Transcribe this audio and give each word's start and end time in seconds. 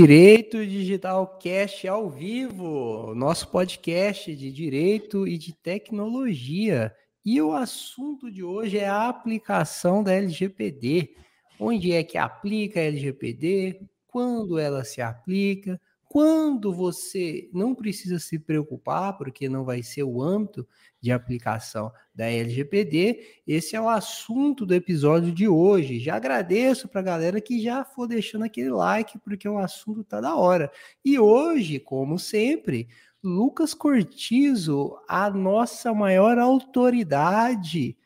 Direito 0.00 0.64
Digital 0.64 1.26
Cast 1.40 1.88
ao 1.88 2.08
vivo, 2.08 3.12
nosso 3.16 3.50
podcast 3.50 4.32
de 4.36 4.52
direito 4.52 5.26
e 5.26 5.36
de 5.36 5.52
tecnologia. 5.52 6.94
E 7.24 7.42
o 7.42 7.52
assunto 7.52 8.30
de 8.30 8.44
hoje 8.44 8.78
é 8.78 8.86
a 8.86 9.08
aplicação 9.08 10.04
da 10.04 10.14
LGPD. 10.14 11.16
Onde 11.58 11.90
é 11.90 12.04
que 12.04 12.16
aplica 12.16 12.78
a 12.78 12.84
LGPD? 12.84 13.80
Quando 14.06 14.56
ela 14.56 14.84
se 14.84 15.02
aplica? 15.02 15.80
Quando 16.04 16.72
você 16.72 17.50
não 17.52 17.74
precisa 17.74 18.20
se 18.20 18.38
preocupar, 18.38 19.18
porque 19.18 19.48
não 19.48 19.64
vai 19.64 19.82
ser 19.82 20.04
o 20.04 20.22
âmbito 20.22 20.64
de 21.00 21.12
aplicação 21.12 21.92
da 22.14 22.26
LGPD. 22.26 23.20
Esse 23.46 23.76
é 23.76 23.80
o 23.80 23.88
assunto 23.88 24.66
do 24.66 24.74
episódio 24.74 25.32
de 25.32 25.46
hoje. 25.46 26.00
Já 26.00 26.16
agradeço 26.16 26.88
para 26.88 27.00
a 27.00 27.04
galera 27.04 27.40
que 27.40 27.60
já 27.60 27.84
for 27.84 28.06
deixando 28.06 28.44
aquele 28.44 28.70
like, 28.70 29.18
porque 29.18 29.48
o 29.48 29.58
assunto 29.58 30.02
tá 30.04 30.20
da 30.20 30.34
hora. 30.34 30.70
E 31.04 31.18
hoje, 31.18 31.78
como 31.78 32.18
sempre, 32.18 32.88
Lucas 33.22 33.74
Cortizo, 33.74 34.96
a 35.08 35.30
nossa 35.30 35.92
maior 35.92 36.38
autoridade 36.38 37.96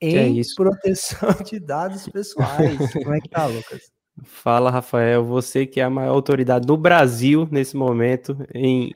em 0.00 0.40
é 0.40 0.42
proteção 0.56 1.30
de 1.44 1.60
dados 1.60 2.08
pessoais. 2.08 2.76
Como 2.92 3.14
é 3.14 3.20
que 3.20 3.28
tá, 3.28 3.46
Lucas? 3.46 3.92
Fala, 4.24 4.70
Rafael. 4.70 5.24
Você 5.24 5.64
que 5.64 5.80
é 5.80 5.84
a 5.84 5.90
maior 5.90 6.12
autoridade 6.12 6.66
do 6.66 6.76
Brasil 6.76 7.48
nesse 7.50 7.76
momento 7.76 8.36
em 8.52 8.92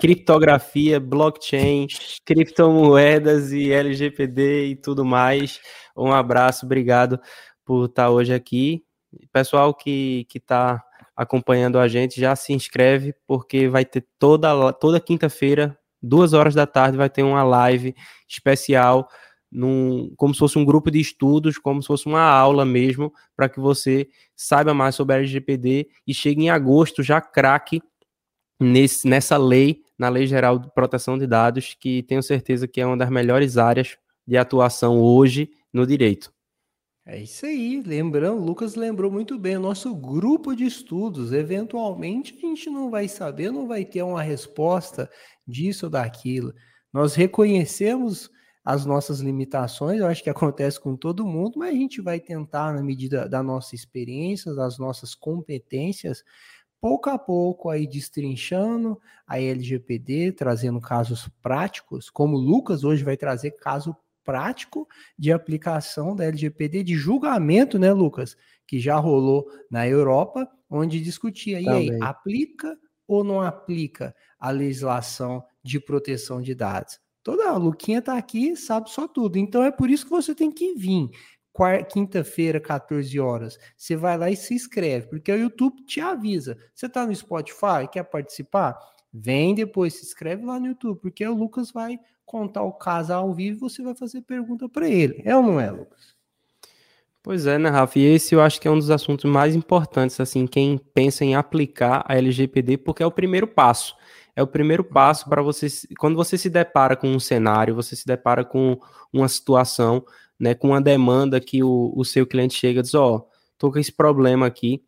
criptografia, 0.00 0.98
blockchain, 0.98 1.86
criptomoedas 2.24 3.52
e 3.52 3.70
LGPD 3.70 4.68
e 4.68 4.76
tudo 4.76 5.04
mais. 5.04 5.60
Um 5.94 6.10
abraço, 6.10 6.64
obrigado 6.64 7.20
por 7.66 7.84
estar 7.84 8.08
hoje 8.08 8.32
aqui. 8.32 8.82
Pessoal 9.30 9.74
que 9.74 10.26
está 10.34 10.82
acompanhando 11.14 11.78
a 11.78 11.86
gente, 11.86 12.18
já 12.18 12.34
se 12.34 12.54
inscreve, 12.54 13.14
porque 13.26 13.68
vai 13.68 13.84
ter 13.84 14.06
toda, 14.18 14.72
toda 14.72 14.98
quinta-feira, 14.98 15.78
duas 16.02 16.32
horas 16.32 16.54
da 16.54 16.66
tarde, 16.66 16.96
vai 16.96 17.10
ter 17.10 17.22
uma 17.22 17.42
live 17.42 17.94
especial, 18.26 19.06
num, 19.52 20.14
como 20.16 20.32
se 20.32 20.38
fosse 20.40 20.58
um 20.58 20.64
grupo 20.64 20.90
de 20.90 20.98
estudos, 20.98 21.58
como 21.58 21.82
se 21.82 21.88
fosse 21.88 22.06
uma 22.06 22.22
aula 22.22 22.64
mesmo, 22.64 23.12
para 23.36 23.50
que 23.50 23.60
você 23.60 24.08
saiba 24.34 24.72
mais 24.72 24.94
sobre 24.94 25.16
a 25.16 25.18
LGPD 25.18 25.88
e 26.06 26.14
chegue 26.14 26.44
em 26.44 26.48
agosto 26.48 27.02
já 27.02 27.20
craque 27.20 27.82
nessa 29.04 29.36
lei 29.36 29.82
na 30.00 30.08
Lei 30.08 30.26
Geral 30.26 30.58
de 30.58 30.72
Proteção 30.72 31.18
de 31.18 31.26
Dados, 31.26 31.76
que 31.78 32.02
tenho 32.04 32.22
certeza 32.22 32.66
que 32.66 32.80
é 32.80 32.86
uma 32.86 32.96
das 32.96 33.10
melhores 33.10 33.58
áreas 33.58 33.98
de 34.26 34.34
atuação 34.38 34.98
hoje 34.98 35.50
no 35.70 35.86
direito. 35.86 36.32
É 37.04 37.18
isso 37.18 37.44
aí, 37.44 37.82
lembrando, 37.84 38.42
Lucas 38.42 38.76
lembrou 38.76 39.12
muito 39.12 39.38
bem, 39.38 39.58
o 39.58 39.60
nosso 39.60 39.94
grupo 39.94 40.56
de 40.56 40.64
estudos, 40.64 41.34
eventualmente 41.34 42.34
a 42.34 42.40
gente 42.40 42.70
não 42.70 42.90
vai 42.90 43.08
saber, 43.08 43.52
não 43.52 43.68
vai 43.68 43.84
ter 43.84 44.02
uma 44.02 44.22
resposta 44.22 45.10
disso 45.46 45.84
ou 45.84 45.90
daquilo. 45.90 46.54
Nós 46.90 47.14
reconhecemos 47.14 48.30
as 48.64 48.86
nossas 48.86 49.20
limitações, 49.20 50.00
eu 50.00 50.06
acho 50.06 50.22
que 50.22 50.30
acontece 50.30 50.80
com 50.80 50.96
todo 50.96 51.26
mundo, 51.26 51.58
mas 51.58 51.74
a 51.74 51.76
gente 51.76 52.00
vai 52.00 52.18
tentar, 52.18 52.72
na 52.72 52.82
medida 52.82 53.28
da 53.28 53.42
nossa 53.42 53.74
experiência, 53.74 54.54
das 54.54 54.78
nossas 54.78 55.14
competências, 55.14 56.24
pouco 56.80 57.10
a 57.10 57.18
pouco 57.18 57.68
aí 57.68 57.86
destrinchando 57.86 59.00
a 59.26 59.40
LGPD, 59.40 60.32
trazendo 60.32 60.80
casos 60.80 61.28
práticos, 61.42 62.08
como 62.08 62.36
o 62.36 62.40
Lucas 62.40 62.84
hoje 62.84 63.04
vai 63.04 63.16
trazer 63.16 63.52
caso 63.52 63.94
prático 64.24 64.86
de 65.18 65.32
aplicação 65.32 66.14
da 66.14 66.24
LGPD, 66.24 66.82
de 66.84 66.94
julgamento, 66.94 67.78
né, 67.78 67.92
Lucas? 67.92 68.36
Que 68.66 68.78
já 68.78 68.96
rolou 68.96 69.46
na 69.70 69.86
Europa, 69.86 70.48
onde 70.68 71.00
discutia, 71.00 71.60
e 71.60 71.68
aí, 71.68 71.98
aplica 72.00 72.76
ou 73.06 73.24
não 73.24 73.40
aplica 73.40 74.14
a 74.38 74.50
legislação 74.50 75.44
de 75.62 75.80
proteção 75.80 76.40
de 76.40 76.54
dados? 76.54 76.98
Toda 77.22 77.50
a 77.50 77.56
Luquinha 77.56 78.00
tá 78.00 78.16
aqui, 78.16 78.56
sabe 78.56 78.90
só 78.90 79.06
tudo. 79.06 79.36
Então 79.36 79.62
é 79.62 79.70
por 79.70 79.90
isso 79.90 80.04
que 80.04 80.10
você 80.10 80.34
tem 80.34 80.50
que 80.50 80.74
vir 80.74 81.10
quinta-feira, 81.88 82.60
14 82.60 83.18
horas, 83.20 83.58
você 83.76 83.96
vai 83.96 84.16
lá 84.16 84.30
e 84.30 84.36
se 84.36 84.54
inscreve, 84.54 85.08
porque 85.08 85.30
o 85.32 85.38
YouTube 85.38 85.84
te 85.84 86.00
avisa. 86.00 86.56
Você 86.74 86.86
está 86.86 87.06
no 87.06 87.14
Spotify, 87.14 87.88
quer 87.90 88.04
participar? 88.04 88.78
Vem 89.12 89.54
depois, 89.54 89.94
se 89.94 90.04
inscreve 90.04 90.44
lá 90.44 90.58
no 90.60 90.68
YouTube, 90.68 91.00
porque 91.00 91.26
o 91.26 91.34
Lucas 91.34 91.70
vai 91.70 91.98
contar 92.24 92.62
o 92.62 92.72
caso 92.72 93.12
ao 93.12 93.34
vivo 93.34 93.56
e 93.56 93.60
você 93.60 93.82
vai 93.82 93.94
fazer 93.94 94.22
pergunta 94.22 94.68
para 94.68 94.88
ele. 94.88 95.20
É 95.24 95.36
ou 95.36 95.42
não 95.42 95.60
é, 95.60 95.70
Lucas? 95.70 96.14
Pois 97.22 97.46
é, 97.46 97.58
né, 97.58 97.68
Rafa? 97.68 97.98
E 97.98 98.04
esse 98.04 98.34
eu 98.34 98.40
acho 98.40 98.58
que 98.60 98.66
é 98.66 98.70
um 98.70 98.78
dos 98.78 98.90
assuntos 98.90 99.30
mais 99.30 99.54
importantes, 99.54 100.18
assim, 100.20 100.46
quem 100.46 100.78
pensa 100.78 101.22
em 101.24 101.34
aplicar 101.34 102.02
a 102.06 102.16
LGPD, 102.16 102.78
porque 102.78 103.02
é 103.02 103.06
o 103.06 103.10
primeiro 103.10 103.46
passo. 103.46 103.94
É 104.34 104.42
o 104.42 104.46
primeiro 104.46 104.82
passo 104.82 105.28
para 105.28 105.42
você, 105.42 105.66
quando 105.98 106.16
você 106.16 106.38
se 106.38 106.48
depara 106.48 106.96
com 106.96 107.08
um 107.08 107.20
cenário, 107.20 107.74
você 107.74 107.94
se 107.94 108.06
depara 108.06 108.42
com 108.42 108.78
uma 109.12 109.28
situação, 109.28 110.02
né, 110.40 110.54
com 110.54 110.68
uma 110.68 110.80
demanda 110.80 111.38
que 111.38 111.62
o, 111.62 111.92
o 111.94 112.02
seu 112.02 112.26
cliente 112.26 112.54
chega 112.54 112.80
e 112.80 112.82
diz, 112.82 112.94
ó, 112.94 113.16
oh, 113.16 113.28
tô 113.58 113.70
com 113.70 113.78
esse 113.78 113.92
problema 113.92 114.46
aqui. 114.46 114.82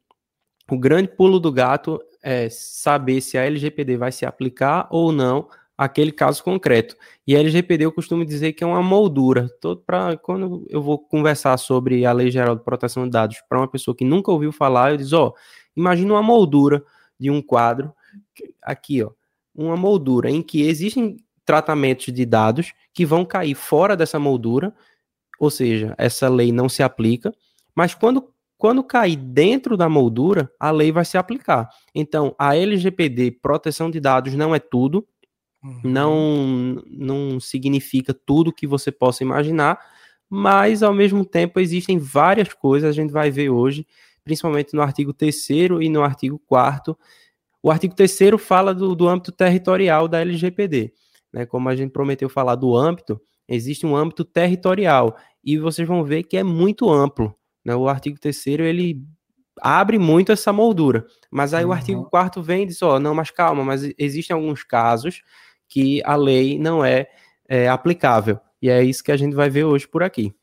O 0.70 0.78
grande 0.78 1.08
pulo 1.08 1.38
do 1.38 1.52
gato 1.52 2.00
é 2.22 2.48
saber 2.48 3.20
se 3.20 3.36
a 3.36 3.44
LGPD 3.44 3.98
vai 3.98 4.10
se 4.10 4.24
aplicar 4.24 4.88
ou 4.90 5.12
não 5.12 5.48
aquele 5.76 6.10
caso 6.10 6.42
concreto. 6.42 6.96
E 7.26 7.36
a 7.36 7.40
LGPD 7.40 7.84
eu 7.84 7.92
costumo 7.92 8.24
dizer 8.24 8.54
que 8.54 8.64
é 8.64 8.66
uma 8.66 8.82
moldura. 8.82 9.50
Todo 9.60 9.82
para 9.84 10.16
quando 10.16 10.64
eu 10.70 10.80
vou 10.80 10.98
conversar 10.98 11.58
sobre 11.58 12.06
a 12.06 12.12
Lei 12.12 12.30
Geral 12.30 12.56
de 12.56 12.64
Proteção 12.64 13.04
de 13.04 13.10
Dados 13.10 13.42
para 13.46 13.58
uma 13.58 13.69
pessoa 13.69 13.94
que 13.94 14.04
nunca 14.04 14.30
ouviu 14.30 14.52
falar, 14.52 14.92
eu 14.92 14.96
diz, 14.96 15.12
ó, 15.12 15.28
oh, 15.28 15.34
imagina 15.76 16.14
uma 16.14 16.22
moldura 16.22 16.82
de 17.20 17.30
um 17.30 17.42
quadro 17.42 17.92
aqui, 18.62 19.02
ó, 19.02 19.10
uma 19.54 19.76
moldura 19.76 20.30
em 20.30 20.40
que 20.40 20.62
existem 20.62 21.16
tratamentos 21.44 22.06
de 22.12 22.24
dados 22.24 22.72
que 22.94 23.04
vão 23.04 23.24
cair 23.24 23.54
fora 23.54 23.96
dessa 23.96 24.19
moldura 24.19 24.72
ou 25.42 25.50
seja, 25.50 25.92
essa 25.98 26.28
lei 26.28 26.53
não 26.53 26.69
se 26.69 26.84
aplica, 26.84 27.34
mas 27.75 27.97
quando, 27.97 28.32
quando 28.56 28.84
cair 28.84 29.16
dentro 29.16 29.76
da 29.76 29.88
moldura, 29.88 30.48
a 30.56 30.70
lei 30.70 30.92
vai 30.92 31.04
se 31.04 31.19
aplicar. 31.19 31.69
Então, 31.92 32.32
a 32.38 32.56
LGPD, 32.56 33.32
proteção 33.42 33.91
de 33.91 33.98
dados, 33.98 34.34
não 34.36 34.54
é 34.54 34.60
tudo, 34.60 35.04
uhum. 35.60 35.81
não, 35.82 36.82
não 36.86 37.41
significa 37.41 38.14
tudo 38.14 38.52
que 38.52 38.69
você 38.69 38.92
possa 38.92 39.25
imaginar, 39.25 39.81
mas 40.31 40.81
ao 40.81 40.94
mesmo 40.94 41.25
tempo 41.25 41.58
existem 41.58 41.98
várias 41.98 42.54
coisas, 42.54 42.88
a 42.88 42.92
gente 42.92 43.10
vai 43.10 43.28
ver 43.28 43.50
hoje, 43.50 43.84
principalmente 44.22 44.75
no 44.75 44.81
artigo 44.81 45.12
3 45.12 45.50
e 45.81 45.88
no 45.88 46.04
artigo 46.04 46.41
4 46.47 46.97
O 47.60 47.69
artigo 47.69 47.97
3 47.97 48.16
fala 48.38 48.72
do, 48.72 48.94
do 48.94 49.08
âmbito 49.08 49.32
territorial 49.32 50.06
da 50.06 50.20
LGPD. 50.20 50.92
Né? 51.32 51.47
Como 51.47 51.69
a 51.69 51.75
gente 51.75 51.91
prometeu 51.91 52.28
falar 52.28 52.54
do 52.54 52.76
âmbito, 52.76 53.20
existe 53.48 53.84
um 53.84 53.97
âmbito 53.97 54.25
territorial 54.25 55.16
e 55.44 55.58
vocês 55.58 55.86
vão 55.86 56.04
ver 56.04 56.22
que 56.22 56.36
é 56.36 56.42
muito 56.42 56.91
amplo. 56.91 57.34
Né? 57.64 57.75
O 57.75 57.88
artigo 57.88 58.19
3 58.19 58.47
ele 58.47 59.03
abre 59.60 59.98
muito 59.98 60.32
essa 60.32 60.53
moldura, 60.53 61.06
mas 61.30 61.54
aí 61.54 61.64
uhum. 61.64 61.70
o 61.70 61.72
artigo 61.72 62.04
4 62.04 62.42
vem 62.42 62.62
e 62.64 62.66
diz, 62.66 62.82
ó, 62.82 62.97
oh, 62.97 63.00
não, 63.00 63.14
mas 63.14 63.30
calma, 63.30 63.64
mas 63.64 63.82
existem 63.98 64.34
alguns 64.34 64.64
casos 64.64 65.22
que 65.69 66.02
a 66.04 66.16
lei 66.16 66.58
não 66.58 66.84
é, 66.84 67.06
é 67.48 67.69
aplicável, 67.69 68.41
e 68.60 68.69
é 68.69 68.82
isso 68.82 69.04
que 69.04 69.12
a 69.12 69.16
gente 69.16 69.34
vai 69.34 69.48
ver 69.48 69.64
hoje 69.64 69.86
por 69.86 70.02
aqui. 70.02 70.34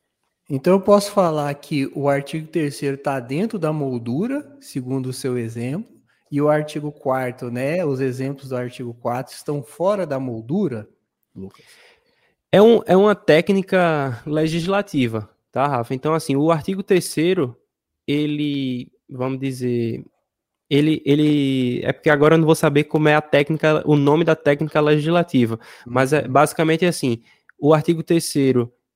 Então 0.49 0.73
eu 0.73 0.81
posso 0.81 1.11
falar 1.11 1.53
que 1.55 1.91
o 1.93 2.09
artigo 2.09 2.47
3 2.47 2.81
está 2.81 3.19
dentro 3.19 3.59
da 3.59 3.71
moldura, 3.71 4.57
segundo 4.59 5.07
o 5.07 5.13
seu 5.13 5.37
exemplo, 5.37 5.99
e 6.31 6.41
o 6.41 6.49
artigo 6.49 6.91
4 6.91 7.51
né, 7.51 7.83
os 7.85 7.99
exemplos 7.99 8.49
do 8.49 8.55
artigo 8.55 8.93
4 8.93 9.33
estão 9.33 9.61
fora 9.61 10.05
da 10.05 10.19
moldura, 10.19 10.87
Lucas? 11.35 11.65
É, 12.51 12.61
um, 12.61 12.81
é 12.85 12.97
uma 12.97 13.13
técnica 13.13 14.21
legislativa, 14.25 15.29
tá, 15.51 15.67
Rafa? 15.67 15.93
Então, 15.93 16.13
assim, 16.15 16.35
o 16.35 16.51
artigo 16.51 16.81
3 16.81 17.15
ele, 18.07 18.91
vamos 19.07 19.39
dizer, 19.39 20.03
ele, 20.67 21.01
ele 21.05 21.81
é 21.83 21.93
porque 21.93 22.09
agora 22.09 22.33
eu 22.33 22.39
não 22.39 22.45
vou 22.45 22.55
saber 22.55 22.85
como 22.85 23.07
é 23.07 23.15
a 23.15 23.21
técnica, 23.21 23.83
o 23.85 23.95
nome 23.95 24.23
da 24.23 24.35
técnica 24.35 24.81
legislativa, 24.81 25.59
mas 25.85 26.11
é 26.11 26.27
basicamente 26.27 26.85
assim, 26.85 27.21
o 27.59 27.73
artigo 27.73 28.01
3 28.01 28.33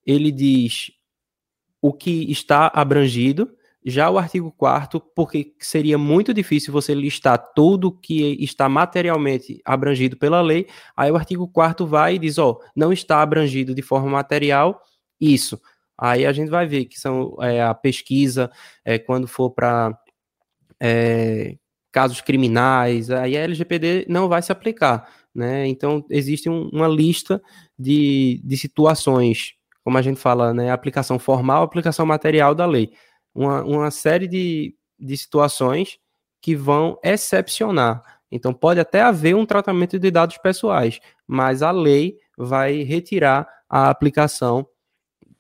ele 0.06 0.32
diz 0.32 0.92
o 1.80 1.94
que 1.94 2.32
está 2.32 2.72
abrangido, 2.74 3.56
já 3.86 4.10
o 4.10 4.18
artigo 4.18 4.52
4 4.52 5.02
porque 5.16 5.54
seria 5.60 5.98
muito 5.98 6.34
difícil 6.34 6.72
você 6.72 6.94
listar 6.94 7.38
tudo 7.54 7.92
que 7.92 8.38
está 8.44 8.70
materialmente 8.70 9.62
abrangido 9.66 10.18
pela 10.18 10.42
lei, 10.42 10.68
aí 10.96 11.12
o 11.12 11.16
artigo 11.16 11.48
4 11.48 11.86
vai 11.86 12.16
e 12.16 12.20
diz, 12.20 12.38
ó, 12.38 12.60
não 12.76 12.94
está 12.94 13.22
abrangido 13.22 13.76
de 13.76 13.82
forma 13.82 14.10
material 14.10 14.82
isso. 15.20 15.60
Aí 15.98 16.26
a 16.26 16.34
gente 16.34 16.50
vai 16.50 16.66
ver 16.66 16.86
que 16.86 17.00
são 17.00 17.36
é, 17.42 17.62
a 17.62 17.74
pesquisa, 17.74 18.52
é, 18.84 18.98
quando 18.98 19.28
for 19.28 19.52
para 19.52 19.98
é, 20.80 21.56
casos 21.92 22.22
criminais, 22.22 23.12
aí 23.12 23.38
a 23.38 23.42
LGPD 23.42 24.06
não 24.10 24.28
vai 24.28 24.42
se 24.42 24.52
aplicar, 24.52 25.08
né? 25.34 25.68
Então, 25.68 26.04
existe 26.10 26.50
um, 26.50 26.70
uma 26.74 26.88
lista 26.88 27.42
de, 27.78 28.42
de 28.44 28.58
situações, 28.58 29.54
como 29.84 29.98
a 29.98 30.02
gente 30.02 30.20
fala, 30.20 30.54
né? 30.54 30.72
Aplicação 30.72 31.20
formal, 31.20 31.64
aplicação 31.64 32.06
material 32.06 32.56
da 32.56 32.66
lei 32.66 32.92
uma, 33.34 33.64
uma 33.64 33.92
série 33.92 34.28
de, 34.28 34.76
de 35.00 35.18
situações 35.18 35.98
que 36.42 36.56
vão 36.56 37.00
excepcionar. 37.04 38.04
Então, 38.32 38.54
pode 38.54 38.80
até 38.80 39.02
haver 39.02 39.36
um 39.36 39.46
tratamento 39.46 40.00
de 40.00 40.12
dados 40.12 40.38
pessoais, 40.38 41.00
mas 41.28 41.62
a 41.62 41.72
lei 41.72 42.18
vai 42.38 42.84
retirar 42.84 43.48
a 43.70 43.90
aplicação 43.90 44.68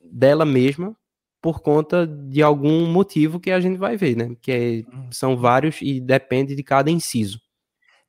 dela 0.01 0.45
mesma 0.45 0.95
por 1.41 1.61
conta 1.61 2.07
de 2.07 2.41
algum 2.41 2.85
motivo 2.87 3.39
que 3.39 3.51
a 3.51 3.59
gente 3.59 3.77
vai 3.77 3.97
ver, 3.97 4.15
né? 4.15 4.35
Que 4.41 4.51
é, 4.51 4.95
uhum. 4.95 5.11
são 5.11 5.35
vários 5.35 5.81
e 5.81 5.99
depende 5.99 6.55
de 6.55 6.63
cada 6.63 6.89
inciso. 6.89 7.41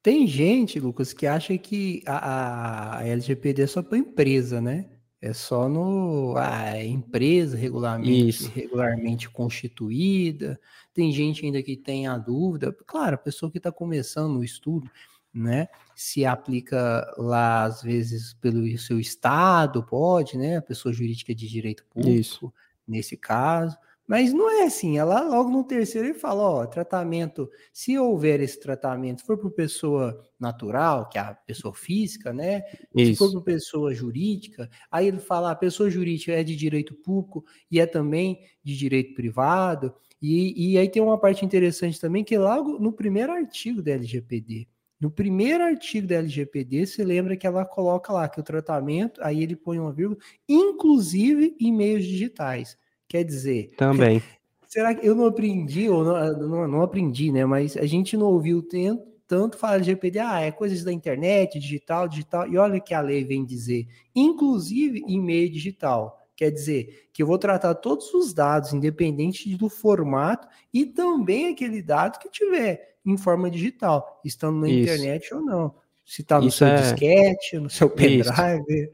Tem 0.00 0.26
gente, 0.26 0.78
Lucas, 0.78 1.12
que 1.12 1.26
acha 1.26 1.56
que 1.58 2.02
a, 2.06 2.98
a 2.98 3.08
LGPD 3.08 3.62
é 3.62 3.66
só 3.66 3.82
para 3.82 3.98
empresa, 3.98 4.60
né? 4.60 4.86
É 5.24 5.32
só 5.32 5.70
no 5.70 6.34
a 6.36 6.84
empresa 6.84 7.56
regularmente, 7.56 8.46
regularmente 8.48 9.30
constituída. 9.30 10.60
Tem 10.92 11.10
gente 11.10 11.46
ainda 11.46 11.62
que 11.62 11.78
tem 11.78 12.06
a 12.06 12.18
dúvida. 12.18 12.76
Claro, 12.86 13.14
a 13.14 13.18
pessoa 13.18 13.50
que 13.50 13.56
está 13.56 13.72
começando 13.72 14.36
o 14.36 14.44
estudo, 14.44 14.86
né? 15.32 15.68
Se 15.96 16.26
aplica 16.26 17.10
lá, 17.16 17.64
às 17.64 17.80
vezes, 17.80 18.34
pelo 18.34 18.76
seu 18.76 19.00
estado, 19.00 19.82
pode, 19.82 20.36
né? 20.36 20.58
A 20.58 20.62
pessoa 20.62 20.92
jurídica 20.92 21.34
de 21.34 21.48
direito 21.48 21.86
público. 21.86 22.20
Isso 22.20 22.52
nesse 22.86 23.16
caso. 23.16 23.78
Mas 24.06 24.34
não 24.34 24.50
é 24.50 24.64
assim, 24.64 24.98
ela 24.98 25.22
logo 25.22 25.50
no 25.50 25.64
terceiro 25.64 26.08
ele 26.08 26.18
fala, 26.18 26.42
ó, 26.42 26.66
tratamento, 26.66 27.50
se 27.72 27.98
houver 27.98 28.40
esse 28.40 28.60
tratamento, 28.60 29.20
se 29.20 29.26
for 29.26 29.38
para 29.38 29.50
pessoa 29.50 30.22
natural, 30.38 31.08
que 31.08 31.16
é 31.16 31.22
a 31.22 31.34
pessoa 31.34 31.72
física, 31.72 32.32
né? 32.32 32.64
Isso. 32.94 33.12
Se 33.12 33.16
for 33.16 33.32
para 33.32 33.40
pessoa 33.40 33.94
jurídica, 33.94 34.68
aí 34.90 35.08
ele 35.08 35.18
fala, 35.18 35.50
a 35.50 35.56
pessoa 35.56 35.88
jurídica 35.88 36.32
é 36.32 36.44
de 36.44 36.54
direito 36.54 36.94
público 36.94 37.44
e 37.70 37.80
é 37.80 37.86
também 37.86 38.40
de 38.62 38.76
direito 38.76 39.14
privado. 39.14 39.94
E, 40.20 40.72
e 40.72 40.78
aí 40.78 40.88
tem 40.88 41.02
uma 41.02 41.18
parte 41.18 41.44
interessante 41.44 41.98
também, 41.98 42.22
que 42.22 42.36
logo 42.36 42.78
no 42.78 42.92
primeiro 42.92 43.32
artigo 43.32 43.82
da 43.82 43.92
LGPD, 43.92 44.68
no 45.00 45.10
primeiro 45.10 45.64
artigo 45.64 46.06
da 46.06 46.16
LGPD, 46.16 46.86
se 46.86 47.02
lembra 47.04 47.36
que 47.36 47.46
ela 47.46 47.64
coloca 47.64 48.12
lá 48.12 48.28
que 48.28 48.40
o 48.40 48.42
tratamento, 48.42 49.20
aí 49.22 49.42
ele 49.42 49.56
põe 49.56 49.78
uma 49.78 49.92
vírgula, 49.92 50.18
inclusive 50.48 51.56
em 51.60 51.72
meios 51.72 52.04
digitais. 52.04 52.78
Quer 53.08 53.24
dizer. 53.24 53.72
Também. 53.76 54.22
Será 54.66 54.92
que 54.92 55.06
eu 55.06 55.14
não 55.14 55.26
aprendi, 55.26 55.88
ou 55.88 56.02
não, 56.02 56.48
não, 56.48 56.68
não 56.68 56.82
aprendi, 56.82 57.30
né? 57.30 57.44
Mas 57.46 57.76
a 57.76 57.86
gente 57.86 58.16
não 58.16 58.26
ouviu 58.26 58.60
tanto, 58.60 59.04
tanto 59.26 59.56
falar 59.56 59.78
de 59.78 59.90
LGPD, 59.90 60.18
ah, 60.18 60.40
é 60.40 60.50
coisas 60.50 60.82
da 60.82 60.92
internet, 60.92 61.60
digital, 61.60 62.08
digital. 62.08 62.48
E 62.48 62.58
olha 62.58 62.80
que 62.80 62.92
a 62.92 63.00
lei 63.00 63.24
vem 63.24 63.44
dizer, 63.44 63.86
inclusive 64.14 65.04
em 65.06 65.20
meio 65.20 65.48
digital. 65.48 66.20
Quer 66.36 66.50
dizer, 66.50 67.08
que 67.12 67.22
eu 67.22 67.26
vou 67.28 67.38
tratar 67.38 67.76
todos 67.76 68.12
os 68.12 68.34
dados, 68.34 68.72
independente 68.72 69.54
do 69.56 69.68
formato, 69.68 70.48
e 70.72 70.84
também 70.84 71.52
aquele 71.52 71.80
dado 71.80 72.18
que 72.18 72.28
tiver 72.28 72.96
em 73.06 73.16
forma 73.16 73.48
digital, 73.48 74.20
estando 74.24 74.58
na 74.58 74.68
Isso. 74.68 74.80
internet 74.80 75.32
ou 75.34 75.40
não. 75.40 75.74
Se 76.04 76.22
está 76.22 76.40
no 76.40 76.48
Isso 76.48 76.58
seu 76.58 76.66
é... 76.66 76.80
disquete, 76.80 77.58
no 77.58 77.70
seu 77.70 77.88
pendrive. 77.88 78.90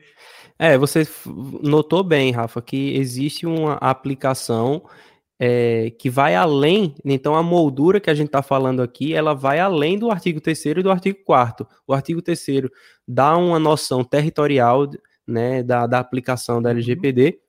É, 0.62 0.76
você 0.76 1.08
notou 1.62 2.04
bem, 2.04 2.32
Rafa, 2.32 2.60
que 2.60 2.94
existe 2.94 3.46
uma 3.46 3.76
aplicação 3.76 4.84
é, 5.38 5.90
que 5.98 6.10
vai 6.10 6.34
além, 6.34 6.94
então 7.02 7.34
a 7.34 7.42
moldura 7.42 7.98
que 7.98 8.10
a 8.10 8.14
gente 8.14 8.26
está 8.26 8.42
falando 8.42 8.82
aqui, 8.82 9.14
ela 9.14 9.32
vai 9.32 9.58
além 9.58 9.98
do 9.98 10.10
artigo 10.10 10.38
3 10.38 10.66
e 10.66 10.82
do 10.82 10.90
artigo 10.90 11.18
4 11.24 11.66
O 11.86 11.94
artigo 11.94 12.20
3 12.20 12.68
dá 13.08 13.38
uma 13.38 13.58
noção 13.58 14.04
territorial 14.04 14.86
né, 15.26 15.62
da, 15.62 15.86
da 15.86 15.98
aplicação 15.98 16.60
da 16.60 16.68
uhum. 16.68 16.76
LGPD, 16.76 17.40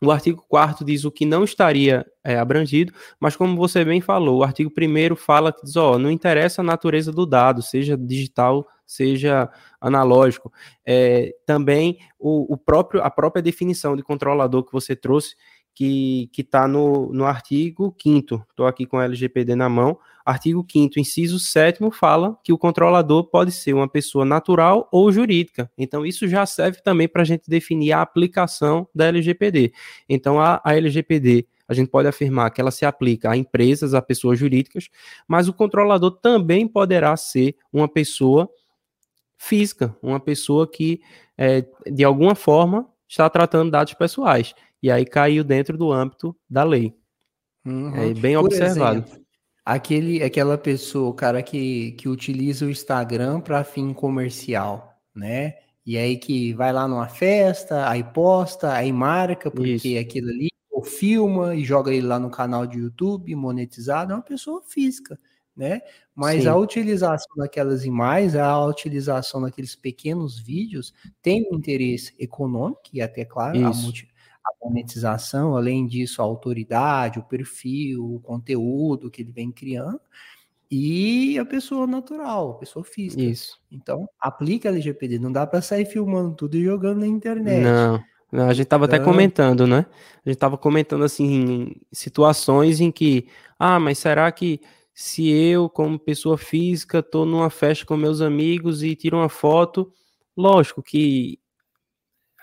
o 0.00 0.12
artigo 0.12 0.44
4 0.48 0.84
diz 0.84 1.04
o 1.04 1.10
que 1.10 1.26
não 1.26 1.42
estaria 1.42 2.06
é, 2.22 2.38
abrangido, 2.38 2.92
mas 3.18 3.34
como 3.34 3.56
você 3.56 3.84
bem 3.84 4.00
falou, 4.00 4.38
o 4.38 4.44
artigo 4.44 4.70
1 4.70 5.16
fala 5.16 5.52
que 5.52 5.64
diz, 5.64 5.74
ó, 5.74 5.98
não 5.98 6.12
interessa 6.12 6.62
a 6.62 6.64
natureza 6.64 7.10
do 7.10 7.26
dado, 7.26 7.60
seja 7.60 7.96
digital, 7.96 8.64
seja 8.86 9.50
analógico. 9.80 10.52
É, 10.84 11.34
também 11.44 11.98
o, 12.18 12.54
o, 12.54 12.56
próprio, 12.56 13.02
a 13.02 13.10
própria 13.10 13.42
definição 13.42 13.96
de 13.96 14.02
controlador 14.02 14.64
que 14.64 14.72
você 14.72 14.94
trouxe, 14.94 15.34
que 15.74 16.30
está 16.38 16.66
no, 16.66 17.12
no 17.12 17.26
artigo 17.26 17.94
5 18.02 18.46
estou 18.48 18.66
aqui 18.66 18.86
com 18.86 18.96
o 18.96 19.00
LGPD 19.02 19.54
na 19.54 19.68
mão, 19.68 19.98
artigo 20.24 20.64
5 20.66 20.98
inciso 20.98 21.38
7 21.38 21.80
fala 21.92 22.38
que 22.42 22.50
o 22.50 22.56
controlador 22.56 23.24
pode 23.24 23.52
ser 23.52 23.74
uma 23.74 23.86
pessoa 23.86 24.24
natural 24.24 24.88
ou 24.90 25.12
jurídica. 25.12 25.70
Então, 25.76 26.06
isso 26.06 26.26
já 26.26 26.46
serve 26.46 26.80
também 26.82 27.06
para 27.06 27.20
a 27.20 27.24
gente 27.26 27.50
definir 27.50 27.92
a 27.92 28.00
aplicação 28.00 28.88
da 28.94 29.06
LGPD. 29.06 29.74
Então, 30.08 30.40
a, 30.40 30.62
a 30.64 30.74
LGPD 30.74 31.46
a 31.68 31.74
gente 31.74 31.90
pode 31.90 32.08
afirmar 32.08 32.50
que 32.50 32.60
ela 32.60 32.70
se 32.70 32.84
aplica 32.84 33.30
a 33.30 33.36
empresas, 33.36 33.92
a 33.92 34.00
pessoas 34.00 34.38
jurídicas, 34.38 34.88
mas 35.26 35.48
o 35.48 35.52
controlador 35.52 36.12
também 36.12 36.66
poderá 36.66 37.16
ser 37.16 37.56
uma 37.72 37.88
pessoa 37.88 38.48
física, 39.36 39.96
uma 40.02 40.20
pessoa 40.20 40.70
que, 40.70 41.00
é, 41.36 41.64
de 41.90 42.04
alguma 42.04 42.34
forma, 42.34 42.88
está 43.08 43.28
tratando 43.28 43.70
dados 43.70 43.94
pessoais 43.94 44.54
e 44.82 44.90
aí 44.90 45.04
caiu 45.04 45.42
dentro 45.44 45.76
do 45.76 45.92
âmbito 45.92 46.36
da 46.48 46.62
lei. 46.62 46.94
Uhum. 47.64 47.94
É 47.96 48.14
bem 48.14 48.36
Por 48.36 48.46
observado. 48.46 49.00
Exemplo, 49.00 49.26
aquele, 49.64 50.22
aquela 50.22 50.56
pessoa, 50.56 51.10
o 51.10 51.14
cara 51.14 51.42
que, 51.42 51.92
que 51.92 52.08
utiliza 52.08 52.66
o 52.66 52.70
Instagram 52.70 53.40
para 53.40 53.64
fim 53.64 53.92
comercial, 53.92 54.92
né? 55.14 55.56
E 55.84 55.96
aí 55.96 56.16
que 56.16 56.52
vai 56.52 56.72
lá 56.72 56.88
numa 56.88 57.08
festa, 57.08 57.88
aí 57.88 58.02
posta, 58.02 58.72
aí 58.72 58.92
marca, 58.92 59.50
porque 59.50 59.88
Isso. 59.88 59.98
aquilo 60.00 60.30
ali, 60.30 60.48
ou 60.70 60.82
filma 60.82 61.54
e 61.54 61.64
joga 61.64 61.92
ele 61.92 62.06
lá 62.06 62.18
no 62.18 62.30
canal 62.30 62.66
de 62.66 62.78
YouTube, 62.78 63.34
monetizado, 63.34 64.12
é 64.12 64.16
uma 64.16 64.22
pessoa 64.22 64.62
física, 64.62 65.18
né? 65.56 65.80
Mas 66.14 66.42
Sim. 66.42 66.48
a 66.48 66.56
utilização 66.56 67.36
daquelas 67.36 67.84
imagens, 67.84 68.36
a 68.36 68.64
utilização 68.64 69.40
daqueles 69.40 69.74
pequenos 69.74 70.38
vídeos 70.38 70.92
tem 71.22 71.48
um 71.50 71.56
interesse 71.56 72.14
econômico 72.18 72.82
e 72.92 73.00
até, 73.00 73.24
claro, 73.24 73.58
a 73.66 73.72
monetização, 74.64 75.56
além 75.56 75.86
disso, 75.86 76.20
a 76.20 76.24
autoridade, 76.24 77.18
o 77.18 77.24
perfil, 77.24 78.16
o 78.16 78.20
conteúdo 78.20 79.10
que 79.10 79.22
ele 79.22 79.32
vem 79.32 79.50
criando, 79.50 80.00
e 80.70 81.38
a 81.38 81.44
pessoa 81.44 81.86
natural, 81.86 82.50
a 82.50 82.54
pessoa 82.54 82.84
física. 82.84 83.22
Isso. 83.22 83.58
Então, 83.70 84.08
aplica 84.20 84.68
a 84.68 84.72
LGPD, 84.72 85.18
não 85.18 85.32
dá 85.32 85.46
para 85.46 85.62
sair 85.62 85.86
filmando 85.86 86.34
tudo 86.34 86.56
e 86.56 86.64
jogando 86.64 87.00
na 87.00 87.06
internet. 87.06 87.62
Não. 87.62 88.02
A 88.32 88.52
gente 88.52 88.64
estava 88.64 88.84
então... 88.84 88.96
até 88.96 89.04
comentando, 89.04 89.66
né? 89.66 89.86
A 90.24 90.28
gente 90.28 90.36
estava 90.36 90.58
comentando 90.58 91.04
assim 91.04 91.76
situações 91.92 92.80
em 92.80 92.90
que, 92.90 93.28
ah, 93.58 93.78
mas 93.78 93.98
será 93.98 94.30
que 94.32 94.60
se 94.98 95.28
eu, 95.30 95.68
como 95.68 95.98
pessoa 95.98 96.38
física, 96.38 97.00
estou 97.00 97.26
numa 97.26 97.50
festa 97.50 97.84
com 97.84 97.98
meus 97.98 98.22
amigos 98.22 98.82
e 98.82 98.96
tiro 98.96 99.18
uma 99.18 99.28
foto, 99.28 99.92
lógico 100.34 100.82
que 100.82 101.38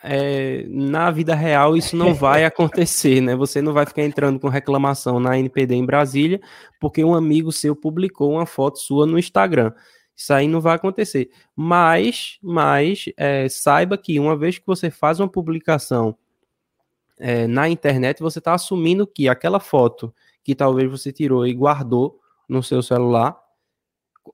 é, 0.03 0.63
na 0.69 1.09
vida 1.09 1.33
real 1.33 1.75
isso 1.75 1.95
não 1.95 2.13
vai 2.13 2.45
acontecer, 2.45 3.21
né? 3.21 3.35
Você 3.35 3.59
não 3.59 3.73
vai 3.73 3.87
ficar 3.87 4.03
entrando 4.03 4.39
com 4.39 4.49
reclamação 4.49 5.19
na 5.19 5.35
NPD 5.35 5.73
em 5.73 5.83
Brasília 5.83 6.39
porque 6.79 7.03
um 7.03 7.15
amigo 7.15 7.51
seu 7.51 7.75
publicou 7.75 8.33
uma 8.33 8.45
foto 8.45 8.77
sua 8.77 9.07
no 9.07 9.17
Instagram. 9.17 9.73
Isso 10.15 10.31
aí 10.31 10.47
não 10.47 10.61
vai 10.61 10.75
acontecer. 10.75 11.31
Mas, 11.55 12.37
mas 12.39 13.05
é, 13.17 13.49
saiba 13.49 13.97
que 13.97 14.19
uma 14.19 14.37
vez 14.37 14.59
que 14.59 14.67
você 14.67 14.91
faz 14.91 15.19
uma 15.19 15.27
publicação 15.27 16.15
é, 17.17 17.47
na 17.47 17.67
internet, 17.67 18.21
você 18.21 18.37
está 18.37 18.53
assumindo 18.53 19.07
que 19.07 19.27
aquela 19.27 19.59
foto 19.59 20.13
que 20.43 20.53
talvez 20.53 20.91
você 20.91 21.11
tirou 21.11 21.47
e 21.47 21.53
guardou 21.55 22.21
no 22.47 22.61
seu 22.63 22.81
celular, 22.81 23.37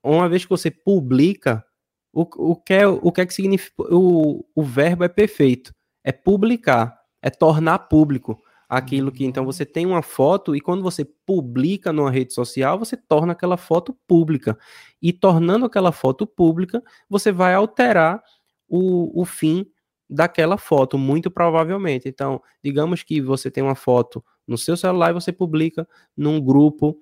uma 0.02 0.28
vez 0.28 0.44
que 0.44 0.50
você 0.50 0.70
publica, 0.70 1.64
o, 2.12 2.22
o, 2.22 2.56
que 2.56 2.74
é, 2.74 2.86
o 2.86 3.12
que 3.12 3.20
é 3.20 3.26
que 3.26 3.34
significa? 3.34 3.82
O, 3.94 4.44
o 4.54 4.62
verbo 4.62 5.04
é 5.04 5.08
perfeito. 5.08 5.72
É 6.02 6.12
publicar, 6.12 6.98
é 7.22 7.30
tornar 7.30 7.78
público 7.80 8.40
aquilo 8.70 9.10
que 9.10 9.24
então 9.24 9.44
você 9.44 9.66
tem 9.66 9.84
uma 9.84 10.00
foto 10.00 10.54
e 10.54 10.60
quando 10.60 10.80
você 10.80 11.04
publica 11.04 11.92
numa 11.92 12.10
rede 12.10 12.32
social, 12.32 12.78
você 12.78 12.96
torna 12.96 13.32
aquela 13.32 13.56
foto 13.56 13.92
pública. 14.06 14.56
E 15.02 15.12
tornando 15.12 15.66
aquela 15.66 15.90
foto 15.90 16.24
pública, 16.24 16.80
você 17.08 17.32
vai 17.32 17.52
alterar 17.52 18.22
o, 18.68 19.20
o 19.20 19.24
fim 19.24 19.66
daquela 20.08 20.56
foto, 20.56 20.96
muito 20.96 21.30
provavelmente. 21.32 22.08
Então, 22.08 22.40
digamos 22.62 23.02
que 23.02 23.20
você 23.20 23.50
tem 23.50 23.62
uma 23.62 23.74
foto 23.74 24.24
no 24.46 24.56
seu 24.56 24.76
celular 24.76 25.10
e 25.10 25.14
você 25.14 25.32
publica 25.32 25.86
num 26.16 26.40
grupo, 26.40 26.96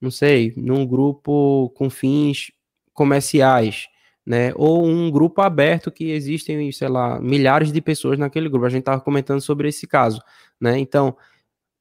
não 0.00 0.10
sei, 0.10 0.52
num 0.56 0.86
grupo 0.86 1.70
com 1.76 1.90
fins 1.90 2.50
comerciais 2.92 3.88
né? 4.30 4.52
Ou 4.54 4.86
um 4.86 5.10
grupo 5.10 5.40
aberto 5.40 5.90
que 5.90 6.10
existem, 6.12 6.70
sei 6.70 6.88
lá, 6.88 7.18
milhares 7.20 7.72
de 7.72 7.80
pessoas 7.80 8.18
naquele 8.18 8.48
grupo. 8.48 8.66
A 8.66 8.70
gente 8.70 8.82
estava 8.82 9.00
comentando 9.00 9.40
sobre 9.40 9.68
esse 9.68 9.86
caso, 9.86 10.22
né? 10.60 10.78
Então, 10.78 11.16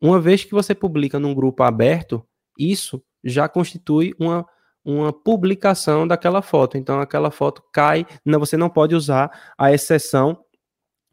uma 0.01 0.19
vez 0.19 0.43
que 0.43 0.51
você 0.51 0.73
publica 0.73 1.19
num 1.19 1.35
grupo 1.35 1.61
aberto, 1.63 2.25
isso 2.57 3.03
já 3.23 3.47
constitui 3.47 4.15
uma, 4.17 4.45
uma 4.83 5.13
publicação 5.13 6.07
daquela 6.07 6.41
foto. 6.41 6.77
Então, 6.77 6.99
aquela 6.99 7.29
foto 7.29 7.63
cai, 7.71 8.05
não, 8.25 8.39
você 8.39 8.57
não 8.57 8.69
pode 8.69 8.95
usar 8.95 9.53
a 9.57 9.71
exceção 9.73 10.43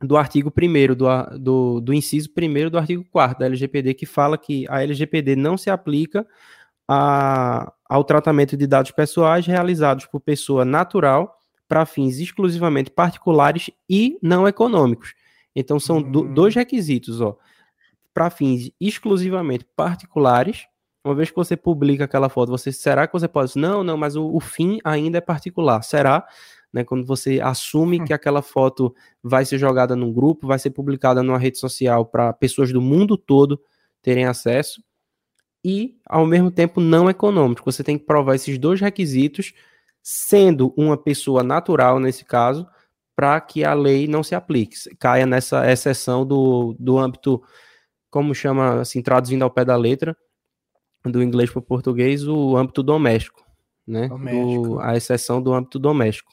do 0.00 0.16
artigo 0.16 0.50
1 0.50 0.94
do, 0.94 1.06
do, 1.38 1.80
do 1.80 1.92
inciso 1.94 2.30
1 2.30 2.70
do 2.70 2.78
artigo 2.78 3.04
4 3.10 3.38
da 3.38 3.46
LGPD, 3.46 3.94
que 3.94 4.06
fala 4.06 4.38
que 4.38 4.66
a 4.68 4.82
LGPD 4.82 5.36
não 5.36 5.56
se 5.56 5.70
aplica 5.70 6.26
a, 6.88 7.72
ao 7.88 8.04
tratamento 8.04 8.56
de 8.56 8.66
dados 8.66 8.90
pessoais 8.90 9.46
realizados 9.46 10.06
por 10.06 10.20
pessoa 10.20 10.64
natural 10.64 11.36
para 11.68 11.84
fins 11.84 12.18
exclusivamente 12.18 12.90
particulares 12.90 13.70
e 13.88 14.18
não 14.22 14.46
econômicos. 14.46 15.14
Então 15.54 15.80
são 15.80 16.00
do, 16.00 16.22
hum. 16.22 16.34
dois 16.34 16.54
requisitos, 16.54 17.20
ó, 17.20 17.36
para 18.14 18.30
fins 18.30 18.70
exclusivamente 18.80 19.66
particulares. 19.74 20.66
Uma 21.04 21.14
vez 21.14 21.30
que 21.30 21.36
você 21.36 21.56
publica 21.56 22.04
aquela 22.04 22.28
foto, 22.28 22.50
você 22.50 22.72
será 22.72 23.06
que 23.06 23.12
você 23.12 23.28
pode? 23.28 23.56
Não, 23.56 23.82
não, 23.82 23.96
mas 23.96 24.16
o, 24.16 24.26
o 24.26 24.40
fim 24.40 24.78
ainda 24.84 25.18
é 25.18 25.20
particular. 25.20 25.82
Será? 25.82 26.26
Né, 26.72 26.84
quando 26.84 27.06
você 27.06 27.40
assume 27.40 28.04
que 28.04 28.12
aquela 28.12 28.42
foto 28.42 28.94
vai 29.22 29.44
ser 29.44 29.56
jogada 29.56 29.96
num 29.96 30.12
grupo, 30.12 30.46
vai 30.46 30.58
ser 30.58 30.70
publicada 30.70 31.22
numa 31.22 31.38
rede 31.38 31.58
social 31.58 32.04
para 32.04 32.32
pessoas 32.32 32.72
do 32.72 32.82
mundo 32.82 33.16
todo 33.16 33.60
terem 34.02 34.26
acesso 34.26 34.82
e, 35.68 35.98
ao 36.06 36.24
mesmo 36.24 36.48
tempo, 36.48 36.80
não 36.80 37.10
econômico. 37.10 37.64
Você 37.64 37.82
tem 37.82 37.98
que 37.98 38.06
provar 38.06 38.36
esses 38.36 38.56
dois 38.56 38.80
requisitos, 38.80 39.52
sendo 40.00 40.72
uma 40.76 40.96
pessoa 40.96 41.42
natural, 41.42 41.98
nesse 41.98 42.24
caso, 42.24 42.64
para 43.16 43.40
que 43.40 43.64
a 43.64 43.74
lei 43.74 44.06
não 44.06 44.22
se 44.22 44.36
aplique, 44.36 44.76
caia 44.96 45.26
nessa 45.26 45.68
exceção 45.68 46.24
do, 46.24 46.76
do 46.78 46.96
âmbito, 46.96 47.42
como 48.08 48.32
chama, 48.32 48.80
assim, 48.80 49.02
traduzindo 49.02 49.42
ao 49.42 49.50
pé 49.50 49.64
da 49.64 49.74
letra, 49.74 50.16
do 51.04 51.20
inglês 51.20 51.50
para 51.50 51.58
o 51.58 51.62
português, 51.62 52.28
o 52.28 52.56
âmbito 52.56 52.80
doméstico, 52.80 53.44
né? 53.84 54.06
Doméstico. 54.06 54.68
Do, 54.68 54.80
a 54.80 54.96
exceção 54.96 55.42
do 55.42 55.52
âmbito 55.52 55.80
doméstico. 55.80 56.32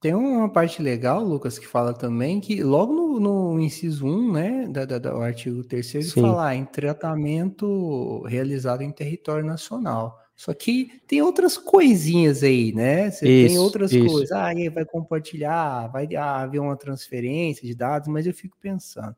Tem 0.00 0.14
uma 0.14 0.48
parte 0.48 0.80
legal, 0.80 1.22
Lucas, 1.22 1.58
que 1.58 1.66
fala 1.66 1.92
também 1.92 2.40
que 2.40 2.62
logo 2.62 2.94
no, 2.94 3.20
no 3.20 3.60
inciso 3.60 4.06
1, 4.06 4.32
né, 4.32 4.68
da, 4.68 4.86
da, 4.86 4.98
do 4.98 5.18
artigo 5.18 5.62
3 5.62 5.94
ele 5.94 6.04
fala 6.04 6.48
ah, 6.48 6.54
em 6.54 6.64
tratamento 6.64 8.22
realizado 8.22 8.82
em 8.82 8.90
território 8.90 9.44
nacional. 9.44 10.18
Só 10.34 10.54
que 10.54 11.02
tem 11.06 11.20
outras 11.20 11.58
coisinhas 11.58 12.42
aí, 12.42 12.72
né? 12.72 13.10
Você 13.10 13.28
isso, 13.28 13.48
tem 13.48 13.58
outras 13.58 13.92
isso. 13.92 14.06
coisas. 14.06 14.32
Ah, 14.32 14.46
aí 14.46 14.70
vai 14.70 14.86
compartilhar, 14.86 15.88
vai 15.88 16.08
haver 16.16 16.60
uma 16.60 16.78
transferência 16.78 17.66
de 17.66 17.74
dados, 17.74 18.08
mas 18.08 18.26
eu 18.26 18.32
fico 18.32 18.56
pensando. 18.58 19.14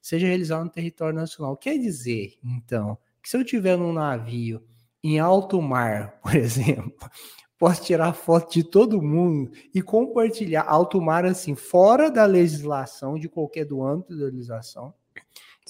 Seja 0.00 0.26
realizado 0.26 0.64
no 0.64 0.70
território 0.70 1.14
nacional. 1.14 1.58
Quer 1.58 1.76
dizer, 1.76 2.38
então, 2.42 2.96
que 3.22 3.28
se 3.28 3.36
eu 3.36 3.44
tiver 3.44 3.76
num 3.76 3.92
navio 3.92 4.62
em 5.04 5.18
alto 5.18 5.60
mar, 5.60 6.18
por 6.24 6.34
exemplo, 6.34 7.10
posso 7.58 7.82
tirar 7.84 8.12
foto 8.12 8.52
de 8.52 8.62
todo 8.62 9.02
mundo 9.02 9.50
e 9.74 9.80
compartilhar 9.80 10.64
alto 10.66 11.00
mar 11.00 11.24
assim, 11.24 11.54
fora 11.54 12.10
da 12.10 12.24
legislação, 12.24 13.18
de 13.18 13.28
qualquer 13.28 13.64
do 13.64 13.82
âmbito 13.82 14.16
da 14.16 14.26
legislação, 14.26 14.92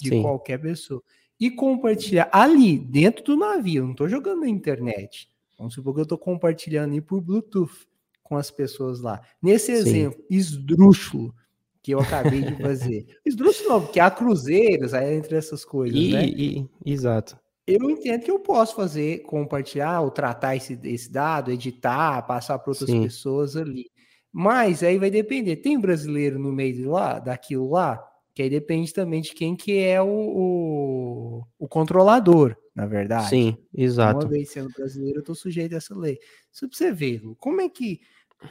de 0.01 0.11
Sim. 0.11 0.23
qualquer 0.23 0.61
pessoa. 0.61 1.03
E 1.39 1.51
compartilhar 1.51 2.29
ali, 2.33 2.79
dentro 2.79 3.25
do 3.25 3.37
navio, 3.37 3.85
não 3.85 3.93
estou 3.93 4.09
jogando 4.09 4.41
na 4.41 4.49
internet. 4.49 5.29
Vamos 5.59 5.75
supor 5.75 5.95
que 5.95 6.01
eu 6.01 6.05
estou 6.05 6.19
compartilhando 6.19 6.93
aí 6.93 7.01
por 7.01 7.21
Bluetooth 7.21 7.87
com 8.23 8.37
as 8.37 8.51
pessoas 8.51 9.01
lá. 9.01 9.21
Nesse 9.41 9.67
Sim. 9.67 9.89
exemplo, 9.89 10.25
esdrúxulo, 10.29 11.35
que 11.83 11.93
eu 11.93 12.01
acabei 12.01 12.43
de 12.43 12.57
fazer. 12.61 13.07
esdrúxulo 13.25 13.69
não, 13.69 13.83
porque 13.83 14.01
há 14.01 14.11
cruzeiros 14.11 14.93
aí 14.93 15.15
entre 15.15 15.37
essas 15.37 15.65
coisas, 15.65 15.97
e, 15.97 16.13
né? 16.13 16.27
E, 16.27 16.69
exato 16.85 17.39
eu 17.67 17.91
entendo 17.91 18.23
que 18.23 18.31
eu 18.31 18.39
posso 18.39 18.77
fazer, 18.77 19.23
compartilhar 19.23 20.01
ou 20.01 20.11
tratar 20.11 20.55
esse, 20.55 20.79
esse 20.85 21.11
dado, 21.11 21.51
editar, 21.51 22.23
passar 22.23 22.59
para 22.59 22.71
outras 22.71 22.89
Sim. 22.89 23.03
pessoas 23.03 23.57
ali. 23.57 23.91
Mas 24.33 24.83
aí 24.83 24.99
vai 24.99 25.11
depender. 25.11 25.57
Tem 25.57 25.81
brasileiro 25.81 26.39
no 26.39 26.53
meio 26.53 26.75
de 26.75 26.85
lá, 26.85 27.19
daquilo 27.19 27.71
lá, 27.71 28.07
que 28.35 28.43
aí 28.43 28.51
depende 28.51 28.93
também 28.93 29.21
de 29.21 29.33
quem 29.33 29.57
que 29.57 29.79
é 29.79 30.01
o, 30.01 30.07
o, 30.07 31.47
o 31.59 31.67
controlador, 31.67 32.55
na 32.75 32.87
verdade. 32.87 33.31
Sim, 33.31 33.57
exato. 33.75 34.27
Uma 34.27 34.29
vez 34.29 34.51
sendo 34.51 34.69
brasileiro, 34.71 35.19
eu 35.19 35.21
estou 35.21 35.35
sujeito 35.35 35.75
a 35.75 35.79
essa 35.79 35.99
lei. 35.99 36.19
Só 36.53 36.69
para 36.69 36.77
você 36.77 36.93
ver, 36.93 37.23
como 37.39 37.61
é 37.61 37.69
que 37.69 38.01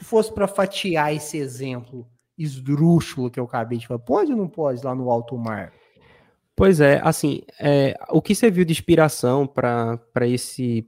fosse 0.02 0.34
para 0.34 0.48
fatiar 0.48 1.14
esse 1.14 1.38
exemplo 1.38 2.06
esdrúxulo 2.38 3.32
que 3.32 3.40
eu 3.40 3.46
acabei 3.46 3.78
de 3.78 3.88
falar, 3.88 4.00
pode 4.00 4.32
ou 4.32 4.38
não 4.38 4.50
pode 4.50 4.84
lá 4.84 4.94
no 4.94 5.10
alto 5.10 5.38
mar? 5.38 5.72
Pois 6.56 6.80
é, 6.80 7.02
assim, 7.04 7.42
é, 7.60 7.98
o 8.10 8.22
que 8.22 8.34
serviu 8.34 8.64
de 8.64 8.72
inspiração 8.72 9.46
para 9.46 10.00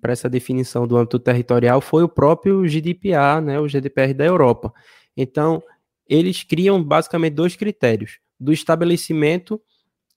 essa 0.07 0.29
definição 0.29 0.87
do 0.87 0.95
âmbito 0.95 1.19
territorial 1.19 1.81
foi 1.81 2.03
o 2.03 2.09
próprio 2.09 2.65
GDPR, 2.65 3.41
né, 3.43 3.59
o 3.59 3.67
GDPR 3.67 4.13
da 4.13 4.23
Europa. 4.23 4.73
Então, 5.15 5.61
eles 6.07 6.41
criam 6.41 6.81
basicamente 6.81 7.33
dois 7.33 7.57
critérios, 7.57 8.17
do 8.39 8.53
estabelecimento 8.53 9.61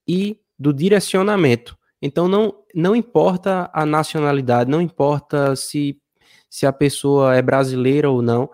e 0.06 0.38
do 0.56 0.72
direcionamento. 0.72 1.76
Então, 2.00 2.28
não, 2.28 2.54
não 2.72 2.94
importa 2.94 3.68
a 3.74 3.84
nacionalidade, 3.84 4.70
não 4.70 4.80
importa 4.80 5.56
se, 5.56 6.00
se 6.48 6.64
a 6.64 6.72
pessoa 6.72 7.34
é 7.34 7.42
brasileira 7.42 8.08
ou 8.08 8.22
não, 8.22 8.48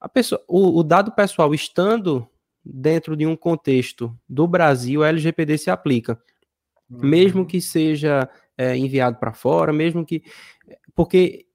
a 0.00 0.08
pessoa, 0.08 0.42
o, 0.48 0.78
o 0.78 0.82
dado 0.82 1.12
pessoal 1.12 1.54
estando 1.54 2.26
dentro 2.64 3.14
de 3.14 3.26
um 3.26 3.36
contexto 3.36 4.16
do 4.26 4.46
Brasil, 4.46 5.02
a 5.02 5.08
LGPD 5.08 5.58
se 5.58 5.70
aplica 5.70 6.18
mesmo 6.88 7.40
uhum. 7.40 7.46
que 7.46 7.60
seja 7.60 8.28
é, 8.56 8.76
enviado 8.76 9.18
para 9.18 9.32
fora, 9.32 9.72
mesmo 9.72 10.04
que. 10.04 10.22
Porque 10.94 11.46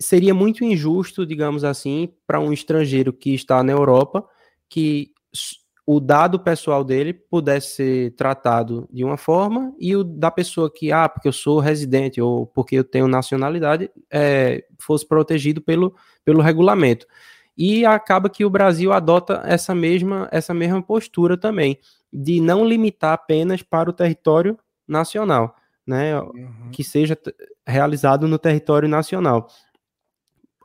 seria 0.00 0.34
muito 0.34 0.64
injusto, 0.64 1.24
digamos 1.24 1.64
assim, 1.64 2.12
para 2.26 2.40
um 2.40 2.52
estrangeiro 2.52 3.12
que 3.12 3.34
está 3.34 3.62
na 3.62 3.72
Europa, 3.72 4.26
que 4.68 5.12
o 5.86 6.00
dado 6.00 6.40
pessoal 6.40 6.82
dele 6.82 7.12
pudesse 7.12 7.76
ser 7.76 8.14
tratado 8.14 8.88
de 8.90 9.04
uma 9.04 9.18
forma 9.18 9.74
e 9.78 9.94
o 9.94 10.02
da 10.02 10.30
pessoa 10.30 10.72
que, 10.72 10.90
ah, 10.90 11.08
porque 11.08 11.28
eu 11.28 11.32
sou 11.32 11.60
residente 11.60 12.20
ou 12.20 12.46
porque 12.46 12.76
eu 12.76 12.84
tenho 12.84 13.06
nacionalidade, 13.06 13.90
é, 14.10 14.64
fosse 14.78 15.06
protegido 15.06 15.60
pelo, 15.60 15.94
pelo 16.24 16.40
regulamento. 16.40 17.06
E 17.56 17.84
acaba 17.84 18.28
que 18.28 18.44
o 18.44 18.50
Brasil 18.50 18.92
adota 18.92 19.42
essa 19.44 19.74
mesma, 19.74 20.28
essa 20.32 20.52
mesma 20.52 20.82
postura 20.82 21.36
também 21.36 21.78
de 22.14 22.40
não 22.40 22.64
limitar 22.64 23.12
apenas 23.12 23.60
para 23.60 23.90
o 23.90 23.92
território 23.92 24.56
nacional, 24.86 25.56
né? 25.84 26.20
Uhum. 26.20 26.70
Que 26.70 26.84
seja 26.84 27.18
realizado 27.66 28.28
no 28.28 28.38
território 28.38 28.88
nacional. 28.88 29.48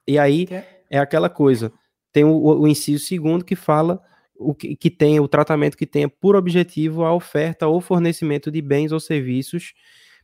E 0.08 0.20
aí 0.20 0.48
é, 0.52 0.84
é 0.92 1.00
aquela 1.00 1.30
coisa. 1.30 1.74
Tem 2.14 2.24
o, 2.24 2.32
o 2.32 2.68
inciso 2.68 3.04
segundo 3.06 3.44
que 3.44 3.56
fala 3.56 4.00
o 4.40 4.54
que, 4.54 4.76
que 4.76 4.90
tem 4.90 5.20
o 5.20 5.28
tratamento 5.28 5.76
que 5.76 5.86
tenha 5.86 6.08
por 6.08 6.36
objetivo 6.36 7.04
a 7.04 7.14
oferta 7.14 7.68
ou 7.68 7.82
fornecimento 7.82 8.50
de 8.50 8.62
bens 8.62 8.92
ou 8.92 9.00
serviços 9.00 9.74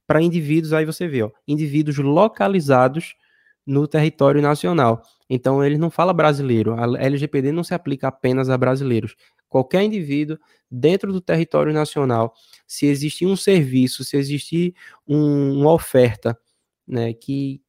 para 0.07 0.21
indivíduos, 0.21 0.71
aí 0.71 0.85
você 0.85 1.07
vê, 1.07 1.23
ó, 1.23 1.31
indivíduos 1.47 1.97
localizados 1.97 3.15
no 3.65 3.87
território 3.87 4.41
nacional. 4.41 5.01
Então 5.29 5.63
ele 5.63 5.77
não 5.77 5.89
fala 5.89 6.13
brasileiro. 6.13 6.73
A 6.73 7.03
LGPD 7.03 7.51
não 7.51 7.63
se 7.63 7.73
aplica 7.73 8.07
apenas 8.07 8.49
a 8.49 8.57
brasileiros 8.57 9.15
qualquer 9.55 9.83
indivíduo 9.83 10.37
dentro 10.69 11.13
do 11.13 11.21
território 11.21 11.71
nacional, 11.71 12.33
se 12.67 12.87
existir 12.87 13.25
um 13.25 13.37
serviço, 13.37 14.03
se 14.03 14.17
existir 14.17 14.75
um, 15.07 15.61
uma 15.61 15.71
oferta 15.71 16.37
né, 16.85 17.13
que 17.13 17.61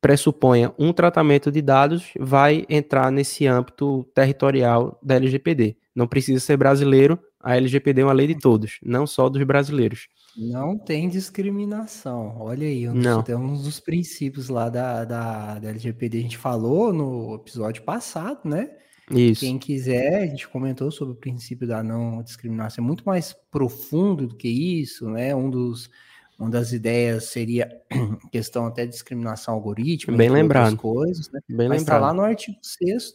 pressuponha 0.00 0.72
um 0.78 0.92
tratamento 0.92 1.50
de 1.50 1.60
dados, 1.60 2.12
vai 2.16 2.64
entrar 2.68 3.10
nesse 3.10 3.48
âmbito 3.48 4.04
territorial 4.14 4.96
da 5.02 5.16
LGPD. 5.16 5.76
Não 5.92 6.06
precisa 6.06 6.38
ser 6.38 6.56
brasileiro, 6.56 7.18
a 7.40 7.56
LGPD 7.56 8.02
é 8.02 8.04
uma 8.04 8.12
lei 8.12 8.28
de 8.28 8.38
todos, 8.38 8.78
não 8.80 9.04
só 9.04 9.28
dos 9.28 9.42
brasileiros. 9.42 10.06
Não 10.36 10.78
tem 10.78 11.08
discriminação. 11.08 12.36
Olha 12.38 12.64
aí, 12.68 12.88
um 12.88 12.94
não. 12.94 13.22
Dos, 13.22 13.34
um 13.34 13.54
dos 13.60 13.80
princípios 13.80 14.48
lá 14.48 14.68
da, 14.68 15.04
da, 15.04 15.58
da 15.58 15.68
LGPD, 15.68 16.18
a 16.18 16.22
gente 16.22 16.38
falou 16.38 16.92
no 16.92 17.34
episódio 17.34 17.82
passado, 17.82 18.48
né? 18.48 18.70
Isso. 19.10 19.40
Quem 19.40 19.58
quiser, 19.58 20.22
a 20.22 20.26
gente 20.26 20.48
comentou 20.48 20.90
sobre 20.90 21.14
o 21.14 21.16
princípio 21.16 21.66
da 21.66 21.82
não 21.82 22.22
discriminação, 22.22 22.84
é 22.84 22.86
muito 22.86 23.04
mais 23.04 23.34
profundo 23.50 24.26
do 24.26 24.36
que 24.36 24.48
isso, 24.48 25.08
né? 25.08 25.34
Um 25.34 25.48
dos, 25.48 25.90
uma 26.38 26.50
das 26.50 26.72
ideias 26.72 27.24
seria 27.24 27.68
questão 28.30 28.66
até 28.66 28.84
de 28.84 28.92
discriminação 28.92 29.54
algorítmica, 29.54 30.16
bem 30.16 30.30
lembrado, 30.30 30.76
coisas, 30.76 31.30
né? 31.30 31.40
Bem 31.48 31.68
Mas 31.68 31.82
está 31.82 31.98
lá 31.98 32.12
no 32.12 32.22
artigo 32.22 32.58
6 32.62 33.14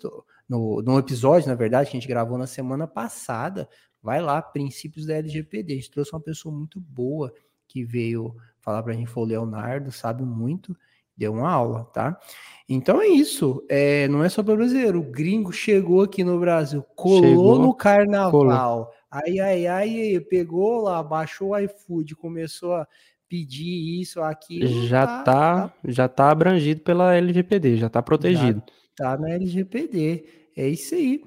no, 0.49 0.81
no 0.81 0.99
episódio, 0.99 1.47
na 1.47 1.55
verdade, 1.55 1.89
que 1.89 1.97
a 1.97 1.99
gente 1.99 2.09
gravou 2.09 2.37
na 2.37 2.47
semana 2.47 2.87
passada, 2.87 3.69
vai 4.01 4.21
lá, 4.21 4.41
princípios 4.41 5.05
da 5.05 5.15
LGPD. 5.15 5.73
A 5.73 5.75
gente 5.77 5.91
trouxe 5.91 6.11
uma 6.13 6.19
pessoa 6.19 6.53
muito 6.53 6.79
boa 6.79 7.33
que 7.67 7.83
veio 7.83 8.35
falar 8.59 8.83
para 8.83 8.93
a 8.93 8.95
gente, 8.95 9.09
foi 9.09 9.23
o 9.23 9.27
Leonardo, 9.27 9.91
sabe 9.91 10.23
muito, 10.23 10.75
deu 11.15 11.33
uma 11.33 11.49
aula, 11.49 11.85
tá? 11.93 12.19
Então 12.67 13.01
é 13.01 13.07
isso. 13.07 13.63
É, 13.69 14.07
não 14.07 14.23
é 14.23 14.29
só 14.29 14.41
para 14.41 14.55
brasileiro. 14.55 14.99
O 14.99 15.11
gringo 15.11 15.51
chegou 15.51 16.01
aqui 16.01 16.23
no 16.23 16.39
Brasil, 16.39 16.83
colou 16.95 17.23
chegou, 17.23 17.59
no 17.59 17.73
carnaval. 17.73 18.31
Colou. 18.31 18.89
Ai, 19.11 19.39
ai, 19.39 19.67
ai, 19.67 20.19
pegou 20.29 20.81
lá, 20.81 21.03
baixou 21.03 21.49
o 21.49 21.57
iFood, 21.57 22.15
começou 22.15 22.73
a 22.73 22.87
pedir 23.29 24.01
isso, 24.01 24.21
aquilo. 24.21 24.87
Já 24.87 25.05
tá, 25.05 25.23
tá, 25.23 25.67
tá, 25.67 25.73
já 25.85 26.07
tá 26.07 26.31
abrangido 26.31 26.81
pela 26.81 27.15
LGPD, 27.15 27.77
já 27.77 27.89
tá 27.89 28.01
protegido. 28.01 28.63
Já 28.97 29.15
tá 29.15 29.17
na 29.17 29.31
LGPD. 29.31 30.25
É 30.55 30.67
isso 30.67 30.95
aí. 30.95 31.21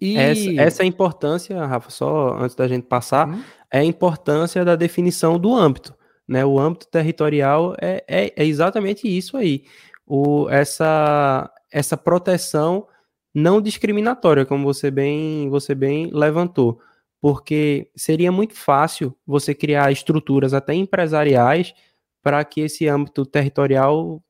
E... 0.00 0.16
Essa, 0.16 0.60
essa 0.60 0.82
é 0.82 0.84
a 0.84 0.88
importância, 0.88 1.66
Rafa, 1.66 1.90
só 1.90 2.34
antes 2.38 2.56
da 2.56 2.66
gente 2.66 2.84
passar, 2.84 3.28
hum? 3.28 3.42
é 3.70 3.80
a 3.80 3.84
importância 3.84 4.64
da 4.64 4.74
definição 4.74 5.38
do 5.38 5.54
âmbito. 5.54 5.94
Né? 6.30 6.46
O 6.46 6.58
âmbito 6.58 6.86
territorial 6.86 7.74
é, 7.82 8.04
é, 8.06 8.32
é 8.36 8.46
exatamente 8.46 9.08
isso 9.08 9.36
aí 9.36 9.64
o, 10.12 10.50
essa, 10.50 11.48
essa 11.70 11.96
proteção 11.96 12.88
não 13.32 13.62
discriminatória, 13.62 14.44
como 14.44 14.64
você 14.64 14.90
bem, 14.90 15.48
você 15.48 15.72
bem 15.72 16.10
levantou, 16.12 16.80
porque 17.20 17.88
seria 17.94 18.32
muito 18.32 18.54
fácil 18.56 19.16
você 19.24 19.54
criar 19.54 19.92
estruturas 19.92 20.52
até 20.52 20.74
empresariais 20.74 21.72
para 22.20 22.44
que 22.44 22.62
esse 22.62 22.88
âmbito 22.88 23.24
territorial, 23.24 24.20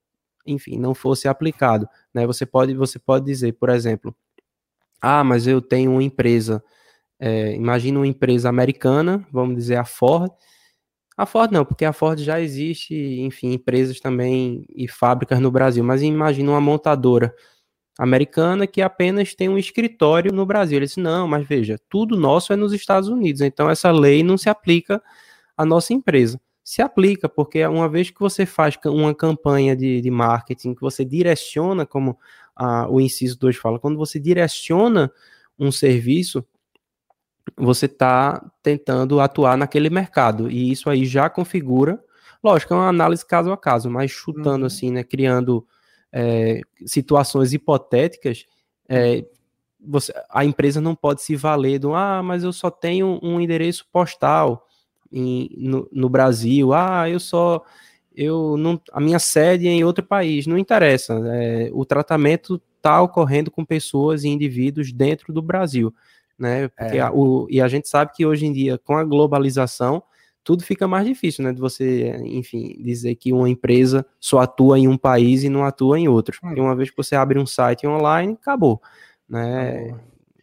enfim, 0.47 0.77
não 0.79 0.95
fosse 0.95 1.27
aplicado. 1.27 1.89
Né? 2.13 2.27
Você, 2.27 2.45
pode, 2.45 2.75
você 2.75 2.99
pode 2.99 3.25
dizer, 3.25 3.53
por 3.55 3.71
exemplo, 3.71 4.15
ah, 5.01 5.25
mas 5.25 5.47
eu 5.47 5.63
tenho 5.63 5.93
uma 5.93 6.03
empresa, 6.03 6.63
é, 7.19 7.55
imagina 7.55 8.01
uma 8.01 8.07
empresa 8.07 8.51
americana, 8.51 9.27
vamos 9.33 9.57
dizer 9.57 9.77
a 9.77 9.85
Ford, 9.87 10.31
a 11.23 11.27
Ford 11.27 11.53
não, 11.53 11.65
porque 11.65 11.85
a 11.85 11.93
Ford 11.93 12.19
já 12.21 12.41
existe, 12.41 12.95
enfim, 13.21 13.53
empresas 13.53 14.01
também 14.01 14.65
e 14.75 14.89
fábricas 14.89 15.41
no 15.41 15.51
Brasil, 15.51 15.85
mas 15.85 16.03
imagina 16.03 16.51
uma 16.53 16.61
montadora 16.61 17.35
americana 17.99 18.67
que 18.67 18.81
apenas 18.81 19.35
tem 19.35 19.49
um 19.49 19.59
escritório 19.59 20.33
no 20.33 20.47
Brasil. 20.47 20.79
Ele 20.79 20.87
disse: 20.87 21.01
não, 21.01 21.29
mas 21.29 21.47
veja, 21.47 21.79
tudo 21.89 22.17
nosso 22.17 22.53
é 22.53 22.57
nos 22.57 22.73
Estados 22.73 23.09
Unidos, 23.09 23.41
então 23.43 23.69
essa 23.69 23.91
lei 23.91 24.23
não 24.23 24.39
se 24.39 24.49
aplica 24.49 25.03
à 25.57 25.65
nossa 25.65 25.93
empresa 25.93 26.41
se 26.63 26.83
aplica, 26.83 27.29
porque 27.29 27.67
uma 27.67 27.89
vez 27.89 28.11
que 28.11 28.21
você 28.21 28.47
faz 28.47 28.79
uma 28.87 29.13
campanha 29.13 29.75
de, 29.75 30.01
de 30.01 30.09
marketing, 30.09 30.73
que 30.73 30.81
você 30.81 31.05
direciona, 31.05 31.85
como 31.85 32.17
a, 32.55 32.89
o 32.89 33.01
inciso 33.01 33.37
2 33.41 33.57
fala, 33.57 33.81
quando 33.81 33.97
você 33.97 34.21
direciona 34.21 35.11
um 35.59 35.73
serviço, 35.73 36.47
você 37.57 37.87
está 37.87 38.45
tentando 38.63 39.21
atuar 39.21 39.57
naquele 39.57 39.91
mercado, 39.91 40.51
e 40.51 40.71
isso 40.71 40.89
aí 40.89 41.05
já 41.05 41.29
configura, 41.29 42.03
lógico, 42.43 42.75
é 42.75 42.77
uma 42.77 42.89
análise 42.89 43.25
caso 43.25 43.53
a 43.53 43.57
caso, 43.57 43.91
mas 43.91 44.11
chutando 44.11 44.61
uhum. 44.61 44.67
assim, 44.67 44.91
né, 44.91 45.03
criando 45.05 45.67
é, 46.13 46.61
situações 46.87 47.53
hipotéticas, 47.53 48.47
é, 48.89 49.25
você, 49.83 50.13
a 50.29 50.45
empresa 50.45 50.81
não 50.81 50.95
pode 50.95 51.23
se 51.23 51.37
valer 51.37 51.79
do, 51.79 51.95
ah, 51.95 52.23
mas 52.23 52.45
eu 52.45 52.53
só 52.53 52.71
tenho 52.71 53.19
um 53.23 53.41
endereço 53.41 53.87
postal, 53.91 54.67
em, 55.13 55.51
no, 55.57 55.89
no, 55.91 56.09
Brasil, 56.09 56.73
ah, 56.73 57.09
eu 57.09 57.19
só 57.19 57.65
eu 58.15 58.57
não 58.57 58.81
a 58.93 59.01
minha 59.01 59.19
sede 59.19 59.67
é 59.67 59.71
em 59.71 59.85
outro 59.85 60.05
país, 60.05 60.47
não 60.47 60.59
interessa. 60.59 61.15
É, 61.33 61.71
o 61.73 61.85
tratamento 61.85 62.61
está 62.77 63.01
ocorrendo 63.03 63.51
com 63.51 63.65
pessoas 63.65 64.25
e 64.25 64.29
indivíduos 64.29 64.93
dentro 64.93 65.33
do 65.33 65.43
Brasil, 65.43 65.95
né? 66.41 66.69
Porque 66.69 66.97
é. 66.97 67.01
a, 67.01 67.13
o, 67.13 67.47
e 67.51 67.61
a 67.61 67.69
gente 67.69 67.89
sabe 67.89 68.13
que 68.15 68.25
hoje 68.25 68.47
em 68.47 68.53
dia, 68.53 68.79
com 68.79 68.97
a 68.97 69.05
globalização, 69.05 70.03
tudo 70.43 70.65
fica 70.65 70.89
mais 70.89 71.07
difícil, 71.07 71.45
né? 71.45 71.53
De 71.53 71.61
você, 71.61 72.17
enfim, 72.25 72.83
dizer 72.83 73.15
que 73.17 73.33
uma 73.33 73.49
empresa 73.49 74.07
só 74.19 74.39
atua 74.39 74.79
em 74.79 74.89
um 74.89 74.97
país 74.97 75.45
e 75.45 75.51
não 75.51 75.65
atua 75.65 76.01
em 76.01 76.09
outro. 76.09 76.39
Hum. 76.43 76.49
Porque 76.49 76.61
uma 76.61 76.75
vez 76.75 76.91
que 76.91 76.97
você 76.97 77.15
abre 77.15 77.39
um 77.39 77.47
site 77.47 77.87
online, 77.87 78.33
acabou. 78.33 78.81
Né? 79.29 79.95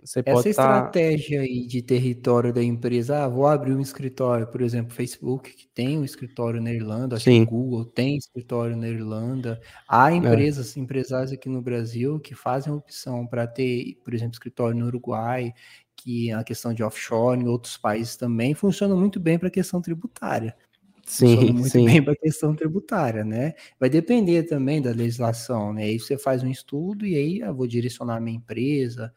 Você 0.07 0.21
Essa 0.21 0.31
pode 0.31 0.43
tá 0.43 0.49
estratégia 0.49 1.39
tá... 1.39 1.43
aí 1.43 1.67
de 1.67 1.81
território 1.81 2.53
da 2.53 2.63
empresa, 2.63 3.25
ah, 3.25 3.27
vou 3.27 3.45
abrir 3.45 3.73
um 3.73 3.81
escritório, 3.81 4.47
por 4.47 4.61
exemplo, 4.61 4.93
Facebook, 4.93 5.51
que 5.51 5.67
tem 5.67 5.99
um 5.99 6.05
escritório 6.05 6.61
na 6.61 6.71
Irlanda, 6.71 7.17
acho 7.17 7.25
Sim. 7.25 7.45
que 7.45 7.53
o 7.53 7.57
Google 7.57 7.83
tem 7.83 8.15
escritório 8.15 8.77
na 8.77 8.87
Irlanda. 8.87 9.59
Há 9.87 10.13
é. 10.13 10.15
empresas, 10.15 10.77
é. 10.77 10.79
empresários 10.79 11.33
aqui 11.33 11.49
no 11.49 11.61
Brasil 11.61 12.21
que 12.21 12.33
fazem 12.33 12.71
opção 12.71 13.27
para 13.27 13.45
ter, 13.45 13.99
por 14.01 14.13
exemplo, 14.13 14.31
escritório 14.33 14.79
no 14.79 14.85
Uruguai, 14.85 15.53
que 15.97 16.31
a 16.31 16.43
questão 16.43 16.73
de 16.73 16.83
offshore 16.83 17.41
em 17.41 17.47
outros 17.47 17.75
países 17.75 18.15
também 18.15 18.53
funciona 18.53 18.95
muito 18.95 19.19
bem 19.19 19.37
para 19.37 19.47
a 19.47 19.51
questão 19.51 19.81
tributária. 19.81 20.55
Sim, 21.05 21.35
funciona 21.35 21.53
muito 21.53 21.69
sim. 21.69 21.85
bem 21.85 22.03
para 22.03 22.13
a 22.13 22.17
questão 22.17 22.55
tributária, 22.55 23.23
né? 23.23 23.53
Vai 23.79 23.89
depender 23.89 24.43
também 24.43 24.81
da 24.81 24.91
legislação, 24.91 25.73
né? 25.73 25.83
Aí 25.83 25.99
você 25.99 26.17
faz 26.17 26.43
um 26.43 26.47
estudo 26.47 27.05
e 27.05 27.15
aí 27.15 27.39
eu 27.39 27.55
vou 27.55 27.65
direcionar 27.65 28.17
a 28.17 28.19
minha 28.19 28.37
empresa, 28.37 29.13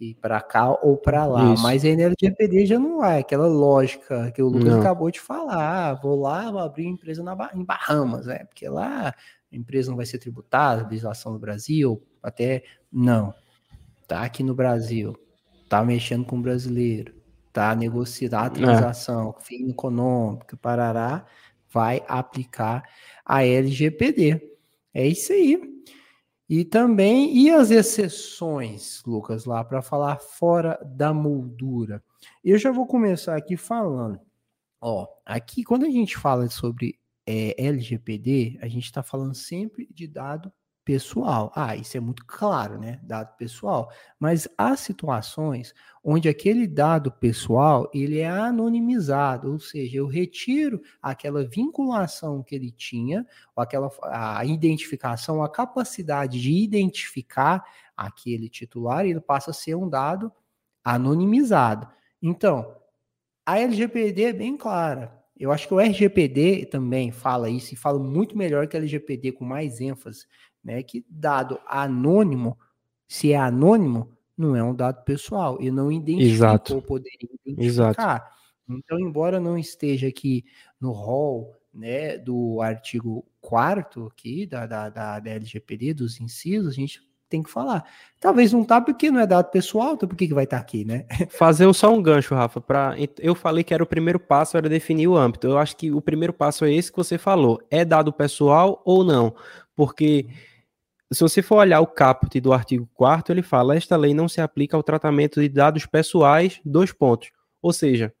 ir 0.00 0.14
para 0.16 0.40
cá 0.40 0.70
ou 0.70 0.96
para 0.96 1.24
lá. 1.26 1.54
Isso. 1.54 1.62
Mas 1.62 1.84
a 1.84 1.88
LGPD 1.88 2.66
já 2.66 2.78
não 2.78 3.04
é 3.04 3.20
aquela 3.20 3.46
lógica 3.46 4.30
que 4.32 4.42
o 4.42 4.48
Lucas 4.48 4.72
não. 4.72 4.80
acabou 4.80 5.10
de 5.10 5.20
falar. 5.20 5.90
Ah, 5.90 5.94
vou 5.94 6.20
lá, 6.20 6.50
vou 6.50 6.60
abrir 6.60 6.86
empresa 6.86 7.22
na, 7.22 7.36
em 7.54 7.64
Bahamas, 7.64 8.26
né? 8.26 8.44
Porque 8.44 8.68
lá 8.68 9.14
a 9.52 9.56
empresa 9.56 9.90
não 9.90 9.96
vai 9.96 10.06
ser 10.06 10.18
tributada, 10.18 10.88
legislação 10.88 11.32
do 11.32 11.38
Brasil, 11.38 12.02
até 12.22 12.64
não. 12.92 13.32
Tá 14.08 14.22
aqui 14.22 14.42
no 14.42 14.54
Brasil, 14.54 15.14
tá 15.68 15.84
mexendo 15.84 16.24
com 16.24 16.38
o 16.38 16.42
brasileiro, 16.42 17.14
tá 17.52 17.74
negociando 17.74 18.36
a 18.36 18.46
é. 18.46 18.50
transação, 18.50 19.34
é. 19.38 19.42
fim 19.42 19.68
econômico, 19.68 20.56
parará, 20.56 21.26
vai 21.70 22.02
aplicar 22.08 22.82
a 23.24 23.44
LGPD. 23.44 24.40
É 24.94 25.06
isso 25.06 25.32
aí. 25.32 25.60
E 26.48 26.64
também, 26.64 27.36
e 27.36 27.50
as 27.50 27.70
exceções, 27.70 29.02
Lucas, 29.06 29.44
lá 29.44 29.62
para 29.62 29.82
falar 29.82 30.18
fora 30.18 30.78
da 30.82 31.12
moldura? 31.12 32.02
Eu 32.42 32.56
já 32.56 32.72
vou 32.72 32.86
começar 32.86 33.36
aqui 33.36 33.54
falando. 33.54 34.18
Ó, 34.80 35.06
aqui 35.26 35.62
quando 35.62 35.84
a 35.84 35.90
gente 35.90 36.16
fala 36.16 36.48
sobre 36.48 36.98
é, 37.26 37.54
LGPD, 37.62 38.58
a 38.62 38.68
gente 38.68 38.84
está 38.84 39.02
falando 39.02 39.34
sempre 39.34 39.86
de 39.92 40.06
dado 40.06 40.50
pessoal. 40.88 41.52
Ah, 41.54 41.76
isso 41.76 41.98
é 41.98 42.00
muito 42.00 42.24
claro, 42.24 42.78
né? 42.78 42.98
Dado 43.02 43.36
pessoal. 43.36 43.92
Mas 44.18 44.48
há 44.56 44.74
situações 44.74 45.74
onde 46.02 46.30
aquele 46.30 46.66
dado 46.66 47.12
pessoal 47.12 47.90
ele 47.92 48.20
é 48.20 48.26
anonimizado, 48.26 49.52
ou 49.52 49.60
seja, 49.60 49.98
eu 49.98 50.06
retiro 50.06 50.80
aquela 51.02 51.44
vinculação 51.46 52.42
que 52.42 52.54
ele 52.54 52.70
tinha, 52.70 53.26
ou 53.54 53.62
aquela 53.62 53.90
a 54.04 54.42
identificação, 54.46 55.42
a 55.42 55.48
capacidade 55.50 56.40
de 56.40 56.54
identificar 56.54 57.62
aquele 57.94 58.48
titular, 58.48 59.04
e 59.04 59.10
ele 59.10 59.20
passa 59.20 59.50
a 59.50 59.54
ser 59.54 59.74
um 59.74 59.86
dado 59.90 60.32
anonimizado. 60.82 61.86
Então, 62.22 62.74
a 63.44 63.58
LGPD 63.60 64.22
é 64.22 64.32
bem 64.32 64.56
clara. 64.56 65.18
Eu 65.38 65.52
acho 65.52 65.68
que 65.68 65.74
o 65.74 65.78
RGPD 65.78 66.66
também 66.66 67.12
fala 67.12 67.48
isso 67.48 67.72
e 67.72 67.76
fala 67.76 67.98
muito 67.98 68.36
melhor 68.36 68.66
que 68.66 68.76
a 68.76 68.80
LGPD 68.80 69.32
com 69.32 69.44
mais 69.44 69.80
ênfase 69.80 70.26
né? 70.62 70.82
Que 70.82 71.04
dado 71.08 71.60
anônimo, 71.66 72.58
se 73.06 73.32
é 73.32 73.36
anônimo, 73.36 74.10
não 74.36 74.54
é 74.54 74.62
um 74.62 74.74
dado 74.74 75.02
pessoal 75.04 75.58
e 75.60 75.70
não 75.70 75.90
identificou, 75.90 76.34
Exato. 76.34 76.82
poderia 76.82 77.28
identificar. 77.46 77.64
Exato. 77.64 78.38
Então, 78.68 79.00
embora 79.00 79.40
não 79.40 79.58
esteja 79.58 80.08
aqui 80.08 80.44
no 80.80 80.92
rol 80.92 81.54
né, 81.72 82.18
do 82.18 82.60
artigo 82.60 83.24
4 83.40 84.06
aqui 84.06 84.46
da, 84.46 84.66
da, 84.66 84.88
da, 84.88 85.20
da 85.20 85.30
LGPD, 85.30 85.94
dos 85.94 86.20
incisos, 86.20 86.72
a 86.72 86.74
gente 86.74 87.00
tem 87.28 87.42
que 87.42 87.50
falar. 87.50 87.84
Talvez 88.18 88.52
não 88.52 88.64
tá 88.64 88.80
porque 88.80 89.10
não 89.10 89.20
é 89.20 89.26
dado 89.26 89.50
pessoal, 89.50 89.94
então 89.94 90.08
por 90.08 90.16
que, 90.16 90.28
que 90.28 90.34
vai 90.34 90.44
estar 90.44 90.56
tá 90.56 90.62
aqui, 90.62 90.84
né? 90.84 91.06
Fazer 91.30 91.72
só 91.74 91.92
um 91.92 92.02
gancho, 92.02 92.34
Rafa, 92.34 92.60
para 92.60 92.94
eu 93.18 93.34
falei 93.34 93.62
que 93.62 93.74
era 93.74 93.82
o 93.82 93.86
primeiro 93.86 94.18
passo 94.18 94.56
era 94.56 94.68
definir 94.68 95.08
o 95.08 95.16
âmbito. 95.16 95.46
Eu 95.46 95.58
acho 95.58 95.76
que 95.76 95.90
o 95.92 96.00
primeiro 96.00 96.32
passo 96.32 96.64
é 96.64 96.72
esse 96.72 96.90
que 96.90 96.96
você 96.96 97.18
falou. 97.18 97.60
É 97.70 97.84
dado 97.84 98.12
pessoal 98.12 98.82
ou 98.84 99.04
não? 99.04 99.34
Porque 99.78 100.26
se 101.12 101.20
você 101.20 101.40
for 101.40 101.58
olhar 101.58 101.80
o 101.80 101.86
caput 101.86 102.40
do 102.40 102.52
artigo 102.52 102.90
4 102.94 103.32
ele 103.32 103.42
fala: 103.42 103.76
esta 103.76 103.96
lei 103.96 104.12
não 104.12 104.28
se 104.28 104.40
aplica 104.40 104.76
ao 104.76 104.82
tratamento 104.82 105.40
de 105.40 105.48
dados 105.48 105.86
pessoais, 105.86 106.60
dois 106.64 106.92
pontos. 106.92 107.30
Ou 107.62 107.72
seja, 107.72 108.12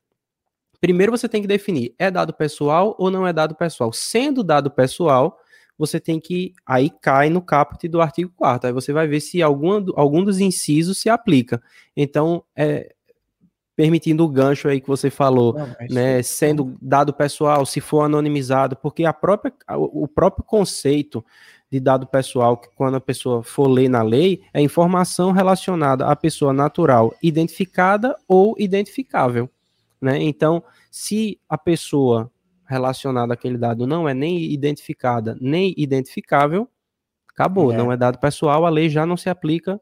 primeiro 0.80 1.10
você 1.10 1.28
tem 1.28 1.42
que 1.42 1.48
definir: 1.48 1.96
é 1.98 2.12
dado 2.12 2.32
pessoal 2.32 2.94
ou 2.96 3.10
não 3.10 3.26
é 3.26 3.32
dado 3.32 3.56
pessoal? 3.56 3.92
Sendo 3.92 4.44
dado 4.44 4.70
pessoal, 4.70 5.36
você 5.76 5.98
tem 5.98 6.20
que. 6.20 6.52
Aí 6.64 6.90
cai 7.02 7.28
no 7.28 7.42
caput 7.42 7.88
do 7.88 8.00
artigo 8.00 8.32
4 8.36 8.68
Aí 8.68 8.72
você 8.72 8.92
vai 8.92 9.08
ver 9.08 9.18
se 9.18 9.42
algum, 9.42 9.84
algum 9.96 10.22
dos 10.22 10.38
incisos 10.38 10.98
se 10.98 11.10
aplica. 11.10 11.60
Então, 11.96 12.44
é, 12.54 12.94
permitindo 13.78 14.24
o 14.24 14.28
gancho 14.28 14.66
aí 14.66 14.80
que 14.80 14.88
você 14.88 15.08
falou, 15.08 15.54
não, 15.54 15.68
né, 15.88 16.20
sendo 16.20 16.76
dado 16.82 17.14
pessoal, 17.14 17.64
se 17.64 17.80
for 17.80 18.00
anonimizado, 18.00 18.74
porque 18.74 19.04
a 19.04 19.12
própria, 19.12 19.54
o 19.76 20.08
próprio 20.08 20.44
conceito 20.44 21.24
de 21.70 21.78
dado 21.78 22.04
pessoal, 22.04 22.56
que 22.56 22.68
quando 22.74 22.96
a 22.96 23.00
pessoa 23.00 23.40
for 23.40 23.68
ler 23.68 23.88
na 23.88 24.02
lei, 24.02 24.42
é 24.52 24.60
informação 24.60 25.30
relacionada 25.30 26.06
à 26.06 26.16
pessoa 26.16 26.52
natural 26.52 27.14
identificada 27.22 28.16
ou 28.26 28.56
identificável. 28.58 29.48
Né? 30.00 30.20
Então, 30.24 30.60
se 30.90 31.38
a 31.48 31.56
pessoa 31.56 32.28
relacionada 32.66 33.32
àquele 33.34 33.56
dado 33.56 33.86
não 33.86 34.08
é 34.08 34.12
nem 34.12 34.42
identificada 34.42 35.38
nem 35.40 35.72
identificável, 35.76 36.68
acabou, 37.32 37.72
é. 37.72 37.76
não 37.76 37.92
é 37.92 37.96
dado 37.96 38.18
pessoal, 38.18 38.66
a 38.66 38.70
lei 38.70 38.88
já 38.88 39.06
não 39.06 39.16
se 39.16 39.30
aplica 39.30 39.80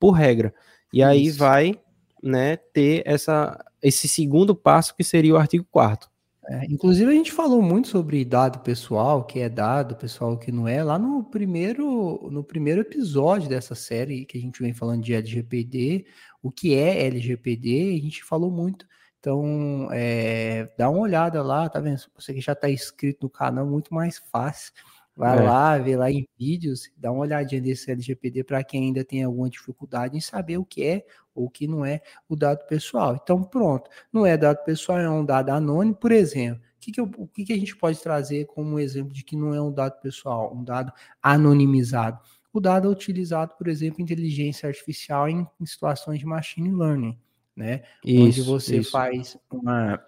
por 0.00 0.12
regra. 0.12 0.54
E 0.90 1.00
Isso. 1.00 1.06
aí 1.06 1.30
vai 1.30 1.85
né, 2.26 2.56
ter 2.56 3.02
essa, 3.06 3.64
esse 3.82 4.08
segundo 4.08 4.54
passo 4.54 4.94
que 4.94 5.04
seria 5.04 5.34
o 5.34 5.38
artigo 5.38 5.66
4 5.70 6.10
é, 6.48 6.64
inclusive, 6.66 7.10
a 7.10 7.14
gente 7.14 7.32
falou 7.32 7.60
muito 7.60 7.88
sobre 7.88 8.24
dado 8.24 8.60
pessoal, 8.60 9.24
que 9.24 9.40
é 9.40 9.48
dado, 9.48 9.96
pessoal 9.96 10.38
que 10.38 10.52
não 10.52 10.68
é, 10.68 10.82
lá 10.82 10.96
no 10.96 11.24
primeiro, 11.24 12.28
no 12.30 12.44
primeiro 12.44 12.82
episódio 12.82 13.48
dessa 13.48 13.74
série 13.74 14.24
que 14.24 14.38
a 14.38 14.40
gente 14.40 14.62
vem 14.62 14.72
falando 14.72 15.02
de 15.02 15.12
LGPD, 15.12 16.06
o 16.40 16.52
que 16.52 16.74
é 16.76 17.04
LGPD, 17.04 17.96
a 17.98 18.02
gente 18.02 18.22
falou 18.22 18.48
muito. 18.48 18.86
Então, 19.18 19.88
é, 19.90 20.70
dá 20.78 20.88
uma 20.88 21.00
olhada 21.00 21.42
lá, 21.42 21.68
tá 21.68 21.80
vendo? 21.80 22.00
Você 22.14 22.32
que 22.32 22.40
já 22.40 22.52
está 22.52 22.70
inscrito 22.70 23.26
no 23.26 23.30
canal, 23.30 23.66
muito 23.66 23.92
mais 23.92 24.18
fácil. 24.18 24.72
Vai 25.16 25.38
é. 25.38 25.42
lá, 25.42 25.78
vê 25.78 25.96
lá 25.96 26.10
em 26.10 26.28
vídeos, 26.38 26.90
dá 26.94 27.10
uma 27.10 27.22
olhadinha 27.22 27.60
desse 27.60 27.90
LGPD 27.90 28.44
para 28.44 28.62
quem 28.62 28.84
ainda 28.84 29.02
tem 29.02 29.24
alguma 29.24 29.48
dificuldade 29.48 30.14
em 30.14 30.20
saber 30.20 30.58
o 30.58 30.64
que 30.64 30.84
é 30.84 31.06
ou 31.34 31.46
o 31.46 31.50
que 31.50 31.66
não 31.66 31.86
é 31.86 32.02
o 32.28 32.36
dado 32.36 32.66
pessoal. 32.66 33.18
Então, 33.20 33.42
pronto, 33.42 33.90
não 34.12 34.26
é 34.26 34.36
dado 34.36 34.62
pessoal, 34.62 34.98
é 34.98 35.08
um 35.08 35.24
dado 35.24 35.50
anônimo, 35.50 35.96
por 35.96 36.12
exemplo. 36.12 36.62
O 36.76 36.80
que, 36.80 36.92
que, 36.92 37.00
eu, 37.00 37.10
o 37.16 37.26
que, 37.26 37.44
que 37.44 37.52
a 37.52 37.58
gente 37.58 37.74
pode 37.76 37.98
trazer 37.98 38.44
como 38.46 38.78
exemplo 38.78 39.12
de 39.12 39.24
que 39.24 39.34
não 39.34 39.54
é 39.54 39.60
um 39.60 39.72
dado 39.72 39.98
pessoal, 40.02 40.54
um 40.54 40.62
dado 40.62 40.92
anonimizado? 41.22 42.20
O 42.52 42.60
dado 42.60 42.86
é 42.86 42.90
utilizado, 42.90 43.54
por 43.56 43.68
exemplo, 43.68 44.00
em 44.00 44.04
inteligência 44.04 44.68
artificial 44.68 45.28
em, 45.28 45.46
em 45.60 45.66
situações 45.66 46.18
de 46.18 46.26
machine 46.26 46.70
learning, 46.70 47.18
né? 47.56 47.82
Isso, 48.04 48.22
Onde 48.22 48.42
você 48.42 48.76
isso. 48.78 48.90
faz 48.90 49.36
uma 49.50 49.98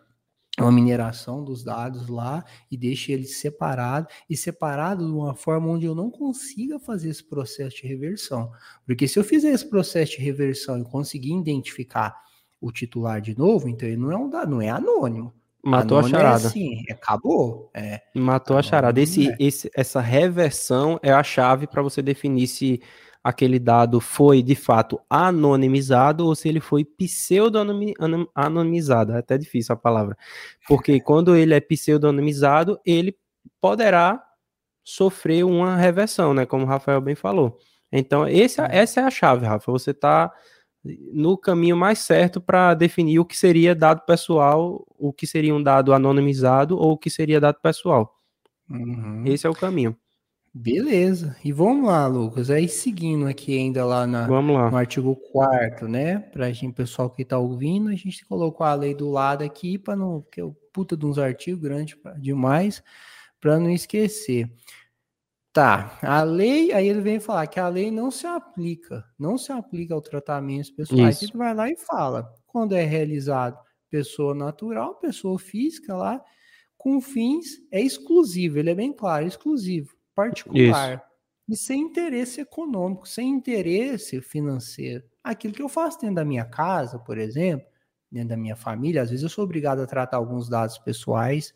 uma 0.62 0.72
mineração 0.72 1.44
dos 1.44 1.62
dados 1.62 2.08
lá 2.08 2.44
e 2.70 2.76
deixe 2.76 3.12
eles 3.12 3.38
separados 3.38 4.12
e 4.28 4.36
separado 4.36 5.06
de 5.06 5.12
uma 5.12 5.34
forma 5.34 5.68
onde 5.68 5.86
eu 5.86 5.94
não 5.94 6.10
consiga 6.10 6.78
fazer 6.78 7.10
esse 7.10 7.24
processo 7.24 7.76
de 7.76 7.86
reversão. 7.86 8.50
Porque 8.86 9.06
se 9.06 9.18
eu 9.18 9.24
fizer 9.24 9.50
esse 9.50 9.68
processo 9.68 10.12
de 10.12 10.22
reversão 10.22 10.78
e 10.78 10.84
conseguir 10.84 11.34
identificar 11.34 12.16
o 12.60 12.72
titular 12.72 13.20
de 13.20 13.36
novo, 13.36 13.68
então 13.68 13.88
ele 13.88 13.96
não 13.96 14.12
é 14.12 14.16
um 14.16 14.28
dado, 14.28 14.50
não 14.50 14.62
é 14.62 14.68
anônimo. 14.68 15.32
Matou 15.62 15.98
anônimo 15.98 16.16
a 16.16 16.20
é 16.20 16.22
charada. 16.22 16.44
É 16.44 16.46
assim, 16.46 16.84
acabou. 16.90 17.70
É, 17.74 18.02
Matou 18.14 18.56
a 18.56 18.62
charada. 18.62 19.00
Esse, 19.00 19.28
é. 19.28 19.36
esse, 19.38 19.70
essa 19.74 20.00
reversão 20.00 20.98
é 21.02 21.12
a 21.12 21.22
chave 21.22 21.66
para 21.66 21.82
você 21.82 22.00
definir 22.00 22.46
se 22.46 22.80
aquele 23.22 23.58
dado 23.58 24.00
foi 24.00 24.42
de 24.42 24.54
fato 24.54 25.00
anonimizado 25.08 26.26
ou 26.26 26.34
se 26.34 26.48
ele 26.48 26.60
foi 26.60 26.84
pseudo-anonimizado. 26.84 29.12
É 29.12 29.18
até 29.18 29.36
difícil 29.36 29.74
a 29.74 29.76
palavra. 29.76 30.16
Porque 30.66 31.00
quando 31.00 31.36
ele 31.36 31.54
é 31.54 31.60
pseudo-anonimizado, 31.60 32.80
ele 32.84 33.16
poderá 33.60 34.22
sofrer 34.82 35.44
uma 35.44 35.76
reversão, 35.76 36.32
né? 36.32 36.46
Como 36.46 36.64
o 36.64 36.68
Rafael 36.68 37.00
bem 37.00 37.14
falou. 37.14 37.58
Então, 37.92 38.26
esse, 38.26 38.60
é. 38.60 38.68
essa 38.70 39.00
é 39.00 39.04
a 39.04 39.10
chave, 39.10 39.46
Rafa. 39.46 39.70
Você 39.70 39.90
está 39.90 40.32
no 41.12 41.36
caminho 41.36 41.76
mais 41.76 41.98
certo 41.98 42.40
para 42.40 42.72
definir 42.74 43.18
o 43.18 43.24
que 43.24 43.36
seria 43.36 43.74
dado 43.74 44.04
pessoal, 44.06 44.86
o 44.98 45.12
que 45.12 45.26
seria 45.26 45.54
um 45.54 45.62
dado 45.62 45.92
anonimizado 45.92 46.78
ou 46.78 46.92
o 46.92 46.98
que 46.98 47.10
seria 47.10 47.40
dado 47.40 47.58
pessoal. 47.60 48.14
Uhum. 48.70 49.24
Esse 49.26 49.46
é 49.46 49.50
o 49.50 49.54
caminho. 49.54 49.96
Beleza. 50.60 51.36
E 51.44 51.52
vamos 51.52 51.86
lá, 51.86 52.04
Lucas. 52.08 52.50
Aí 52.50 52.68
seguindo 52.68 53.28
aqui 53.28 53.56
ainda 53.56 53.84
lá, 53.84 54.08
na, 54.08 54.26
lá. 54.26 54.42
no 54.42 54.76
artigo 54.76 55.14
4 55.14 55.86
né? 55.86 56.18
Para 56.18 56.50
gente, 56.50 56.74
pessoal 56.74 57.08
que 57.08 57.22
está 57.22 57.38
ouvindo, 57.38 57.90
a 57.90 57.94
gente 57.94 58.26
colocou 58.26 58.66
a 58.66 58.74
lei 58.74 58.92
do 58.92 59.08
lado 59.08 59.44
aqui 59.44 59.78
para 59.78 59.94
não. 59.94 60.20
que 60.20 60.40
é 60.40 60.44
o 60.44 60.52
puta 60.72 60.96
de 60.96 61.06
uns 61.06 61.16
artigos 61.16 61.60
grandes 61.60 61.96
demais, 62.18 62.82
para 63.40 63.60
não 63.60 63.70
esquecer. 63.70 64.52
Tá, 65.52 65.96
a 66.02 66.24
lei, 66.24 66.72
aí 66.72 66.88
ele 66.88 67.00
vem 67.00 67.20
falar 67.20 67.46
que 67.46 67.60
a 67.60 67.68
lei 67.68 67.90
não 67.92 68.10
se 68.10 68.26
aplica, 68.26 69.04
não 69.16 69.38
se 69.38 69.52
aplica 69.52 69.94
ao 69.94 70.02
tratamento 70.02 70.74
pessoal. 70.74 71.08
Isso. 71.08 71.24
Ele 71.24 71.38
vai 71.38 71.54
lá 71.54 71.70
e 71.70 71.76
fala, 71.76 72.34
quando 72.48 72.74
é 72.74 72.82
realizado 72.82 73.56
pessoa 73.88 74.34
natural, 74.34 74.96
pessoa 74.96 75.38
física 75.38 75.94
lá, 75.94 76.20
com 76.76 77.00
fins, 77.00 77.46
é 77.70 77.80
exclusivo, 77.80 78.58
ele 78.58 78.70
é 78.70 78.74
bem 78.74 78.92
claro, 78.92 79.24
exclusivo 79.24 79.97
particular 80.18 80.94
Isso. 80.94 81.02
e 81.48 81.56
sem 81.56 81.80
interesse 81.80 82.40
econômico, 82.40 83.06
sem 83.06 83.28
interesse 83.28 84.20
financeiro. 84.20 85.04
Aquilo 85.22 85.54
que 85.54 85.62
eu 85.62 85.68
faço 85.68 86.00
dentro 86.00 86.16
da 86.16 86.24
minha 86.24 86.44
casa, 86.44 86.98
por 86.98 87.16
exemplo, 87.18 87.68
dentro 88.10 88.30
da 88.30 88.36
minha 88.36 88.56
família, 88.56 89.02
às 89.02 89.10
vezes 89.10 89.22
eu 89.22 89.28
sou 89.28 89.44
obrigado 89.44 89.80
a 89.80 89.86
tratar 89.86 90.16
alguns 90.16 90.48
dados 90.48 90.76
pessoais 90.78 91.54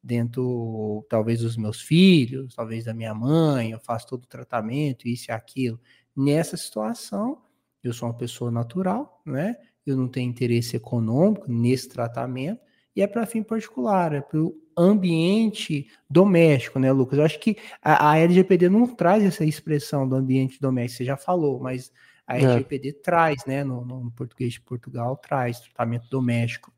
dentro, 0.00 1.04
talvez, 1.08 1.40
dos 1.40 1.56
meus 1.56 1.80
filhos, 1.80 2.54
talvez 2.54 2.84
da 2.84 2.94
minha 2.94 3.14
mãe, 3.14 3.72
eu 3.72 3.80
faço 3.80 4.06
todo 4.06 4.24
o 4.24 4.28
tratamento, 4.28 5.08
isso 5.08 5.30
e 5.30 5.32
aquilo. 5.32 5.80
Nessa 6.14 6.56
situação, 6.56 7.42
eu 7.82 7.92
sou 7.92 8.08
uma 8.08 8.16
pessoa 8.16 8.50
natural, 8.50 9.20
né? 9.24 9.56
Eu 9.84 9.96
não 9.96 10.06
tenho 10.06 10.30
interesse 10.30 10.76
econômico 10.76 11.50
nesse 11.50 11.88
tratamento, 11.88 12.60
e 12.94 13.02
é 13.02 13.06
para 13.06 13.26
fim 13.26 13.42
particular, 13.42 14.12
é 14.12 14.20
para 14.20 14.38
ambiente 14.76 15.86
doméstico, 16.08 16.78
né, 16.78 16.92
Lucas? 16.92 17.18
Eu 17.18 17.24
acho 17.24 17.38
que 17.38 17.56
a, 17.82 18.10
a, 18.10 18.18
LGPD 18.18 18.68
não 18.68 18.86
traz 18.86 19.24
essa 19.24 19.44
expressão 19.44 20.08
do 20.08 20.16
ambiente 20.16 20.60
doméstico, 20.60 20.98
você 20.98 21.04
já 21.04 21.16
falou, 21.16 21.60
mas 21.60 21.92
a 22.26 22.38
LGPD 22.38 22.88
é. 22.88 22.92
traz, 22.92 23.44
né, 23.46 23.64
no, 23.64 23.84
no, 23.84 24.10
português 24.12 24.54
de 24.54 24.60
Portugal, 24.60 25.16
traz 25.16 25.60
tratamento 25.60 26.08
doméstico. 26.10 26.72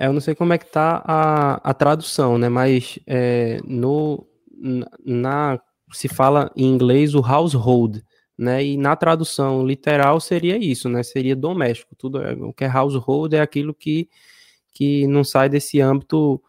É, 0.00 0.06
eu 0.06 0.12
não 0.12 0.20
sei 0.20 0.32
como 0.32 0.52
é 0.52 0.58
que 0.58 0.70
tá 0.70 1.02
a, 1.04 1.70
a 1.70 1.74
tradução, 1.74 2.38
né, 2.38 2.48
mas 2.48 3.00
é, 3.04 3.58
no, 3.64 4.24
na, 5.04 5.60
se 5.92 6.06
fala 6.06 6.52
em 6.54 6.66
inglês 6.66 7.16
o 7.16 7.18
household, 7.20 8.04
né, 8.38 8.64
e 8.64 8.76
na 8.76 8.94
tradução 8.94 9.66
literal 9.66 10.20
seria 10.20 10.56
isso, 10.56 10.88
né, 10.88 11.02
seria 11.02 11.34
doméstico, 11.34 11.96
tudo, 11.96 12.22
é, 12.22 12.32
o 12.32 12.52
que 12.52 12.64
é 12.64 12.68
household 12.68 13.34
é 13.34 13.40
aquilo 13.40 13.74
que 13.74 14.08
que 14.78 15.08
não 15.08 15.24
sai 15.24 15.48
desse 15.48 15.80
âmbito 15.80 16.40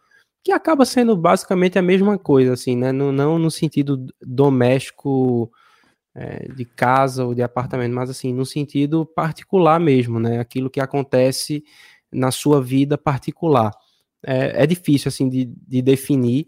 que 0.44 0.52
acaba 0.52 0.86
sendo 0.86 1.16
basicamente 1.18 1.78
a 1.78 1.82
mesma 1.82 2.18
coisa, 2.18 2.54
assim, 2.54 2.76
né? 2.76 2.92
Não 2.92 3.38
no 3.38 3.52
sentido 3.52 4.06
doméstico 4.22 5.52
é, 6.16 6.48
de 6.54 6.66
casa 6.66 7.26
ou 7.26 7.36
de 7.36 7.42
apartamento, 7.42 7.94
mas 7.94 8.10
assim, 8.10 8.34
no 8.34 8.46
sentido 8.46 9.06
particular 9.06 9.80
mesmo, 9.80 10.20
né? 10.20 10.40
Aquilo 10.40 10.70
que 10.70 10.80
acontece 10.80 11.64
na 12.12 12.32
sua 12.32 12.62
vida 12.62 12.98
particular. 12.98 13.72
É, 14.26 14.64
é 14.64 14.68
difícil, 14.68 15.10
assim, 15.10 15.30
de, 15.30 15.46
de 15.46 15.82
definir 15.82 16.48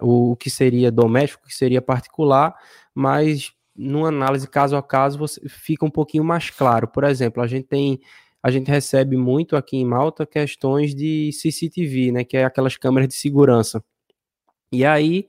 o, 0.00 0.32
o, 0.32 0.36
que 0.36 0.50
seria 0.50 0.90
doméstico, 0.90 1.44
o 1.44 1.48
que 1.48 1.54
seria 1.54 1.80
particular, 1.80 2.54
mas 2.94 3.52
numa 3.74 4.08
análise 4.08 4.48
caso 4.48 4.76
a 4.76 4.82
caso 4.82 5.18
você 5.18 5.40
fica 5.48 5.86
um 5.86 5.90
pouquinho 5.90 6.24
mais 6.24 6.50
claro. 6.50 6.88
Por 6.88 7.04
exemplo, 7.04 7.42
a 7.42 7.46
gente 7.46 7.66
tem 7.66 8.00
a 8.42 8.50
gente 8.50 8.70
recebe 8.70 9.16
muito 9.16 9.56
aqui 9.56 9.76
em 9.76 9.84
Malta 9.84 10.26
questões 10.26 10.94
de 10.94 11.32
CCTV, 11.32 12.12
né, 12.12 12.24
que 12.24 12.36
é 12.36 12.44
aquelas 12.44 12.76
câmeras 12.76 13.08
de 13.08 13.14
segurança. 13.14 13.82
E 14.72 14.84
aí 14.84 15.26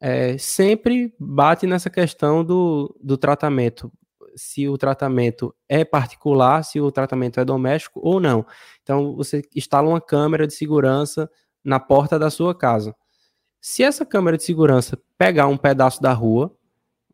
é, 0.00 0.36
sempre 0.38 1.14
bate 1.18 1.66
nessa 1.66 1.90
questão 1.90 2.44
do, 2.44 2.94
do 3.02 3.16
tratamento, 3.16 3.92
se 4.36 4.68
o 4.68 4.78
tratamento 4.78 5.54
é 5.68 5.84
particular, 5.84 6.62
se 6.64 6.80
o 6.80 6.90
tratamento 6.90 7.40
é 7.40 7.44
doméstico 7.44 8.00
ou 8.02 8.20
não. 8.20 8.46
Então 8.82 9.14
você 9.16 9.42
instala 9.54 9.88
uma 9.88 10.00
câmera 10.00 10.46
de 10.46 10.54
segurança 10.54 11.30
na 11.64 11.78
porta 11.78 12.18
da 12.18 12.30
sua 12.30 12.54
casa. 12.54 12.94
Se 13.60 13.82
essa 13.82 14.06
câmera 14.06 14.36
de 14.36 14.44
segurança 14.44 14.98
pegar 15.18 15.46
um 15.46 15.56
pedaço 15.56 16.00
da 16.00 16.12
rua, 16.12 16.56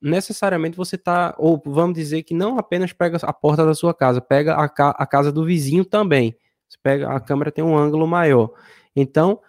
necessariamente 0.01 0.77
você 0.77 0.97
está, 0.97 1.35
ou 1.39 1.61
vamos 1.65 1.95
dizer 1.95 2.23
que 2.23 2.35
não 2.35 2.59
apenas 2.59 2.93
pega 2.93 3.19
a 3.23 3.33
porta 3.33 3.65
da 3.65 3.75
sua 3.75 3.95
casa, 3.95 4.21
pega 4.21 4.55
a, 4.55 4.69
ca 4.69 4.91
a 4.91 5.07
casa 5.07 5.33
do 5.33 5.45
vizinho 5.45 5.85
também. 5.85 6.37
Você 6.69 6.79
pega 6.83 7.09
a 7.11 7.21
câmera 7.21 7.53
tem 7.53 7.65
um 7.65 7.77
ângulo 7.77 8.07
maior. 8.07 8.51
Então, 8.95 9.41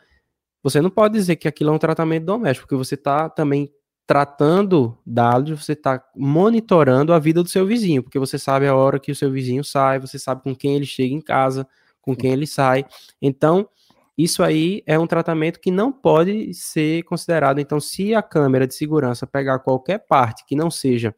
você 0.62 0.82
não 0.82 0.90
pode 0.90 1.14
dizer 1.14 1.36
que 1.38 1.48
aquilo 1.48 1.70
é 1.70 1.74
um 1.74 1.80
tratamento 1.80 2.26
doméstico, 2.26 2.68
porque 2.68 2.76
você 2.76 2.96
está 2.96 3.30
também 3.30 3.72
tratando 4.06 4.98
dados, 5.06 5.64
você 5.64 5.74
está 5.74 6.02
monitorando 6.16 7.14
a 7.14 7.20
vida 7.20 7.44
do 7.44 7.50
seu 7.50 7.66
vizinho, 7.66 8.02
porque 8.02 8.18
você 8.18 8.40
sabe 8.40 8.66
a 8.66 8.76
hora 8.76 9.00
que 9.00 9.12
o 9.12 9.16
seu 9.16 9.30
vizinho 9.30 9.64
sai, 9.64 10.00
você 10.00 10.18
sabe 10.18 10.42
com 10.44 10.56
quem 10.56 10.76
ele 10.76 10.86
chega 10.86 11.14
em 11.14 11.22
casa, 11.22 11.68
com 12.02 12.16
quem 12.16 12.32
ele 12.32 12.48
sai. 12.48 12.86
Então, 13.22 13.68
isso 14.18 14.42
aí 14.42 14.82
é 14.88 14.98
um 14.98 15.06
tratamento 15.06 15.60
que 15.60 15.70
não 15.70 15.92
pode 15.92 16.52
ser 16.54 17.04
considerado. 17.04 17.60
Então, 17.60 17.80
se 17.80 18.16
a 18.16 18.24
câmera 18.24 18.66
de 18.66 18.74
segurança 18.74 19.28
pegar 19.28 19.60
qualquer 19.60 20.00
parte 20.00 20.44
que 20.46 20.56
não 20.56 20.72
seja 20.72 21.14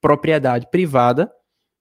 propriedade 0.00 0.68
privada 0.70 1.30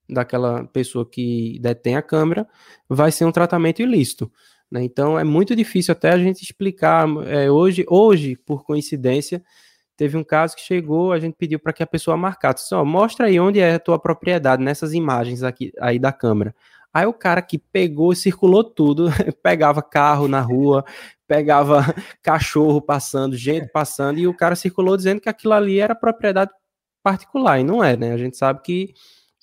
daquela 0.09 0.65
pessoa 0.65 1.07
que 1.09 1.59
detém 1.61 1.95
a 1.95 2.01
câmera, 2.01 2.47
vai 2.89 3.11
ser 3.11 3.25
um 3.25 3.31
tratamento 3.31 3.81
ilícito. 3.81 4.31
Né? 4.71 4.83
Então, 4.83 5.19
é 5.19 5.23
muito 5.23 5.55
difícil 5.55 5.91
até 5.91 6.09
a 6.11 6.17
gente 6.17 6.41
explicar. 6.41 7.07
É, 7.27 7.51
hoje, 7.51 7.85
hoje, 7.87 8.35
por 8.35 8.65
coincidência, 8.65 9.43
teve 9.95 10.17
um 10.17 10.23
caso 10.23 10.55
que 10.55 10.63
chegou, 10.63 11.11
a 11.11 11.19
gente 11.19 11.35
pediu 11.35 11.59
para 11.59 11.71
que 11.71 11.83
a 11.83 11.87
pessoa 11.87 12.17
marcasse. 12.17 12.73
Mostra 12.83 13.27
aí 13.27 13.39
onde 13.39 13.59
é 13.59 13.75
a 13.75 13.79
tua 13.79 13.99
propriedade 13.99 14.63
nessas 14.63 14.93
imagens 14.93 15.43
aqui 15.43 15.71
aí 15.79 15.99
da 15.99 16.11
câmera. 16.11 16.55
Aí 16.93 17.07
o 17.07 17.13
cara 17.13 17.41
que 17.41 17.57
pegou 17.57 18.13
e 18.13 18.15
circulou 18.15 18.63
tudo, 18.63 19.07
pegava 19.41 19.81
carro 19.81 20.27
na 20.27 20.39
rua, 20.39 20.85
pegava 21.27 21.81
cachorro 22.21 22.79
passando, 22.79 23.35
gente 23.35 23.67
passando, 23.69 24.19
e 24.19 24.27
o 24.27 24.33
cara 24.33 24.55
circulou 24.55 24.95
dizendo 24.95 25.19
que 25.19 25.29
aquilo 25.29 25.53
ali 25.53 25.79
era 25.79 25.95
propriedade 25.95 26.51
particular, 27.01 27.59
e 27.59 27.63
não 27.63 27.83
é, 27.83 27.97
né? 27.97 28.13
A 28.13 28.17
gente 28.17 28.37
sabe 28.37 28.61
que, 28.61 28.93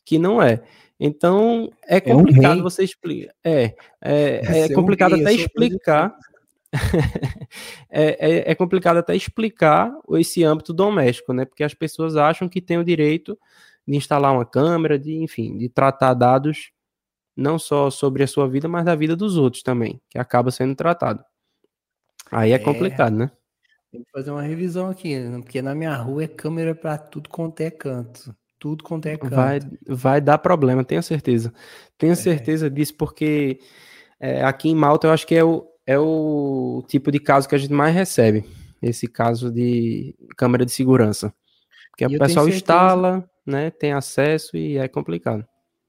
que 0.05 0.19
não 0.19 0.41
é. 0.41 0.63
Então, 0.99 1.71
é 1.89 2.01
complicado 2.01 2.59
é 2.59 2.61
um 2.61 2.63
você 2.63 2.85
explicar. 2.85 3.35
É, 3.43 3.75
é, 4.01 4.41
é 4.61 4.69
complicado 4.73 5.17
um 5.17 5.21
até 5.21 5.33
explicar. 5.33 6.15
é, 7.91 8.31
é, 8.31 8.51
é, 8.53 8.55
complicado 8.55 8.99
até 8.99 9.17
explicar 9.17 9.93
esse 10.13 10.45
âmbito 10.45 10.73
doméstico, 10.73 11.33
né? 11.33 11.45
Porque 11.45 11.65
as 11.65 11.75
pessoas 11.75 12.17
acham 12.17 12.49
que 12.49 12.61
tem 12.61 12.79
o 12.79 12.85
direito 12.85 13.37
de 13.89 13.97
instalar 13.97 14.33
uma 14.33 14.45
câmera, 14.45 14.99
de, 14.99 15.17
enfim, 15.17 15.57
de 15.57 15.69
tratar 15.69 16.15
dados 16.15 16.71
não 17.41 17.59
só 17.59 17.91
sobre 17.91 18.23
a 18.23 18.27
sua 18.27 18.47
vida, 18.47 18.69
mas 18.69 18.85
da 18.85 18.95
vida 18.95 19.17
dos 19.17 19.37
outros 19.37 19.63
também, 19.63 20.01
que 20.11 20.19
acaba 20.19 20.51
sendo 20.51 20.75
tratado. 20.75 21.25
Aí 22.31 22.53
é, 22.53 22.57
é 22.57 22.59
complicado, 22.59 23.17
né? 23.17 23.31
Tem 23.91 24.05
que 24.05 24.11
fazer 24.13 24.31
uma 24.31 24.43
revisão 24.43 24.91
aqui, 24.91 25.17
porque 25.41 25.63
na 25.63 25.75
minha 25.75 25.97
rua 25.97 26.25
é 26.25 26.29
câmera 26.29 26.75
para 26.75 26.99
tudo 26.99 27.29
quanto 27.29 27.61
é 27.63 27.71
canto. 27.71 28.37
Tudo 28.59 28.85
quanto 28.85 29.07
é 29.07 29.17
canto. 29.17 29.35
Vai, 29.35 29.59
vai 29.89 30.21
dar 30.21 30.39
problema, 30.39 30.85
tenho 30.85 31.03
certeza. 31.03 31.53
Tenho 31.97 32.13
é. 32.13 32.17
certeza 32.17 32.71
disso, 32.71 32.95
porque 32.95 33.59
é, 34.21 34.45
aqui 34.45 34.69
em 34.69 34.75
Malta 34.75 35.07
eu 35.07 35.13
acho 35.13 35.27
que 35.27 35.35
é 35.35 35.43
o, 35.43 35.67
é 35.87 35.99
o 35.99 36.85
tipo 36.87 37.11
de 37.11 37.19
caso 37.19 37.49
que 37.49 37.55
a 37.55 37.59
gente 37.59 37.73
mais 37.73 37.95
recebe. 37.95 38.45
Esse 38.83 39.09
caso 39.09 39.51
de 39.51 40.15
câmera 40.37 40.65
de 40.65 40.73
segurança. 40.73 41.35
Porque 41.91 42.07
o 42.07 42.19
pessoal 42.19 42.49
instala, 42.49 43.29
né, 43.47 43.71
tem 43.71 43.93
acesso 43.93 44.57
e 44.57 44.79
é 44.79 44.87
complicado. 44.87 45.45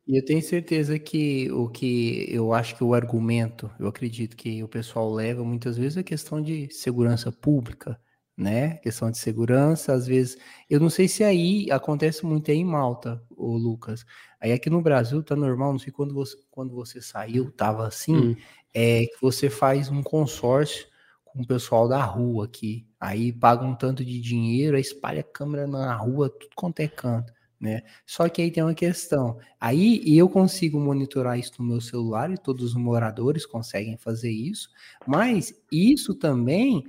E 0.07 0.17
eu 0.17 0.25
tenho 0.25 0.41
certeza 0.41 0.97
que 0.97 1.49
o 1.51 1.69
que 1.69 2.25
eu 2.29 2.53
acho 2.53 2.75
que 2.75 2.83
o 2.83 2.93
argumento, 2.93 3.69
eu 3.79 3.87
acredito 3.87 4.35
que 4.35 4.63
o 4.63 4.67
pessoal 4.67 5.11
leva 5.13 5.43
muitas 5.43 5.77
vezes 5.77 5.97
é 5.97 5.99
a 6.01 6.03
questão 6.03 6.41
de 6.41 6.67
segurança 6.73 7.31
pública, 7.31 7.99
né? 8.35 8.77
Questão 8.77 9.11
de 9.11 9.17
segurança, 9.19 9.93
às 9.93 10.07
vezes, 10.07 10.37
eu 10.69 10.79
não 10.79 10.89
sei 10.89 11.07
se 11.07 11.23
aí 11.23 11.69
acontece 11.71 12.25
muito 12.25 12.49
aí 12.49 12.57
em 12.57 12.65
Malta, 12.65 13.23
o 13.29 13.55
Lucas. 13.57 14.03
Aí 14.39 14.51
aqui 14.51 14.69
no 14.69 14.81
Brasil 14.81 15.21
tá 15.23 15.35
normal, 15.35 15.71
não 15.73 15.79
sei 15.79 15.91
quando 15.93 16.13
você, 16.15 16.35
quando 16.49 16.73
você 16.73 16.99
saiu, 17.01 17.51
tava 17.51 17.87
assim, 17.87 18.15
hum. 18.31 18.35
é 18.73 19.05
que 19.05 19.21
você 19.21 19.49
faz 19.51 19.89
um 19.89 20.01
consórcio 20.01 20.87
com 21.23 21.41
o 21.43 21.47
pessoal 21.47 21.87
da 21.87 22.03
rua 22.03 22.45
aqui. 22.45 22.87
Aí 22.99 23.31
paga 23.31 23.63
um 23.63 23.75
tanto 23.75 24.03
de 24.03 24.19
dinheiro, 24.19 24.75
aí 24.75 24.81
espalha 24.81 25.21
a 25.21 25.23
câmera 25.23 25.67
na 25.67 25.93
rua, 25.95 26.27
tudo 26.29 26.49
quanto 26.55 26.79
é 26.79 26.87
canto 26.87 27.31
né? 27.61 27.83
Só 28.05 28.27
que 28.27 28.41
aí 28.41 28.49
tem 28.49 28.63
uma 28.63 28.73
questão. 28.73 29.37
Aí 29.59 30.01
eu 30.17 30.27
consigo 30.27 30.79
monitorar 30.79 31.37
isso 31.37 31.53
no 31.59 31.67
meu 31.67 31.79
celular 31.79 32.31
e 32.31 32.37
todos 32.37 32.63
os 32.63 32.73
moradores 32.73 33.45
conseguem 33.45 33.95
fazer 33.97 34.31
isso, 34.31 34.67
mas 35.05 35.53
isso 35.71 36.15
também 36.15 36.83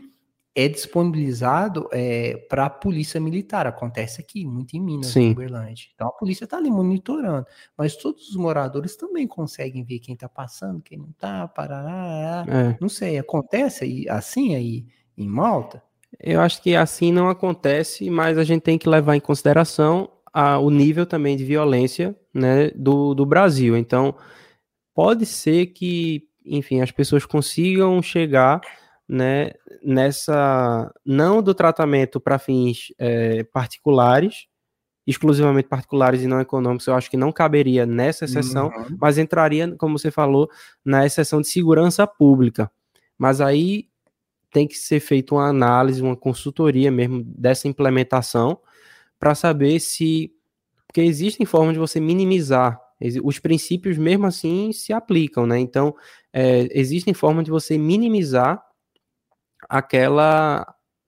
é 0.55 0.69
disponibilizado 0.69 1.89
é, 1.93 2.37
para 2.49 2.67
a 2.67 2.71
polícia 2.71 3.21
militar. 3.21 3.67
Acontece 3.67 4.21
aqui, 4.21 4.47
muito 4.47 4.75
em 4.75 4.81
Minas, 4.81 5.09
Sim. 5.09 5.29
em 5.29 5.33
Uberlândia. 5.33 5.89
Então 5.95 6.09
a 6.09 6.13
polícia 6.13 6.45
está 6.45 6.57
ali 6.57 6.71
monitorando, 6.71 7.47
mas 7.77 7.95
todos 7.97 8.31
os 8.31 8.37
moradores 8.37 8.97
também 8.97 9.27
conseguem 9.27 9.85
ver 9.85 9.99
quem 9.99 10.15
está 10.15 10.29
passando, 10.29 10.83
quem 10.83 10.99
não 10.99 11.11
está, 11.11 11.47
parará. 11.49 12.45
É. 12.49 12.79
Não 12.81 12.89
sei, 12.89 13.19
acontece 13.19 13.85
aí, 13.85 14.09
assim 14.09 14.55
aí 14.55 14.87
em 15.17 15.29
Malta? 15.29 15.83
Eu 16.19 16.41
acho 16.41 16.63
que 16.63 16.77
assim 16.77 17.11
não 17.13 17.29
acontece, 17.29 18.09
mas 18.11 18.37
a 18.37 18.45
gente 18.45 18.63
tem 18.63 18.79
que 18.79 18.89
levar 18.89 19.17
em 19.17 19.21
consideração 19.21 20.11
a, 20.33 20.59
o 20.59 20.71
nível 20.71 21.05
também 21.05 21.37
de 21.37 21.45
violência 21.45 22.17
né, 22.33 22.71
do, 22.75 23.15
do 23.15 23.27
Brasil. 23.27 23.77
Então, 23.77 24.15
pode 24.95 25.27
ser 25.27 25.67
que, 25.67 26.23
enfim, 26.45 26.81
as 26.81 26.91
pessoas 26.91 27.27
consigam 27.27 28.01
chegar 28.03 28.61
né, 29.09 29.51
nessa. 29.83 30.93
não 31.05 31.43
do 31.43 31.55
tratamento 31.55 32.21
para 32.21 32.39
fins 32.39 32.93
é, 32.99 33.45
particulares, 33.45 34.47
exclusivamente 35.07 35.69
particulares 35.69 36.23
e 36.23 36.27
não 36.27 36.41
econômicos, 36.41 36.87
eu 36.87 36.95
acho 36.95 37.11
que 37.11 37.17
não 37.17 37.33
caberia 37.33 37.85
nessa 37.85 38.25
exceção, 38.25 38.69
uhum. 38.69 38.97
mas 39.01 39.19
entraria, 39.19 39.75
como 39.77 39.99
você 39.99 40.11
falou, 40.11 40.49
na 40.85 41.05
exceção 41.05 41.41
de 41.41 41.49
segurança 41.49 42.07
pública. 42.07 42.71
Mas 43.19 43.41
aí 43.41 43.89
tem 44.51 44.67
que 44.67 44.77
ser 44.77 45.01
feita 45.01 45.35
uma 45.35 45.49
análise, 45.49 46.01
uma 46.01 46.17
consultoria 46.17 46.91
mesmo 46.91 47.23
dessa 47.25 47.67
implementação, 47.67 48.59
para 49.23 49.37
saber 49.37 49.79
se. 49.79 50.33
Porque 50.85 51.01
existem 51.01 51.47
formas 51.47 51.75
de 51.75 51.79
você 51.79 52.01
minimizar. 52.01 52.81
Os 53.23 53.39
princípios, 53.39 53.97
mesmo 53.97 54.27
assim, 54.27 54.73
se 54.73 54.93
aplicam, 54.93 55.47
né? 55.47 55.61
Então, 55.61 55.95
é, 56.33 56.67
existem 56.73 57.15
formas 57.15 57.45
de 57.45 57.51
você 57.53 57.79
minimizar 57.79 58.61
aquela. 59.69 60.67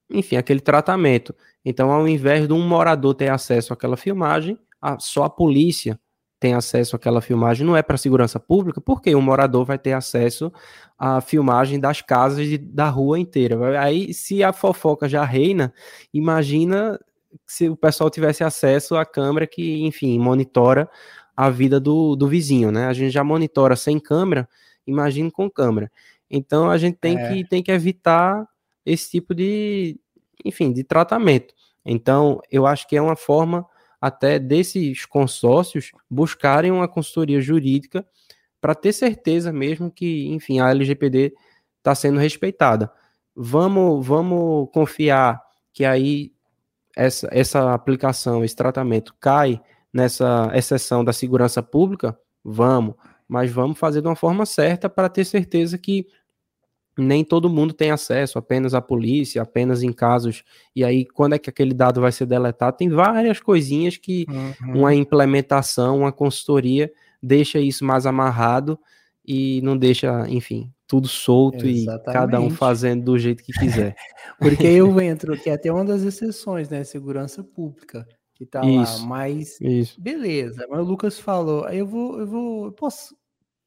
Enfim, 0.09 0.37
aquele 0.37 0.61
tratamento. 0.61 1.35
Então, 1.65 1.91
ao 1.91 2.07
invés 2.07 2.47
de 2.47 2.53
um 2.53 2.65
morador 2.65 3.15
ter 3.15 3.31
acesso 3.31 3.73
àquela 3.73 3.97
filmagem, 3.97 4.57
a, 4.81 4.97
só 5.01 5.25
a 5.25 5.31
polícia 5.31 5.99
tem 6.39 6.55
acesso 6.55 6.95
àquela 6.95 7.21
filmagem, 7.21 7.67
não 7.67 7.77
é 7.77 7.83
para 7.83 7.97
segurança 7.97 8.39
pública, 8.39 8.81
porque 8.81 9.13
o 9.15 9.21
morador 9.21 9.65
vai 9.65 9.79
ter 9.79 9.93
acesso 9.93 10.53
à 10.97 11.21
filmagem 11.21 11.81
das 11.81 12.01
casas 12.01 12.47
de, 12.47 12.59
da 12.59 12.89
rua 12.89 13.19
inteira. 13.19 13.81
Aí, 13.81 14.15
se 14.15 14.45
a 14.45 14.53
fofoca 14.53 15.09
já 15.09 15.25
reina, 15.25 15.73
imagina 16.13 17.01
se 17.47 17.69
o 17.69 17.77
pessoal 17.77 18.11
tivesse 18.11 18.45
acesso 18.45 18.97
à 18.97 19.05
câmera 19.05 19.47
que, 19.47 19.83
enfim, 19.85 20.19
monitora 20.19 20.89
a 21.37 21.51
vida 21.51 21.81
do, 21.81 22.15
do 22.15 22.29
vizinho, 22.29 22.71
né? 22.71 22.87
A 22.87 22.93
gente 22.93 23.11
já 23.11 23.25
monitora 23.25 23.77
sem 23.77 23.99
câmera, 23.99 24.49
imagine 24.87 25.31
com 25.31 25.51
câmera. 25.51 25.91
Então 26.31 26.71
a 26.71 26.79
gente 26.79 26.97
tem, 26.99 27.19
é. 27.19 27.29
que, 27.29 27.49
tem 27.49 27.63
que 27.63 27.71
evitar 27.71 28.47
esse 28.85 29.11
tipo 29.11 29.35
de, 29.35 29.99
enfim, 30.45 30.73
de 30.73 30.85
tratamento. 30.85 31.55
Então 31.85 32.41
eu 32.51 32.67
acho 32.67 32.87
que 32.89 32.97
é 32.97 33.03
uma 33.03 33.17
forma 33.17 33.67
até 34.01 34.39
desses 34.39 35.07
consórcios 35.07 35.91
buscarem 36.11 36.71
uma 36.71 36.87
consultoria 36.87 37.41
jurídica 37.41 38.07
para 38.61 38.75
ter 38.75 38.93
certeza 38.93 39.53
mesmo 39.53 39.91
que, 39.91 40.29
enfim, 40.29 40.61
a 40.61 40.71
LGPD 40.71 41.35
está 41.79 41.95
sendo 41.95 42.19
respeitada. 42.19 42.91
Vamos, 43.35 44.07
vamos 44.07 44.69
confiar 44.73 45.43
que 45.73 45.85
aí 45.85 46.34
essa, 46.97 47.29
essa 47.31 47.75
aplicação, 47.75 48.45
esse 48.45 48.57
tratamento 48.57 49.15
cai 49.21 49.61
nessa 49.93 50.51
exceção 50.55 51.05
da 51.05 51.13
segurança 51.13 51.63
pública, 51.63 52.19
vamos, 52.45 52.95
mas 53.29 53.51
vamos 53.51 53.79
fazer 53.79 54.01
de 54.01 54.09
uma 54.09 54.17
forma 54.17 54.45
certa 54.45 54.89
para 54.89 55.09
ter 55.09 55.25
certeza 55.25 55.79
que 55.79 56.07
nem 56.97 57.25
todo 57.25 57.51
mundo 57.51 57.75
tem 57.75 57.91
acesso, 57.91 58.39
apenas 58.39 58.73
a 58.73 58.81
polícia, 58.81 59.43
apenas 59.43 59.83
em 59.83 59.93
casos. 59.93 60.45
E 60.75 60.85
aí, 60.85 61.05
quando 61.05 61.35
é 61.35 61.39
que 61.39 61.51
aquele 61.51 61.75
dado 61.75 62.01
vai 62.01 62.13
ser 62.13 62.27
deletado? 62.27 62.77
Tem 62.77 62.89
várias 62.89 63.41
coisinhas 63.41 63.97
que 63.97 64.27
uhum. 64.29 64.81
uma 64.81 64.95
implementação, 64.95 65.99
uma 65.99 66.13
consultoria 66.13 66.91
deixa 67.23 67.59
isso 67.59 67.85
mais 67.85 68.07
amarrado 68.07 68.79
e 69.27 69.61
não 69.63 69.77
deixa, 69.77 70.29
enfim, 70.29 70.71
tudo 70.87 71.09
solto 71.09 71.67
Exatamente. 71.67 72.11
e 72.11 72.13
cada 72.13 72.41
um 72.41 72.51
fazendo 72.51 73.05
do 73.05 73.19
jeito 73.19 73.43
que 73.43 73.53
quiser. 73.53 73.97
Porque 74.39 74.67
eu 74.67 75.01
entro, 75.01 75.39
que 75.41 75.49
é 75.49 75.55
até 75.55 75.73
uma 75.73 75.85
das 75.85 76.03
exceções, 76.03 76.69
né? 76.69 76.85
Segurança 76.85 77.43
pública, 77.43 78.07
que 78.35 78.45
tá 78.45 78.65
isso, 78.65 79.01
lá. 79.01 79.07
Mas 79.07 79.61
isso. 79.61 80.01
beleza, 80.01 80.67
mas 80.69 80.81
o 80.81 80.85
Lucas 80.85 81.19
falou, 81.19 81.69
eu 81.69 81.87
vou, 81.87 82.21
eu 82.21 82.27
vou, 82.27 82.67
eu 82.67 82.73
posso 82.73 83.17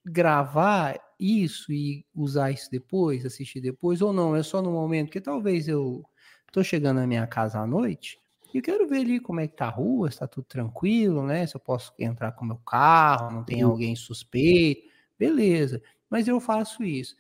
gravar 0.06 1.00
isso 1.20 1.72
e 1.72 2.06
usar 2.16 2.52
isso 2.52 2.70
depois, 2.72 3.26
assistir 3.26 3.60
depois, 3.60 4.02
ou 4.02 4.14
não, 4.14 4.36
é 4.36 4.44
só 4.44 4.62
no 4.62 4.72
momento, 4.72 5.12
que 5.12 5.20
talvez 5.20 5.68
eu 5.68 6.04
tô 6.52 6.64
chegando 6.64 6.98
na 6.98 7.08
minha 7.08 7.26
casa 7.26 7.60
à 7.60 7.66
noite. 7.66 8.20
E 8.54 8.60
eu 8.60 8.64
quero 8.64 8.88
ver 8.88 9.00
ali 9.00 9.20
como 9.20 9.42
é 9.42 9.48
que 9.48 9.56
tá 9.56 9.66
a 9.66 9.70
rua, 9.70 10.10
se 10.10 10.20
tá 10.20 10.28
tudo 10.28 10.46
tranquilo, 10.46 11.26
né? 11.26 11.46
Se 11.46 11.56
eu 11.56 11.60
posso 11.60 11.92
entrar 12.00 12.32
com 12.32 12.46
meu 12.46 12.58
carro, 12.58 13.32
não 13.32 13.44
tem 13.44 13.62
alguém 13.62 13.96
suspeito. 13.96 14.88
Beleza 15.20 15.82
mas 16.10 16.28
eu 16.28 16.40
faço 16.40 16.84
isso. 16.84 17.16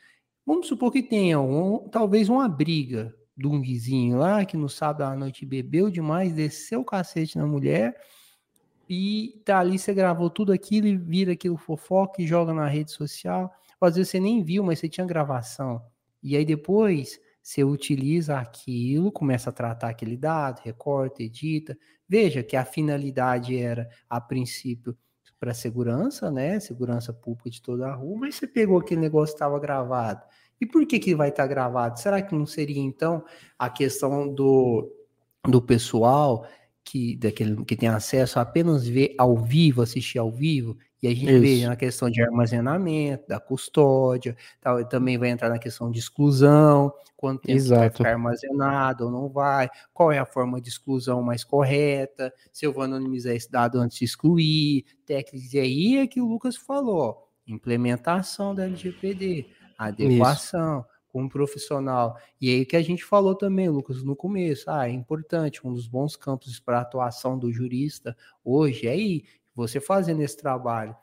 Vamos 0.45 0.67
supor 0.67 0.91
que 0.91 1.03
tenha 1.03 1.39
um, 1.39 1.89
talvez 1.89 2.29
uma 2.29 2.47
briga 2.47 3.13
de 3.35 3.47
um 3.47 3.61
vizinho 3.61 4.17
lá 4.17 4.45
que 4.45 4.57
no 4.57 4.69
sábado 4.69 5.03
à 5.03 5.15
noite 5.15 5.45
bebeu 5.45 5.89
demais, 5.89 6.33
desceu 6.33 6.81
o 6.81 6.85
cacete 6.85 7.37
na 7.37 7.45
mulher 7.45 7.95
e 8.89 9.41
tá 9.43 9.59
ali, 9.59 9.77
você 9.77 9.93
gravou 9.93 10.29
tudo 10.29 10.53
aquilo 10.53 10.87
e 10.87 10.97
vira 10.97 11.33
aquilo 11.33 11.57
fofoca 11.57 12.21
e 12.21 12.27
joga 12.27 12.53
na 12.53 12.67
rede 12.67 12.91
social. 12.91 13.53
Às 13.79 13.95
vezes 13.95 14.09
você 14.09 14.19
nem 14.19 14.43
viu, 14.43 14.63
mas 14.63 14.79
você 14.79 14.87
tinha 14.87 15.05
gravação. 15.05 15.85
E 16.23 16.35
aí 16.35 16.45
depois 16.45 17.19
você 17.43 17.63
utiliza 17.63 18.39
aquilo, 18.39 19.11
começa 19.11 19.49
a 19.49 19.53
tratar 19.53 19.89
aquele 19.89 20.17
dado, 20.17 20.61
recorta, 20.63 21.21
edita. 21.21 21.77
Veja 22.07 22.41
que 22.41 22.55
a 22.55 22.65
finalidade 22.65 23.57
era, 23.57 23.89
a 24.09 24.19
princípio, 24.19 24.97
para 25.39 25.53
segurança, 25.53 26.31
né? 26.31 26.59
Segurança 26.59 27.13
pública 27.13 27.49
de 27.49 27.61
toda 27.61 27.87
a 27.87 27.95
rua, 27.95 28.17
mas 28.19 28.35
você 28.35 28.47
pegou 28.47 28.79
aquele 28.79 29.01
negócio 29.01 29.33
que 29.33 29.37
estava 29.37 29.59
gravado. 29.59 30.23
E 30.59 30.65
por 30.65 30.85
que, 30.85 30.99
que 30.99 31.15
vai 31.15 31.29
estar 31.29 31.43
tá 31.43 31.47
gravado? 31.47 31.99
Será 31.99 32.21
que 32.21 32.33
não 32.33 32.45
seria, 32.45 32.81
então, 32.81 33.23
a 33.57 33.69
questão 33.69 34.33
do, 34.33 34.91
do 35.47 35.61
pessoal 35.61 36.47
que, 36.87 37.17
daquele, 37.17 37.65
que 37.65 37.75
tem 37.75 37.89
acesso 37.89 38.39
a 38.39 38.43
apenas 38.43 38.87
ver 38.87 39.13
ao 39.17 39.35
vivo, 39.35 39.81
assistir 39.81 40.17
ao 40.19 40.31
vivo? 40.31 40.77
E 41.03 41.07
a 41.07 41.11
gente 41.11 41.29
Isso. 41.29 41.41
vê 41.41 41.67
na 41.67 41.75
questão 41.75 42.09
de 42.09 42.21
armazenamento, 42.23 43.27
da 43.27 43.39
custódia, 43.41 44.37
tal, 44.61 44.83
também 44.85 45.17
vai 45.17 45.29
entrar 45.29 45.49
na 45.49 45.59
questão 45.59 45.91
de 45.91 45.99
exclusão, 45.99 46.91
quanto 47.17 47.41
tempo 47.41 47.57
Exato. 47.57 47.81
vai 47.81 47.89
ficar 47.89 48.09
armazenado 48.11 49.05
ou 49.05 49.11
não 49.11 49.27
vai, 49.27 49.69
qual 49.93 50.13
é 50.13 50.17
a 50.17 50.25
forma 50.25 50.61
de 50.61 50.69
exclusão 50.69 51.21
mais 51.21 51.43
correta, 51.43 52.33
se 52.53 52.65
eu 52.65 52.71
vou 52.71 52.83
anonimizar 52.83 53.35
esse 53.35 53.51
dado 53.51 53.79
antes 53.79 53.97
de 53.97 54.05
excluir, 54.05 54.85
técnicas, 55.05 55.53
e 55.53 55.59
aí 55.59 55.97
é 55.97 56.07
que 56.07 56.21
o 56.21 56.25
Lucas 56.25 56.55
falou, 56.55 57.27
implementação 57.45 58.55
da 58.55 58.63
LGPD, 58.63 59.45
adequação, 59.77 60.79
Isso. 60.79 60.96
Com 61.09 61.23
um 61.23 61.29
profissional. 61.29 62.17
E 62.39 62.49
aí 62.49 62.65
que 62.65 62.75
a 62.75 62.81
gente 62.81 63.03
falou 63.03 63.35
também, 63.35 63.69
Lucas, 63.69 64.03
no 64.03 64.15
começo, 64.15 64.69
ah, 64.69 64.87
é 64.87 64.91
importante, 64.91 65.65
um 65.65 65.73
dos 65.73 65.87
bons 65.87 66.15
campos 66.15 66.59
para 66.59 66.81
atuação 66.81 67.37
do 67.37 67.51
jurista 67.51 68.15
hoje 68.43 68.87
é 68.87 68.91
aí, 68.91 69.23
você 69.55 69.79
fazendo 69.79 70.21
esse 70.21 70.37
trabalho 70.37 70.95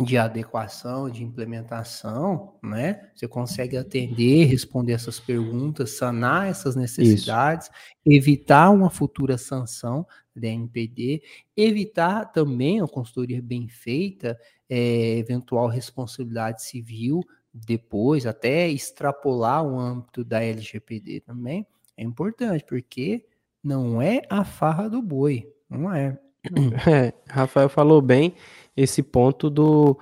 de 0.00 0.16
adequação, 0.16 1.10
de 1.10 1.22
implementação, 1.22 2.54
né? 2.62 3.10
Você 3.14 3.28
consegue 3.28 3.76
atender, 3.76 4.46
responder 4.46 4.92
essas 4.92 5.20
perguntas, 5.20 5.90
sanar 5.90 6.48
essas 6.48 6.74
necessidades, 6.74 7.66
Isso. 7.66 7.74
evitar 8.06 8.70
uma 8.70 8.88
futura 8.88 9.36
sanção 9.36 10.06
da 10.34 10.48
NPD, 10.48 11.22
evitar 11.54 12.24
também 12.32 12.80
a 12.80 12.88
consultoria 12.88 13.42
bem 13.42 13.68
feita, 13.68 14.38
é, 14.68 15.18
eventual 15.18 15.68
responsabilidade 15.68 16.62
civil 16.62 17.22
depois, 17.52 18.26
até 18.26 18.68
extrapolar 18.68 19.64
o 19.64 19.78
âmbito 19.78 20.24
da 20.24 20.42
LGPD 20.42 21.20
também, 21.20 21.66
é 21.96 22.02
importante, 22.02 22.64
porque 22.64 23.26
não 23.62 24.00
é 24.00 24.22
a 24.30 24.44
farra 24.44 24.88
do 24.88 25.02
boi, 25.02 25.52
não 25.68 25.92
é. 25.92 26.18
É, 26.90 27.12
Rafael 27.28 27.68
falou 27.68 28.02
bem 28.02 28.34
esse 28.76 29.00
ponto 29.00 29.48
do 29.48 29.96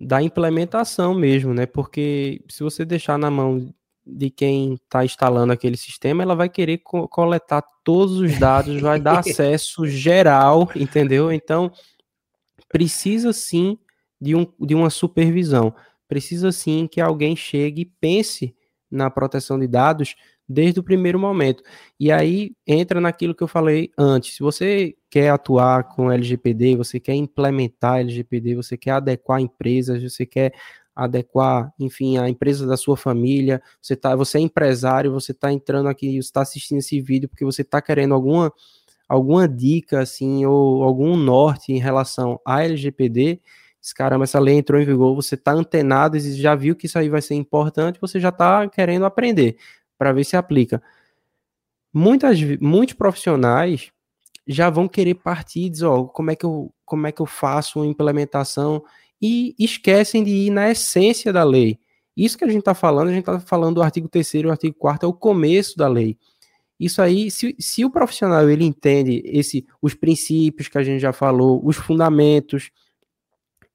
da 0.00 0.22
implementação 0.22 1.12
mesmo, 1.12 1.52
né? 1.52 1.66
Porque 1.66 2.42
se 2.48 2.62
você 2.62 2.86
deixar 2.86 3.18
na 3.18 3.30
mão 3.30 3.70
de 4.06 4.30
quem 4.30 4.74
está 4.74 5.04
instalando 5.04 5.52
aquele 5.52 5.76
sistema, 5.76 6.22
ela 6.22 6.34
vai 6.34 6.48
querer 6.48 6.78
co 6.78 7.06
coletar 7.06 7.62
todos 7.84 8.18
os 8.18 8.38
dados, 8.38 8.80
vai 8.80 8.98
dar 8.98 9.18
acesso 9.20 9.86
geral, 9.86 10.70
entendeu? 10.74 11.30
Então, 11.30 11.70
precisa 12.68 13.32
sim 13.32 13.78
de, 14.20 14.34
um, 14.34 14.46
de 14.58 14.74
uma 14.74 14.88
supervisão. 14.88 15.74
Precisa 16.10 16.50
sim 16.50 16.88
que 16.88 17.00
alguém 17.00 17.36
chegue 17.36 17.82
e 17.82 17.84
pense 17.84 18.52
na 18.90 19.08
proteção 19.08 19.56
de 19.60 19.68
dados 19.68 20.16
desde 20.48 20.80
o 20.80 20.82
primeiro 20.82 21.20
momento. 21.20 21.62
E 22.00 22.10
aí 22.10 22.50
entra 22.66 23.00
naquilo 23.00 23.32
que 23.32 23.44
eu 23.44 23.46
falei 23.46 23.92
antes. 23.96 24.34
Se 24.34 24.42
você 24.42 24.96
quer 25.08 25.30
atuar 25.30 25.84
com 25.84 26.10
LGPD, 26.10 26.74
você 26.74 26.98
quer 26.98 27.14
implementar 27.14 28.00
LGPD, 28.00 28.56
você 28.56 28.76
quer 28.76 28.90
adequar 28.90 29.40
empresas, 29.40 30.02
você 30.02 30.26
quer 30.26 30.52
adequar, 30.96 31.72
enfim, 31.78 32.18
a 32.18 32.28
empresa 32.28 32.66
da 32.66 32.76
sua 32.76 32.96
família, 32.96 33.62
você 33.80 33.94
tá, 33.94 34.16
você 34.16 34.38
é 34.38 34.40
empresário, 34.40 35.12
você 35.12 35.30
está 35.30 35.52
entrando 35.52 35.88
aqui, 35.88 36.14
você 36.14 36.18
está 36.18 36.42
assistindo 36.42 36.78
esse 36.78 37.00
vídeo 37.00 37.28
porque 37.28 37.44
você 37.44 37.62
está 37.62 37.80
querendo 37.80 38.14
alguma 38.14 38.52
alguma 39.08 39.48
dica 39.48 40.00
assim 40.00 40.44
ou 40.46 40.82
algum 40.82 41.16
norte 41.16 41.72
em 41.72 41.78
relação 41.78 42.40
à 42.44 42.64
LGPD, 42.64 43.40
caramba, 43.94 44.24
essa 44.24 44.38
lei 44.38 44.56
entrou 44.56 44.80
em 44.80 44.84
vigor, 44.84 45.14
você 45.14 45.34
está 45.34 45.52
antenado 45.52 46.16
e 46.16 46.20
já 46.34 46.54
viu 46.54 46.76
que 46.76 46.86
isso 46.86 46.98
aí 46.98 47.08
vai 47.08 47.22
ser 47.22 47.34
importante, 47.34 48.00
você 48.00 48.20
já 48.20 48.28
está 48.28 48.68
querendo 48.68 49.04
aprender 49.04 49.56
para 49.98 50.12
ver 50.12 50.24
se 50.24 50.36
aplica. 50.36 50.82
Muitas, 51.92 52.38
muitos 52.60 52.94
profissionais 52.94 53.90
já 54.46 54.70
vão 54.70 54.88
querer 54.88 55.14
partir 55.14 55.66
e 55.66 55.70
dizer, 55.70 55.86
ó, 55.86 56.04
como 56.04 56.30
é 56.30 56.36
que 56.36 56.44
eu, 56.44 56.72
como 56.84 57.06
é 57.06 57.12
que 57.12 57.20
eu 57.20 57.26
faço 57.26 57.78
uma 57.80 57.86
implementação 57.86 58.82
e 59.20 59.54
esquecem 59.58 60.24
de 60.24 60.30
ir 60.30 60.50
na 60.50 60.70
essência 60.70 61.32
da 61.32 61.44
lei. 61.44 61.78
Isso 62.16 62.38
que 62.38 62.44
a 62.44 62.48
gente 62.48 62.60
está 62.60 62.74
falando, 62.74 63.08
a 63.08 63.12
gente 63.12 63.20
está 63.20 63.38
falando 63.40 63.76
do 63.76 63.82
artigo 63.82 64.08
3 64.08 64.34
e 64.34 64.46
o 64.46 64.50
artigo 64.50 64.74
4 64.78 65.06
é 65.06 65.08
o 65.08 65.12
começo 65.12 65.76
da 65.76 65.88
lei. 65.88 66.18
Isso 66.78 67.02
aí, 67.02 67.30
se, 67.30 67.54
se 67.58 67.84
o 67.84 67.90
profissional 67.90 68.48
ele 68.48 68.64
entende 68.64 69.22
esse, 69.26 69.66
os 69.82 69.94
princípios 69.94 70.68
que 70.68 70.78
a 70.78 70.82
gente 70.82 71.00
já 71.00 71.12
falou, 71.12 71.60
os 71.62 71.76
fundamentos, 71.76 72.70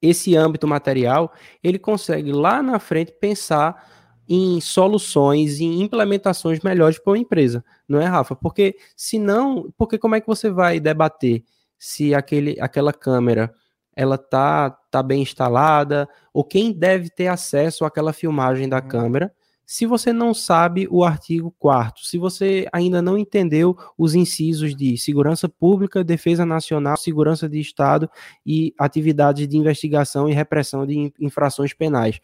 esse 0.00 0.36
âmbito 0.36 0.66
material, 0.66 1.32
ele 1.62 1.78
consegue 1.78 2.32
lá 2.32 2.62
na 2.62 2.78
frente 2.78 3.12
pensar 3.12 3.90
em 4.28 4.60
soluções, 4.60 5.60
em 5.60 5.82
implementações 5.82 6.60
melhores 6.60 6.98
para 6.98 7.14
a 7.14 7.18
empresa, 7.18 7.64
não 7.88 8.00
é, 8.00 8.04
Rafa? 8.04 8.34
Porque 8.34 8.76
se 8.96 9.18
não, 9.18 9.72
porque 9.76 9.98
como 9.98 10.14
é 10.14 10.20
que 10.20 10.26
você 10.26 10.50
vai 10.50 10.80
debater 10.80 11.44
se 11.78 12.14
aquele, 12.14 12.56
aquela 12.60 12.92
câmera 12.92 13.52
ela 13.94 14.18
tá, 14.18 14.70
tá 14.90 15.02
bem 15.02 15.22
instalada 15.22 16.08
ou 16.32 16.44
quem 16.44 16.72
deve 16.72 17.08
ter 17.08 17.28
acesso 17.28 17.84
àquela 17.84 18.12
filmagem 18.12 18.68
da 18.68 18.78
uhum. 18.78 18.88
câmera? 18.88 19.32
Se 19.66 19.84
você 19.84 20.12
não 20.12 20.32
sabe 20.32 20.86
o 20.88 21.02
artigo 21.02 21.52
4 21.58 22.04
se 22.04 22.16
você 22.16 22.68
ainda 22.72 23.02
não 23.02 23.18
entendeu 23.18 23.76
os 23.98 24.14
incisos 24.14 24.76
de 24.76 24.96
segurança 24.96 25.48
pública, 25.48 26.04
defesa 26.04 26.46
nacional, 26.46 26.96
segurança 26.96 27.48
de 27.48 27.58
Estado 27.58 28.08
e 28.46 28.72
atividades 28.78 29.48
de 29.48 29.56
investigação 29.56 30.28
e 30.28 30.32
repressão 30.32 30.86
de 30.86 31.12
infrações 31.18 31.74
penais. 31.74 32.20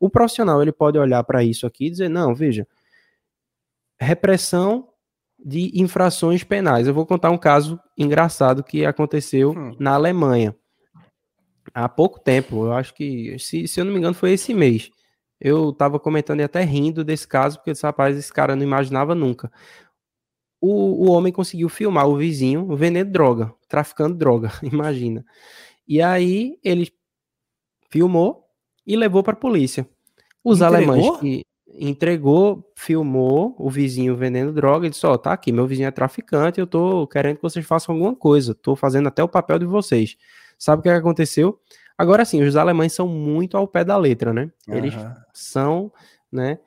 O 0.00 0.08
profissional 0.08 0.62
ele 0.62 0.72
pode 0.72 0.98
olhar 0.98 1.22
para 1.24 1.44
isso 1.44 1.66
aqui 1.66 1.88
e 1.88 1.90
dizer: 1.90 2.08
não, 2.08 2.34
veja, 2.34 2.66
repressão 4.00 4.88
de 5.38 5.70
infrações 5.74 6.42
penais. 6.42 6.88
Eu 6.88 6.94
vou 6.94 7.04
contar 7.04 7.30
um 7.30 7.38
caso 7.38 7.78
engraçado 7.98 8.64
que 8.64 8.86
aconteceu 8.86 9.50
hum. 9.50 9.76
na 9.78 9.92
Alemanha 9.92 10.56
há 11.74 11.86
pouco 11.86 12.18
tempo. 12.18 12.64
Eu 12.64 12.72
acho 12.72 12.94
que, 12.94 13.38
se, 13.38 13.68
se 13.68 13.78
eu 13.78 13.84
não 13.84 13.92
me 13.92 13.98
engano, 13.98 14.14
foi 14.14 14.32
esse 14.32 14.54
mês. 14.54 14.90
Eu 15.40 15.70
estava 15.70 16.00
comentando 16.00 16.40
e 16.40 16.42
até 16.42 16.62
rindo 16.62 17.04
desse 17.04 17.26
caso, 17.26 17.58
porque 17.58 17.70
esse 17.70 17.82
rapaz, 17.84 18.16
esse 18.16 18.32
cara 18.32 18.56
não 18.56 18.62
imaginava 18.62 19.14
nunca. 19.14 19.50
O, 20.60 21.06
o 21.06 21.10
homem 21.10 21.32
conseguiu 21.32 21.68
filmar 21.68 22.08
o 22.08 22.16
vizinho 22.16 22.74
vendendo 22.74 23.12
droga, 23.12 23.54
traficando 23.68 24.16
droga, 24.16 24.50
imagina. 24.62 25.24
E 25.86 26.02
aí 26.02 26.58
ele 26.64 26.92
filmou 27.88 28.44
e 28.86 28.96
levou 28.96 29.22
para 29.22 29.34
a 29.34 29.36
polícia. 29.36 29.88
Os 30.42 30.60
entregou? 30.60 30.94
alemães 30.94 31.20
que 31.20 31.42
entregou, 31.80 32.72
filmou 32.74 33.54
o 33.58 33.70
vizinho 33.70 34.16
vendendo 34.16 34.52
droga 34.52 34.86
e 34.86 34.90
disse: 34.90 35.06
Ó, 35.06 35.12
oh, 35.12 35.18
tá 35.18 35.32
aqui, 35.32 35.52
meu 35.52 35.66
vizinho 35.66 35.86
é 35.86 35.90
traficante, 35.90 36.58
eu 36.58 36.66
tô 36.66 37.06
querendo 37.06 37.36
que 37.36 37.42
vocês 37.42 37.64
façam 37.64 37.94
alguma 37.94 38.14
coisa, 38.14 38.54
tô 38.54 38.74
fazendo 38.74 39.06
até 39.06 39.22
o 39.22 39.28
papel 39.28 39.58
de 39.58 39.66
vocês. 39.66 40.16
Sabe 40.58 40.80
o 40.80 40.82
que 40.82 40.88
aconteceu? 40.88 41.60
Agora 41.98 42.24
sim, 42.24 42.42
os 42.42 42.54
alemães 42.54 42.92
são 42.92 43.08
muito 43.08 43.56
ao 43.56 43.66
pé 43.66 43.84
da 43.84 43.96
letra, 43.96 44.32
né? 44.32 44.50
Eles 44.68 44.94
uhum. 44.94 45.14
são, 45.34 45.92
né? 46.30 46.58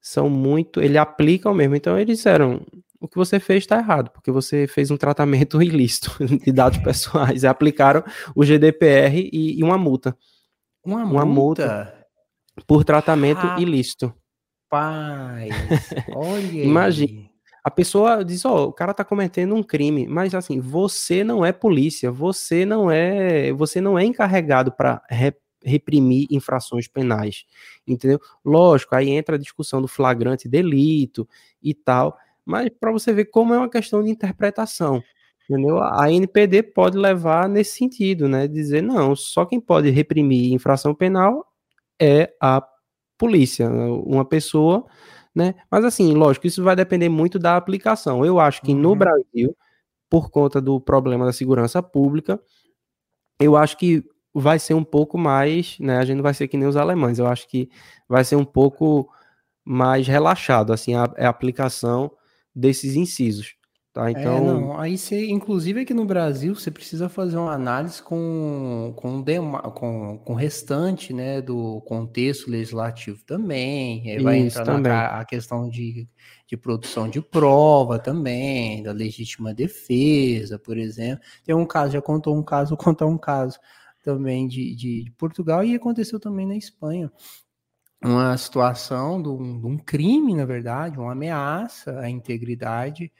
São 0.00 0.28
muito, 0.28 0.82
eles 0.82 0.96
aplicam 0.96 1.54
mesmo. 1.54 1.76
Então 1.76 1.96
eles 1.96 2.16
disseram: 2.16 2.66
o 3.00 3.06
que 3.06 3.16
você 3.16 3.38
fez 3.38 3.62
está 3.62 3.78
errado, 3.78 4.10
porque 4.10 4.30
você 4.30 4.66
fez 4.66 4.90
um 4.90 4.96
tratamento 4.96 5.62
ilícito 5.62 6.12
de 6.24 6.50
dados 6.50 6.78
pessoais. 6.78 7.44
E 7.44 7.46
aplicaram 7.46 8.02
o 8.34 8.44
GDPR 8.44 9.30
e, 9.32 9.58
e 9.58 9.62
uma 9.62 9.78
multa. 9.78 10.16
Uma, 10.84 11.04
uma 11.04 11.24
multa? 11.24 11.66
multa? 11.66 11.96
por 12.66 12.84
tratamento 12.84 13.38
Rapaz, 13.38 13.62
ilícito. 13.62 14.14
Pai, 14.70 15.48
olha. 16.14 16.64
Imagina. 16.64 17.28
A 17.66 17.70
pessoa 17.70 18.24
diz: 18.24 18.44
Ó, 18.44 18.66
oh, 18.66 18.68
o 18.68 18.72
cara 18.72 18.94
tá 18.94 19.04
cometendo 19.04 19.52
um 19.52 19.62
crime, 19.62 20.06
mas 20.06 20.32
assim, 20.36 20.60
você 20.60 21.24
não 21.24 21.44
é 21.44 21.50
polícia, 21.50 22.12
você 22.12 22.64
não 22.64 22.88
é, 22.88 23.52
você 23.52 23.80
não 23.80 23.98
é 23.98 24.04
encarregado 24.04 24.70
para 24.70 25.02
re, 25.10 25.34
reprimir 25.64 26.28
infrações 26.30 26.86
penais, 26.86 27.44
entendeu? 27.84 28.20
Lógico, 28.44 28.94
aí 28.94 29.10
entra 29.10 29.34
a 29.34 29.38
discussão 29.38 29.82
do 29.82 29.88
flagrante 29.88 30.48
delito 30.48 31.28
e 31.60 31.74
tal, 31.74 32.16
mas 32.44 32.70
para 32.78 32.92
você 32.92 33.12
ver 33.12 33.24
como 33.24 33.52
é 33.52 33.58
uma 33.58 33.68
questão 33.68 34.00
de 34.00 34.10
interpretação. 34.10 35.02
Entendeu? 35.50 35.82
A 35.82 36.08
NPD 36.12 36.62
pode 36.62 36.96
levar 36.96 37.48
nesse 37.48 37.78
sentido, 37.78 38.28
né? 38.28 38.46
Dizer, 38.46 38.80
não, 38.80 39.16
só 39.16 39.44
quem 39.44 39.60
pode 39.60 39.90
reprimir 39.90 40.52
infração 40.52 40.94
penal 40.94 41.44
é 42.00 42.32
a 42.40 42.62
polícia, 43.18 43.68
uma 43.68 44.24
pessoa, 44.24 44.86
né? 45.36 45.54
Mas 45.70 45.84
assim, 45.84 46.14
lógico, 46.14 46.46
isso 46.46 46.64
vai 46.64 46.74
depender 46.74 47.10
muito 47.10 47.38
da 47.38 47.58
aplicação. 47.58 48.24
Eu 48.24 48.40
acho 48.40 48.62
que 48.62 48.72
uhum. 48.72 48.78
no 48.80 48.96
Brasil, 48.96 49.54
por 50.08 50.30
conta 50.30 50.62
do 50.62 50.80
problema 50.80 51.26
da 51.26 51.32
segurança 51.32 51.82
pública, 51.82 52.40
eu 53.38 53.54
acho 53.54 53.76
que 53.76 54.02
vai 54.32 54.58
ser 54.58 54.72
um 54.72 54.82
pouco 54.82 55.18
mais, 55.18 55.78
né? 55.78 55.98
A 55.98 56.04
gente 56.06 56.16
não 56.16 56.22
vai 56.22 56.32
ser 56.32 56.48
que 56.48 56.56
nem 56.56 56.66
os 56.66 56.76
alemães, 56.76 57.18
eu 57.18 57.26
acho 57.26 57.46
que 57.48 57.68
vai 58.08 58.24
ser 58.24 58.36
um 58.36 58.44
pouco 58.46 59.12
mais 59.62 60.06
relaxado, 60.06 60.72
assim, 60.72 60.94
a, 60.94 61.04
a 61.04 61.28
aplicação 61.28 62.10
desses 62.54 62.96
incisos. 62.96 63.56
Tá, 63.96 64.08
é, 64.08 64.10
então... 64.10 64.36
É, 64.36 64.40
não, 64.40 64.78
aí 64.78 64.98
você, 64.98 65.26
inclusive 65.30 65.80
aqui 65.80 65.94
no 65.94 66.04
Brasil, 66.04 66.54
você 66.54 66.70
precisa 66.70 67.08
fazer 67.08 67.38
uma 67.38 67.54
análise 67.54 68.02
com, 68.02 68.92
com, 68.94 69.24
com, 69.72 70.18
com 70.18 70.32
o 70.34 70.36
restante 70.36 71.14
né, 71.14 71.40
do 71.40 71.80
contexto 71.80 72.50
legislativo 72.50 73.24
também. 73.24 74.10
Aí 74.10 74.22
vai 74.22 74.40
Isso, 74.40 74.60
entrar 74.60 74.74
também. 74.74 74.92
Na, 74.92 75.20
a 75.20 75.24
questão 75.24 75.66
de, 75.66 76.06
de 76.46 76.56
produção 76.58 77.08
de 77.08 77.22
prova 77.22 77.98
também, 77.98 78.82
da 78.82 78.92
legítima 78.92 79.54
defesa, 79.54 80.58
por 80.58 80.76
exemplo. 80.76 81.24
Tem 81.42 81.54
um 81.54 81.64
caso, 81.64 81.94
já 81.94 82.02
contou 82.02 82.36
um 82.36 82.42
caso, 82.42 82.76
vou 82.76 82.78
contar 82.78 83.06
um 83.06 83.16
caso 83.16 83.58
também 84.04 84.46
de, 84.46 84.74
de, 84.74 85.04
de 85.04 85.10
Portugal 85.12 85.64
e 85.64 85.74
aconteceu 85.74 86.20
também 86.20 86.46
na 86.46 86.54
Espanha 86.54 87.10
uma 88.04 88.36
situação 88.36 89.22
de 89.22 89.30
um, 89.30 89.58
de 89.58 89.66
um, 89.66 89.78
crime, 89.78 90.34
na 90.34 90.44
verdade, 90.44 90.98
uma 90.98 91.12
ameaça 91.12 91.98
à 91.98 92.10
integridade 92.10 93.10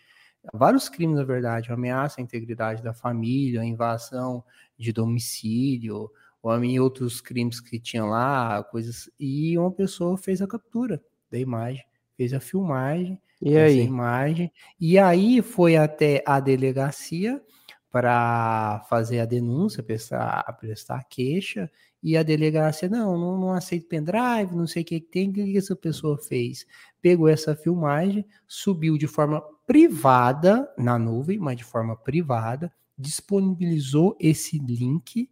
vários 0.53 0.89
crimes, 0.89 1.17
na 1.17 1.25
verdade, 1.25 1.73
ameaça 1.73 2.21
à 2.21 2.23
integridade 2.23 2.83
da 2.83 2.95
família, 2.95 3.65
invasão 3.65 4.45
de 4.79 4.93
domicílio, 4.93 6.11
ou 6.43 6.65
em 6.65 6.79
outros 6.79 7.21
crimes 7.21 7.61
que 7.61 7.79
tinha 7.79 8.05
lá, 8.05 8.63
coisas, 8.65 9.11
e 9.19 9.59
uma 9.59 9.71
pessoa 9.71 10.17
fez 10.17 10.41
a 10.41 10.47
captura 10.47 11.03
da 11.31 11.39
imagem, 11.39 11.85
fez 12.17 12.33
a 12.33 12.41
filmagem, 12.41 13.21
e 13.43 13.57
aí? 13.57 13.81
a 13.81 13.85
imagem, 13.85 14.53
e 14.81 14.99
aí 14.99 15.43
foi 15.43 15.77
até 15.77 16.23
a 16.27 16.41
delegacia 16.41 17.43
para 17.91 18.85
fazer 18.89 19.21
a 19.21 19.25
denúncia, 19.25 19.83
prestar, 19.83 20.43
prestar 20.61 21.05
queixa, 21.05 21.71
E 22.03 22.17
a 22.17 22.23
delegacia, 22.23 22.89
não, 22.89 23.19
não, 23.19 23.39
não 23.39 23.53
aceito 23.53 23.89
pendrive, 23.89 24.55
não 24.55 24.67
sei 24.67 24.83
o 24.83 24.85
que 24.85 25.01
tem, 25.01 25.31
o 25.31 25.33
que 25.33 25.57
essa 25.57 25.75
pessoa 25.75 26.19
fez? 26.19 26.67
Pegou 27.01 27.29
essa 27.29 27.57
filmagem, 27.57 28.25
subiu 28.47 28.97
de 28.97 29.07
forma 29.07 29.43
privada 29.67 30.73
na 30.79 30.99
nuvem, 30.99 31.39
mas 31.39 31.57
de 31.57 31.65
forma 31.65 31.97
privada, 31.97 32.73
disponibilizou 32.97 34.17
esse 34.21 34.59
link 34.59 35.29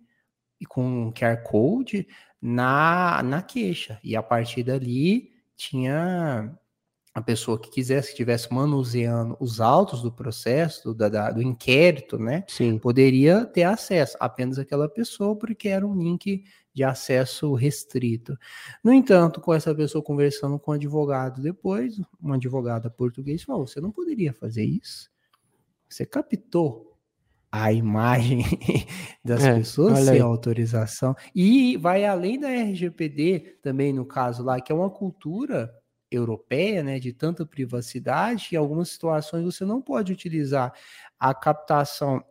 com 0.69 1.13
QR 1.13 1.43
Code 1.43 2.07
na, 2.41 3.23
na 3.23 3.43
queixa. 3.43 4.01
E 4.03 4.17
a 4.17 4.23
partir 4.23 4.63
dali 4.63 5.31
tinha 5.57 6.59
a 7.15 7.23
pessoa 7.23 7.57
que 7.61 7.71
quisesse, 7.71 8.09
que 8.09 8.15
estivesse 8.15 8.53
manuseando 8.53 9.37
os 9.39 9.61
autos 9.61 10.03
do 10.03 10.11
processo, 10.11 10.93
do, 10.93 11.09
da, 11.09 11.31
do 11.31 11.41
inquérito, 11.41 12.19
né? 12.19 12.43
Sim. 12.49 12.77
Poderia 12.77 13.47
ter 13.47 13.63
acesso, 13.63 14.17
apenas 14.19 14.59
aquela 14.59 14.89
pessoa, 14.89 15.37
porque 15.37 15.69
era 15.69 15.87
um 15.87 15.97
link 15.97 16.43
de 16.75 16.83
acesso 16.83 17.55
restrito. 17.55 18.37
No 18.83 18.93
entanto, 18.93 19.41
com 19.41 19.55
essa 19.55 19.73
pessoa 19.73 20.03
conversando 20.03 20.59
com 20.59 20.73
o 20.73 20.75
advogado 20.75 21.41
depois, 21.41 22.01
um 22.21 22.33
advogado 22.33 22.91
português 22.91 23.45
falou: 23.45 23.65
você 23.65 23.81
não 23.81 23.93
poderia 23.93 24.33
fazer 24.33 24.65
isso. 24.65 25.09
Você 25.89 26.05
captou 26.05 26.99
a 27.53 27.73
imagem 27.73 28.43
das 29.25 29.45
é, 29.45 29.55
pessoas 29.55 30.01
sem 30.01 30.21
autorização. 30.21 31.15
E 31.33 31.77
vai 31.77 32.05
além 32.05 32.41
da 32.41 32.49
RGPD, 32.49 33.59
também 33.63 33.93
no 33.93 34.05
caso 34.05 34.43
lá, 34.43 34.61
que 34.61 34.73
é 34.73 34.75
uma 34.75 34.91
cultura 34.91 35.73
europeia, 36.15 36.83
né, 36.83 36.99
de 36.99 37.13
tanta 37.13 37.45
privacidade, 37.47 38.49
em 38.53 38.57
algumas 38.57 38.91
situações 38.91 39.45
você 39.45 39.65
não 39.65 39.81
pode 39.81 40.13
utilizar 40.13 40.73
a 41.19 41.35
captação 41.35 42.25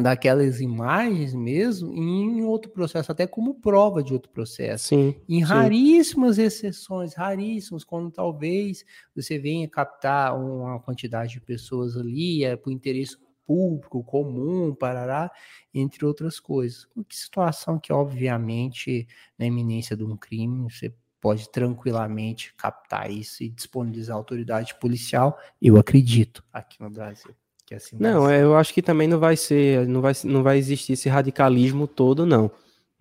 daquelas 0.00 0.60
imagens 0.60 1.34
mesmo 1.34 1.92
em 1.92 2.42
outro 2.44 2.70
processo, 2.70 3.12
até 3.12 3.26
como 3.26 3.54
prova 3.54 4.02
de 4.02 4.14
outro 4.14 4.30
processo. 4.30 4.88
Sim, 4.88 5.14
em 5.28 5.40
sim. 5.40 5.44
raríssimas 5.44 6.38
exceções, 6.38 7.14
raríssimos, 7.14 7.84
quando 7.84 8.10
talvez 8.10 8.84
você 9.14 9.38
venha 9.38 9.68
captar 9.68 10.38
uma 10.38 10.80
quantidade 10.80 11.34
de 11.34 11.40
pessoas 11.40 11.96
ali, 11.96 12.42
é 12.42 12.56
por 12.56 12.72
interesse 12.72 13.18
público, 13.46 14.02
comum, 14.02 14.74
parará, 14.74 15.30
entre 15.74 16.06
outras 16.06 16.40
coisas. 16.40 16.86
Que 17.06 17.16
situação 17.16 17.78
que, 17.78 17.92
obviamente, 17.92 19.06
na 19.38 19.46
iminência 19.46 19.96
de 19.96 20.04
um 20.04 20.16
crime, 20.16 20.70
você 20.70 20.94
pode 21.22 21.48
tranquilamente 21.48 22.52
captar 22.56 23.08
isso 23.08 23.44
e 23.44 23.48
disponibilizar 23.48 24.16
a 24.16 24.18
autoridade 24.18 24.74
policial, 24.74 25.38
eu 25.62 25.78
acredito, 25.78 26.42
aqui 26.52 26.82
no 26.82 26.90
Brasil. 26.90 27.30
Que 27.64 27.76
assim 27.76 27.96
não, 27.98 28.28
é, 28.28 28.42
eu 28.42 28.56
acho 28.56 28.74
que 28.74 28.82
também 28.82 29.06
não 29.06 29.20
vai 29.20 29.36
ser, 29.36 29.86
não 29.86 30.00
vai, 30.00 30.12
não 30.24 30.42
vai 30.42 30.58
existir 30.58 30.94
esse 30.94 31.08
radicalismo 31.08 31.86
todo, 31.86 32.26
não. 32.26 32.50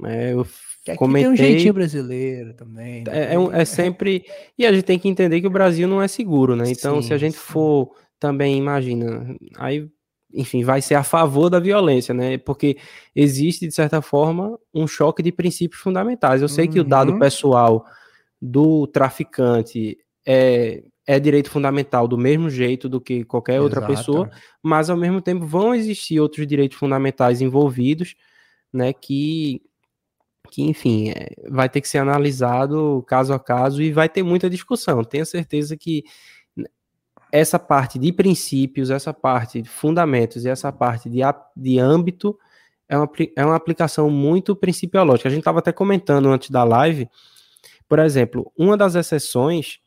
É, 0.04 0.34
eu 0.34 0.46
que 0.86 0.96
comentei... 0.96 1.24
tem 1.24 1.32
um 1.34 1.36
jeitinho 1.36 1.74
brasileiro 1.74 2.54
também. 2.54 3.04
Né? 3.04 3.12
É, 3.12 3.36
é, 3.36 3.62
é, 3.62 3.66
sempre. 3.66 4.24
E 4.58 4.68
a 4.68 4.72
gente 4.72 4.84
tem 4.84 5.00
que 5.00 5.10
entender 5.10 5.42
que 5.42 5.48
o 5.48 5.52
Brasil 5.52 5.88
não 5.88 6.02
é 6.02 6.08
seguro, 6.08 6.56
né? 6.56 6.66
Então, 6.70 7.02
sim, 7.02 7.08
se 7.08 7.14
a 7.16 7.18
gente 7.18 7.34
sim. 7.34 7.40
for 7.40 7.92
também, 8.20 8.56
imagina, 8.58 9.36
aí, 9.58 9.88
enfim, 10.32 10.64
vai 10.64 10.80
ser 10.82 10.94
a 10.94 11.04
favor 11.04 11.50
da 11.50 11.60
violência, 11.60 12.14
né? 12.14 12.38
Porque 12.38 12.78
existe, 13.16 13.68
de 13.68 13.74
certa 13.74 14.00
forma, 14.00 14.60
um 14.72 14.86
choque 14.86 15.24
de 15.24 15.32
princípios 15.32 15.82
fundamentais. 15.82 16.42
Eu 16.42 16.48
sei 16.50 16.66
uhum. 16.66 16.72
que 16.72 16.80
o 16.80 16.84
dado 16.84 17.14
uhum. 17.14 17.20
pessoal 17.20 17.86
do 18.42 18.88
traficante 18.88 19.98
é, 20.26 20.84
é 21.06 21.20
direito 21.20 21.50
fundamental 21.50 22.08
do 22.08 22.18
mesmo 22.18 22.50
jeito 22.50 22.88
do 22.90 23.00
que 23.00 23.24
qualquer 23.24 23.54
Exato. 23.54 23.64
outra 23.64 23.86
pessoa, 23.86 24.32
mas 24.64 24.90
ao 24.90 24.98
mesmo 24.98 25.22
tempo 25.22 25.46
vão 25.46 25.76
existir 25.76 26.20
outros 26.20 26.48
direitos 26.48 26.78
fundamentais 26.78 27.42
envolvidos, 27.42 28.16
né, 28.74 28.94
que, 28.94 29.62
que 30.50 30.64
enfim, 30.64 31.10
é, 31.10 31.30
vai 31.50 31.70
ter 31.70 31.82
que 31.82 31.88
ser 31.90 32.00
analisado 32.00 33.04
caso 33.08 33.34
a 33.34 33.40
caso 33.40 33.82
e 33.82 33.92
vai 33.92 34.10
ter 34.10 34.24
muita 34.24 34.50
discussão. 34.50 35.04
Tenho 35.04 35.26
certeza 35.26 35.76
que 35.78 36.04
essa 37.32 37.58
parte 37.58 37.98
de 37.98 38.12
princípios, 38.12 38.90
essa 38.90 39.14
parte 39.14 39.62
de 39.62 39.70
fundamentos 39.70 40.44
e 40.44 40.50
essa 40.50 40.72
parte 40.72 41.10
de, 41.10 41.20
de 41.56 41.80
âmbito 41.80 42.38
é 42.90 42.98
uma, 42.98 43.10
é 43.38 43.46
uma 43.46 43.56
aplicação 43.56 44.10
muito 44.10 44.54
principiológica. 44.56 45.30
A 45.30 45.32
gente 45.32 45.40
estava 45.40 45.60
até 45.60 45.72
comentando 45.72 46.28
antes 46.28 46.50
da 46.50 46.64
live 46.64 47.08
por 47.92 48.00
exemplo, 48.00 48.50
uma 48.58 48.78
das 48.78 48.96
exceções 48.96 49.80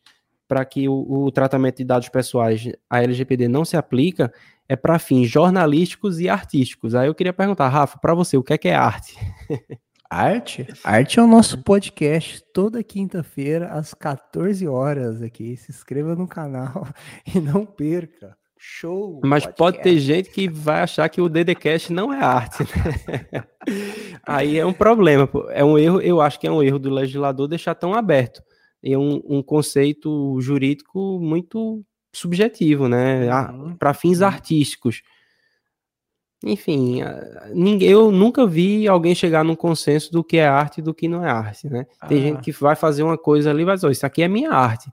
para 0.47 0.63
que 0.63 0.87
o, 0.91 1.25
o, 1.25 1.33
tratamento 1.33 1.79
de 1.79 1.85
dados 1.85 2.11
pessoais, 2.11 2.71
a 2.91 3.03
LGPD, 3.03 3.49
não 3.49 3.65
se 3.65 3.79
aplica 3.79 4.31
é 4.69 4.77
para 4.77 4.99
fins 4.99 5.27
jornalísticos 5.27 6.21
e 6.21 6.29
artísticos. 6.29 6.95
Aí 6.95 7.07
eu 7.07 7.15
queria 7.15 7.33
perguntar, 7.33 7.67
Rafa, 7.71 7.99
para 7.99 8.13
você, 8.13 8.37
o 8.37 8.43
que 8.43 8.53
é, 8.53 8.59
que 8.59 8.69
é 8.69 8.75
arte? 8.75 9.17
Arte? 10.11 10.67
Arte 10.85 11.19
é 11.19 11.23
o 11.23 11.27
nosso 11.27 11.63
podcast 11.65 12.45
toda 12.53 12.85
quinta-feira 12.85 13.69
às 13.69 13.95
14 13.95 14.69
horas 14.69 15.23
aqui. 15.23 15.57
Se 15.57 15.73
inscreva 15.73 16.15
no 16.15 16.29
canal 16.29 16.87
e 17.35 17.41
não 17.41 17.65
perca. 17.65 18.37
Show! 18.67 19.21
Mas 19.23 19.45
podcast. 19.45 19.59
pode 19.59 19.83
ter 19.83 19.99
gente 19.99 20.31
que 20.31 20.49
vai 20.49 20.81
achar 20.81 21.07
que 21.11 21.21
o 21.21 21.29
DDCast 21.29 21.93
não 21.93 22.11
é 22.11 22.25
arte. 22.25 22.63
Né? 22.63 23.45
Aí 24.27 24.59
é 24.59 24.65
um 24.65 24.73
problema. 24.73 25.29
É 25.51 25.63
um 25.63 25.77
erro, 25.77 26.01
eu 26.01 26.19
acho 26.19 26.41
que 26.41 26.47
é 26.47 26.51
um 26.51 26.63
erro 26.63 26.79
do 26.79 26.89
legislador 26.89 27.47
deixar 27.47 27.75
tão 27.75 27.93
aberto. 27.93 28.43
É 28.83 28.97
um, 28.97 29.23
um 29.27 29.43
conceito 29.43 30.41
jurídico 30.41 31.21
muito 31.21 31.85
subjetivo, 32.11 32.89
né? 32.89 33.29
Uhum. 33.51 33.77
Para 33.77 33.93
fins 33.93 34.21
uhum. 34.21 34.29
artísticos. 34.29 35.03
Enfim, 36.43 37.03
ninguém, 37.53 37.91
eu 37.91 38.11
nunca 38.11 38.47
vi 38.47 38.89
alguém 38.89 39.15
chegar 39.15 39.45
num 39.45 39.55
consenso 39.55 40.11
do 40.11 40.25
que 40.25 40.39
é 40.39 40.47
arte 40.47 40.79
e 40.79 40.83
do 40.83 40.95
que 40.95 41.07
não 41.07 41.23
é 41.23 41.31
arte, 41.31 41.69
né? 41.69 41.87
Tem 42.09 42.19
ah. 42.19 42.23
gente 42.23 42.41
que 42.41 42.53
vai 42.53 42.77
fazer 42.77 43.03
uma 43.03 43.19
coisa 43.19 43.51
ali 43.51 43.61
e 43.61 43.67
vai 43.67 43.75
dizer, 43.75 43.91
isso 43.91 44.07
aqui 44.07 44.23
é 44.23 44.29
minha 44.29 44.53
arte. 44.53 44.91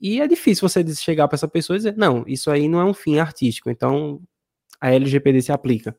E 0.00 0.20
é 0.20 0.26
difícil 0.26 0.66
você 0.66 0.84
chegar 0.94 1.28
para 1.28 1.36
essa 1.36 1.48
pessoa 1.48 1.76
e 1.76 1.78
dizer, 1.78 1.96
não, 1.96 2.24
isso 2.26 2.50
aí 2.50 2.68
não 2.68 2.80
é 2.80 2.84
um 2.84 2.94
fim 2.94 3.18
artístico, 3.18 3.68
então 3.68 4.20
a 4.80 4.92
LGPD 4.92 5.42
se 5.42 5.52
aplica. 5.52 5.94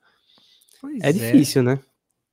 Pois 0.81 1.01
é, 1.03 1.09
é 1.09 1.11
difícil, 1.13 1.61
né? 1.61 1.79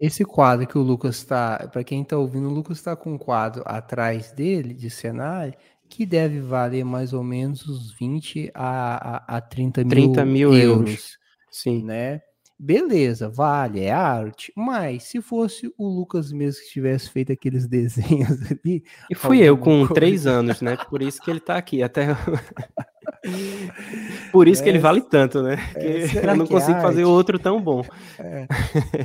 Esse 0.00 0.24
quadro 0.24 0.66
que 0.66 0.78
o 0.78 0.82
Lucas 0.82 1.16
está, 1.16 1.68
para 1.70 1.84
quem 1.84 2.02
está 2.02 2.16
ouvindo, 2.16 2.48
o 2.48 2.52
Lucas 2.52 2.78
está 2.78 2.96
com 2.96 3.14
um 3.14 3.18
quadro 3.18 3.62
atrás 3.66 4.32
dele, 4.32 4.72
de 4.72 4.88
cenário, 4.88 5.54
que 5.88 6.06
deve 6.06 6.40
valer 6.40 6.84
mais 6.84 7.12
ou 7.12 7.22
menos 7.22 7.68
uns 7.68 7.92
20 7.92 8.50
a, 8.54 9.34
a, 9.34 9.36
a 9.36 9.40
30 9.40 9.82
mil, 9.82 9.90
30 9.90 10.24
mil 10.24 10.54
euros, 10.54 10.90
euros. 10.90 11.18
Sim. 11.50 11.82
Né? 11.82 12.22
Beleza, 12.60 13.28
vale, 13.28 13.80
é 13.80 13.92
arte. 13.92 14.52
Mas 14.56 15.04
se 15.04 15.22
fosse 15.22 15.72
o 15.78 15.88
Lucas 15.88 16.32
mesmo 16.32 16.60
que 16.62 16.70
tivesse 16.70 17.08
feito 17.08 17.32
aqueles 17.32 17.66
desenhos 17.68 18.50
ali. 18.50 18.82
E 19.08 19.14
fui 19.14 19.38
eu 19.40 19.56
com 19.56 19.78
coisa... 19.80 19.94
três 19.94 20.26
anos, 20.26 20.60
né? 20.60 20.76
Por 20.88 21.00
isso 21.00 21.22
que 21.22 21.30
ele 21.30 21.38
tá 21.40 21.56
aqui. 21.56 21.82
Até. 21.82 22.08
Por 24.32 24.46
isso 24.46 24.60
é, 24.60 24.64
que 24.64 24.70
ele 24.70 24.78
é, 24.78 24.80
vale 24.80 25.00
tanto, 25.00 25.42
né? 25.42 25.56
É, 25.74 26.04
eu 26.30 26.36
não 26.36 26.46
consigo 26.46 26.78
é 26.78 26.82
fazer 26.82 27.04
outro 27.04 27.38
tão 27.38 27.60
bom. 27.60 27.82
É. 28.18 28.46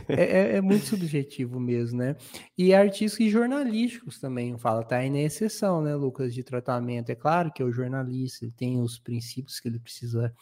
é, 0.07 0.55
é, 0.57 0.61
muito 0.61 0.85
subjetivo 0.85 1.59
mesmo, 1.59 1.99
né? 1.99 2.15
E 2.57 2.73
artistas 2.73 3.19
e 3.19 3.29
jornalísticos 3.29 4.19
também, 4.19 4.57
fala, 4.57 4.83
tá 4.83 4.97
aí 4.97 5.09
na 5.09 5.19
exceção, 5.19 5.81
né, 5.81 5.95
Lucas, 5.95 6.33
de 6.33 6.43
tratamento. 6.43 7.11
É 7.11 7.15
claro 7.15 7.51
que 7.51 7.61
é 7.61 7.65
o 7.65 7.71
jornalista, 7.71 8.45
ele 8.45 8.53
tem 8.55 8.79
os 8.81 8.99
princípios 8.99 9.59
que 9.59 9.67
ele 9.67 9.79
precisa 9.79 10.33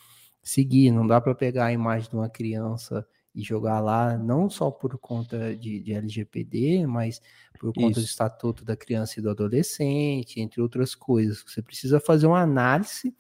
seguir. 0.41 0.91
Não 0.91 1.05
dá 1.05 1.19
para 1.19 1.35
pegar 1.35 1.65
a 1.65 1.73
imagem 1.73 2.09
de 2.09 2.15
uma 2.15 2.29
criança 2.29 3.05
e 3.33 3.41
jogar 3.41 3.79
lá, 3.79 4.17
não 4.17 4.49
só 4.49 4.69
por 4.69 4.97
conta 4.97 5.55
de, 5.55 5.79
de 5.79 5.93
LGPD, 5.93 6.85
mas 6.85 7.21
por 7.59 7.73
conta 7.73 7.91
Isso. 7.91 8.01
do 8.01 8.05
estatuto 8.05 8.65
da 8.65 8.75
criança 8.75 9.19
e 9.19 9.23
do 9.23 9.29
adolescente, 9.29 10.41
entre 10.41 10.61
outras 10.61 10.93
coisas. 10.93 11.43
Você 11.47 11.61
precisa 11.61 11.99
fazer 11.99 12.27
uma 12.27 12.41
análise 12.41 13.15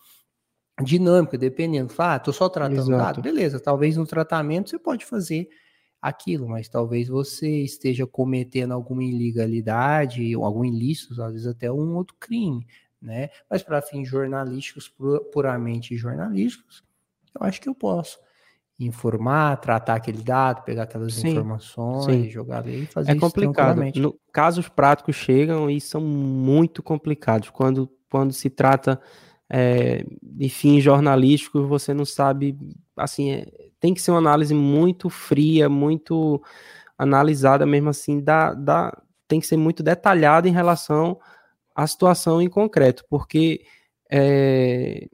dinâmica, 0.83 1.37
dependendo. 1.37 1.93
Ah, 1.97 2.19
tô 2.19 2.33
só 2.33 2.49
tratando 2.49 2.75
Exato. 2.75 2.97
dado, 2.97 3.21
beleza. 3.21 3.59
Talvez 3.59 3.95
no 3.97 4.05
tratamento 4.05 4.69
você 4.69 4.79
pode 4.79 5.05
fazer 5.05 5.47
aquilo, 6.01 6.49
mas 6.49 6.67
talvez 6.67 7.07
você 7.07 7.63
esteja 7.63 8.07
cometendo 8.07 8.73
alguma 8.73 9.03
ilegalidade, 9.03 10.33
algum 10.33 10.65
ilícito, 10.65 11.21
às 11.21 11.31
vezes 11.33 11.47
até 11.47 11.71
um 11.71 11.95
outro 11.95 12.15
crime, 12.19 12.65
né? 12.99 13.29
Mas 13.49 13.61
para 13.61 13.81
fins 13.81 14.07
jornalísticos, 14.09 14.91
puramente 15.31 15.95
jornalísticos, 15.95 16.83
eu 17.39 17.45
acho 17.45 17.61
que 17.61 17.69
eu 17.69 17.75
posso 17.75 18.19
informar, 18.79 19.57
tratar 19.57 19.95
aquele 19.95 20.23
dado, 20.23 20.63
pegar 20.63 20.83
aquelas 20.83 21.13
sim, 21.13 21.29
informações, 21.29 22.05
sim. 22.25 22.29
jogar 22.29 22.59
ali 22.59 22.83
e 22.83 22.85
fazer 22.85 23.11
é 23.11 23.15
complicado. 23.15 23.81
No, 23.95 24.19
casos 24.31 24.67
práticos 24.67 25.15
chegam 25.15 25.69
e 25.69 25.79
são 25.79 26.01
muito 26.01 26.81
complicados. 26.81 27.49
Quando, 27.49 27.89
quando 28.09 28.33
se 28.33 28.49
trata 28.49 28.99
é, 29.49 30.03
de 30.21 30.49
fins 30.49 30.83
jornalísticos, 30.83 31.67
você 31.67 31.93
não 31.93 32.05
sabe, 32.05 32.57
assim, 32.97 33.31
é, 33.31 33.47
tem 33.79 33.93
que 33.93 34.01
ser 34.01 34.11
uma 34.11 34.19
análise 34.19 34.53
muito 34.53 35.09
fria, 35.09 35.69
muito 35.69 36.41
analisada 36.97 37.65
mesmo 37.65 37.89
assim, 37.89 38.19
dá, 38.19 38.53
dá, 38.53 38.95
tem 39.27 39.39
que 39.39 39.47
ser 39.47 39.57
muito 39.57 39.81
detalhada 39.81 40.47
em 40.47 40.51
relação 40.51 41.19
à 41.75 41.85
situação 41.87 42.41
em 42.41 42.47
concreto, 42.47 43.03
porque 43.09 43.65
é, 44.09 45.07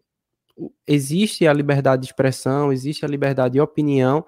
existe 0.85 1.47
a 1.47 1.53
liberdade 1.53 2.01
de 2.01 2.07
expressão, 2.07 2.71
existe 2.71 3.05
a 3.05 3.07
liberdade 3.07 3.53
de 3.53 3.61
opinião, 3.61 4.25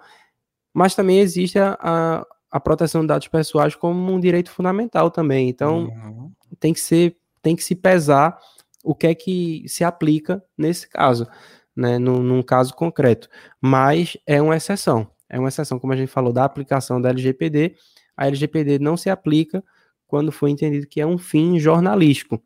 mas 0.73 0.95
também 0.95 1.19
existe 1.19 1.57
a, 1.57 1.77
a, 1.79 2.25
a 2.51 2.59
proteção 2.59 3.01
de 3.01 3.07
dados 3.07 3.27
pessoais 3.27 3.75
como 3.75 4.11
um 4.11 4.19
direito 4.19 4.51
fundamental 4.51 5.09
também. 5.09 5.49
Então, 5.49 5.85
uhum. 5.85 6.31
tem 6.59 6.73
que 6.73 6.79
ser, 6.79 7.17
tem 7.41 7.55
que 7.55 7.63
se 7.63 7.75
pesar 7.75 8.37
o 8.83 8.95
que 8.95 9.07
é 9.07 9.15
que 9.15 9.63
se 9.67 9.83
aplica 9.83 10.43
nesse 10.57 10.87
caso, 10.87 11.27
né, 11.75 11.97
num, 11.97 12.21
num 12.21 12.41
caso 12.41 12.73
concreto. 12.73 13.27
Mas 13.59 14.17
é 14.25 14.41
uma 14.41 14.55
exceção. 14.55 15.09
É 15.27 15.37
uma 15.37 15.49
exceção, 15.49 15.79
como 15.79 15.93
a 15.93 15.95
gente 15.95 16.11
falou, 16.11 16.33
da 16.33 16.43
aplicação 16.43 17.01
da 17.01 17.09
LGPD. 17.09 17.75
A 18.15 18.27
LGPD 18.27 18.79
não 18.79 18.97
se 18.97 19.09
aplica 19.09 19.63
quando 20.07 20.31
foi 20.31 20.49
entendido 20.49 20.87
que 20.87 20.99
é 20.99 21.05
um 21.05 21.17
fim 21.17 21.59
jornalístico. 21.59 22.41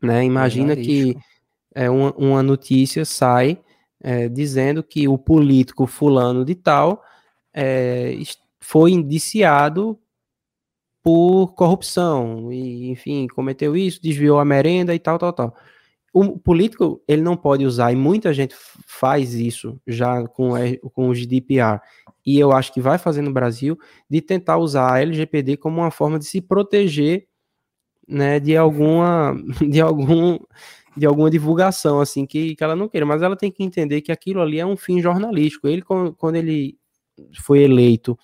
Né? 0.00 0.24
Imagina 0.24 0.74
que 0.74 1.16
é, 1.74 1.88
uma, 1.90 2.12
uma 2.16 2.42
notícia 2.42 3.04
sai 3.04 3.60
é, 4.02 4.28
dizendo 4.28 4.82
que 4.82 5.06
o 5.06 5.16
político 5.16 5.86
fulano 5.86 6.44
de 6.44 6.54
tal 6.54 7.02
é, 7.54 8.14
foi 8.60 8.92
indiciado 8.92 9.98
por 11.02 11.54
corrupção 11.54 12.52
e, 12.52 12.90
enfim, 12.90 13.26
cometeu 13.26 13.76
isso, 13.76 14.00
desviou 14.00 14.38
a 14.38 14.44
merenda 14.44 14.94
e 14.94 14.98
tal, 14.98 15.18
tal, 15.18 15.32
tal. 15.32 15.56
O 16.12 16.38
político, 16.38 17.02
ele 17.08 17.22
não 17.22 17.36
pode 17.36 17.64
usar, 17.64 17.90
e 17.90 17.96
muita 17.96 18.34
gente 18.34 18.54
faz 18.86 19.34
isso 19.34 19.80
já 19.86 20.26
com, 20.28 20.50
com 20.92 21.08
o 21.08 21.14
GDPR, 21.14 21.80
e 22.24 22.38
eu 22.38 22.52
acho 22.52 22.72
que 22.72 22.82
vai 22.82 22.98
fazer 22.98 23.22
no 23.22 23.32
Brasil, 23.32 23.78
de 24.08 24.20
tentar 24.20 24.58
usar 24.58 24.92
a 24.92 25.00
LGPD 25.00 25.56
como 25.56 25.80
uma 25.80 25.90
forma 25.90 26.18
de 26.18 26.26
se 26.26 26.40
proteger 26.40 27.26
né, 28.06 28.38
de 28.38 28.56
alguma 28.56 29.34
de 29.68 29.80
algum 29.80 30.38
de 30.96 31.06
alguma 31.06 31.30
divulgação 31.30 32.00
assim 32.00 32.26
que, 32.26 32.54
que 32.54 32.62
ela 32.62 32.76
não 32.76 32.88
queira, 32.88 33.06
mas 33.06 33.22
ela 33.22 33.36
tem 33.36 33.50
que 33.50 33.62
entender 33.62 34.00
que 34.02 34.12
aquilo 34.12 34.40
ali 34.40 34.58
é 34.58 34.66
um 34.66 34.76
fim 34.76 35.00
jornalístico. 35.00 35.66
Ele 35.66 35.82
quando 35.82 36.36
ele 36.36 36.78
foi 37.40 37.60
eleito 37.60 38.18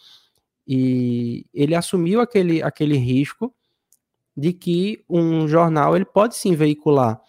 e 0.66 1.46
ele 1.52 1.74
assumiu 1.74 2.20
aquele 2.20 2.62
aquele 2.62 2.96
risco 2.96 3.54
de 4.36 4.52
que 4.52 5.04
um 5.08 5.48
jornal 5.48 5.96
ele 5.96 6.04
pode 6.04 6.36
sim 6.36 6.54
veicular 6.54 7.20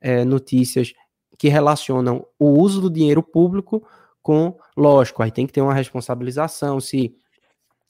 é, 0.00 0.24
notícias 0.24 0.92
que 1.38 1.48
relacionam 1.48 2.26
o 2.38 2.58
uso 2.58 2.80
do 2.80 2.90
dinheiro 2.90 3.22
público 3.22 3.86
com, 4.22 4.58
lógico, 4.76 5.22
aí 5.22 5.30
tem 5.30 5.46
que 5.46 5.52
ter 5.52 5.60
uma 5.60 5.74
responsabilização 5.74 6.80
se 6.80 7.14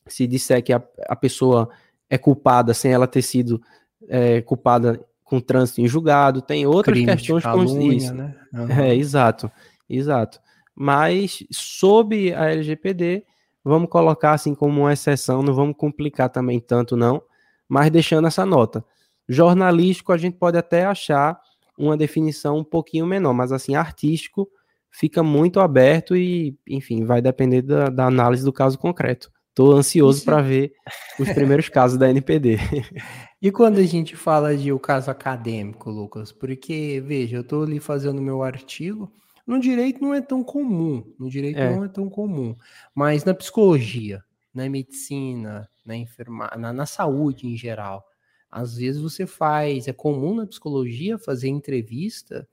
se 0.06 0.26
disser 0.26 0.62
que 0.62 0.72
a, 0.72 0.82
a 1.08 1.16
pessoa 1.16 1.68
é 2.08 2.16
culpada 2.18 2.72
sem 2.74 2.92
ela 2.92 3.06
ter 3.06 3.22
sido 3.22 3.60
é, 4.08 4.40
culpada 4.42 5.04
com 5.26 5.40
trânsito 5.40 5.80
em 5.80 5.88
julgado, 5.88 6.40
tem 6.40 6.66
outras 6.66 6.94
Crime 6.94 7.16
questões 7.16 7.44
com 7.44 7.92
isso. 7.92 8.14
Né? 8.14 8.34
Uhum. 8.54 8.66
É, 8.80 8.94
exato, 8.94 9.50
exato. 9.90 10.40
Mas 10.74 11.44
sob 11.50 12.32
a 12.32 12.50
LGPD, 12.52 13.24
vamos 13.62 13.90
colocar 13.90 14.32
assim 14.32 14.54
como 14.54 14.82
uma 14.82 14.92
exceção, 14.92 15.42
não 15.42 15.52
vamos 15.52 15.76
complicar 15.76 16.30
também 16.30 16.60
tanto 16.60 16.96
não, 16.96 17.20
mas 17.68 17.90
deixando 17.90 18.28
essa 18.28 18.46
nota. 18.46 18.84
Jornalístico 19.28 20.12
a 20.12 20.16
gente 20.16 20.38
pode 20.38 20.56
até 20.56 20.86
achar 20.86 21.38
uma 21.76 21.96
definição 21.96 22.58
um 22.58 22.64
pouquinho 22.64 23.04
menor, 23.04 23.34
mas 23.34 23.50
assim, 23.50 23.74
artístico 23.74 24.48
fica 24.90 25.22
muito 25.24 25.58
aberto 25.58 26.16
e, 26.16 26.56
enfim, 26.68 27.04
vai 27.04 27.20
depender 27.20 27.62
da, 27.62 27.88
da 27.88 28.06
análise 28.06 28.44
do 28.44 28.52
caso 28.52 28.78
concreto. 28.78 29.30
Estou 29.56 29.72
ansioso 29.72 30.22
para 30.22 30.42
ver 30.42 30.74
os 31.18 31.32
primeiros 31.32 31.70
casos 31.70 31.98
da 31.98 32.10
NPD. 32.10 32.58
E 33.40 33.52
quando 33.52 33.76
a 33.76 33.82
gente 33.82 34.16
fala 34.16 34.56
de 34.56 34.72
o 34.72 34.78
caso 34.78 35.10
acadêmico, 35.10 35.90
Lucas? 35.90 36.32
Porque, 36.32 37.02
veja, 37.04 37.36
eu 37.36 37.42
estou 37.42 37.64
ali 37.64 37.78
fazendo 37.78 38.20
meu 38.20 38.42
artigo. 38.42 39.12
No 39.46 39.60
direito 39.60 40.00
não 40.00 40.14
é 40.14 40.22
tão 40.22 40.42
comum. 40.42 41.04
No 41.18 41.28
direito 41.28 41.58
é. 41.58 41.76
não 41.76 41.84
é 41.84 41.88
tão 41.88 42.08
comum. 42.08 42.56
Mas 42.94 43.24
na 43.24 43.34
psicologia, 43.34 44.24
na 44.54 44.68
medicina, 44.70 45.68
na 45.84 45.94
enfermagem, 45.94 46.58
na, 46.58 46.72
na 46.72 46.86
saúde 46.86 47.46
em 47.46 47.56
geral, 47.56 48.06
às 48.50 48.76
vezes 48.76 49.00
você 49.00 49.26
faz. 49.26 49.86
É 49.86 49.92
comum 49.92 50.34
na 50.34 50.46
psicologia 50.46 51.18
fazer 51.18 51.48
entrevista 51.48 52.48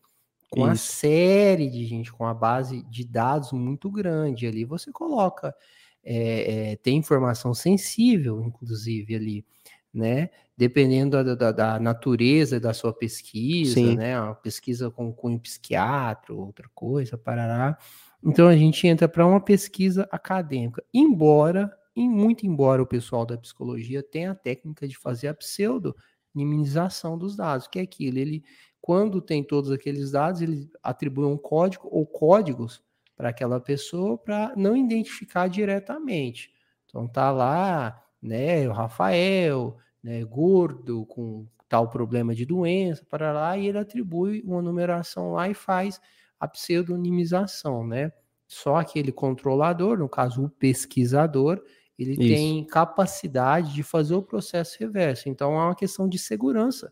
com 0.52 0.60
Isso. 0.60 0.68
uma 0.68 0.76
série 0.76 1.70
de 1.70 1.86
gente, 1.86 2.12
com 2.12 2.26
a 2.26 2.34
base 2.34 2.84
de 2.84 3.06
dados 3.06 3.54
muito 3.54 3.90
grande 3.90 4.46
ali. 4.46 4.66
Você 4.66 4.92
coloca. 4.92 5.56
É, 6.04 6.72
é, 6.72 6.76
tem 6.76 6.98
informação 6.98 7.54
sensível, 7.54 8.44
inclusive, 8.44 9.16
ali 9.16 9.46
né? 9.94 10.30
Dependendo 10.58 11.24
da, 11.24 11.36
da, 11.36 11.52
da 11.52 11.80
natureza 11.80 12.60
da 12.60 12.74
sua 12.74 12.92
pesquisa, 12.92 13.76
Sim. 13.76 13.96
né? 13.96 14.20
Uma 14.20 14.36
pesquisa 14.36 14.90
com 14.90 15.14
cunho 15.14 15.40
psiquiatra, 15.40 16.34
outra 16.34 16.68
coisa, 16.74 17.18
parará. 17.18 17.78
Então 18.24 18.48
a 18.48 18.56
gente 18.56 18.88
entra 18.88 19.08
para 19.08 19.26
uma 19.26 19.40
pesquisa 19.40 20.08
acadêmica, 20.12 20.84
embora, 20.94 21.72
e 21.96 22.08
muito 22.08 22.48
embora 22.48 22.82
o 22.82 22.88
pessoal 22.88 23.26
da 23.26 23.38
psicologia 23.38 24.02
tenha 24.02 24.32
a 24.32 24.36
técnica 24.36 24.88
de 24.88 24.98
fazer 24.98 25.28
a 25.28 25.34
pseudonimização 25.34 27.18
dos 27.18 27.36
dados, 27.36 27.68
que 27.68 27.80
é 27.80 27.82
aquilo, 27.82 28.18
ele 28.18 28.44
quando 28.82 29.22
tem 29.22 29.44
todos 29.44 29.72
aqueles 29.72 30.12
dados, 30.12 30.42
ele 30.42 30.70
atribui 30.82 31.26
um 31.26 31.38
código 31.38 31.88
ou 31.90 32.06
códigos 32.06 32.82
para 33.24 33.30
aquela 33.30 33.62
pessoa 33.62 34.18
para 34.18 34.54
não 34.58 34.76
identificar 34.76 35.48
diretamente. 35.48 36.52
Então 36.86 37.08
tá 37.08 37.32
lá, 37.32 38.04
né, 38.22 38.68
o 38.68 38.74
Rafael, 38.74 39.78
né, 40.04 40.26
gordo, 40.26 41.06
com 41.06 41.48
tal 41.70 41.90
problema 41.90 42.36
de 42.36 42.46
doença, 42.46 43.06
para 43.10 43.32
lá, 43.32 43.58
e 43.58 43.68
ele 43.68 43.78
atribui 43.78 44.42
uma 44.46 44.62
numeração 44.62 45.32
lá 45.32 45.48
e 45.48 45.54
faz 45.54 46.02
a 46.38 46.50
pseudonimização, 46.50 47.88
né? 47.88 48.12
Só 48.46 48.76
aquele 48.76 49.14
controlador, 49.14 49.98
no 49.98 50.10
caso 50.10 50.44
o 50.44 50.50
pesquisador, 50.50 51.64
ele 51.98 52.12
Isso. 52.12 52.20
tem 52.20 52.66
capacidade 52.66 53.74
de 53.74 53.84
fazer 53.84 54.16
o 54.16 54.22
processo 54.22 54.76
reverso. 54.82 55.30
Então 55.30 55.54
é 55.54 55.64
uma 55.64 55.76
questão 55.76 56.10
de 56.10 56.20
segurança, 56.20 56.92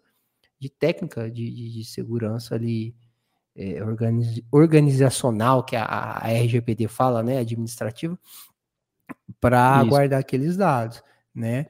de 0.57 0.69
técnica 0.69 1.29
de, 1.29 1.51
de, 1.51 1.73
de 1.73 1.84
segurança 1.84 2.55
ali 2.55 2.95
é, 3.56 3.84
organiz, 3.84 4.41
organizacional 4.52 5.64
que 5.64 5.76
a, 5.76 5.84
a 5.86 6.28
RGPD 6.32 6.88
fala, 6.88 7.22
né, 7.22 7.39
administrativa, 7.39 8.18
para 9.39 9.84
guardar 9.84 10.20
aqueles 10.20 10.58
dados, 10.58 11.02
né? 11.34 11.68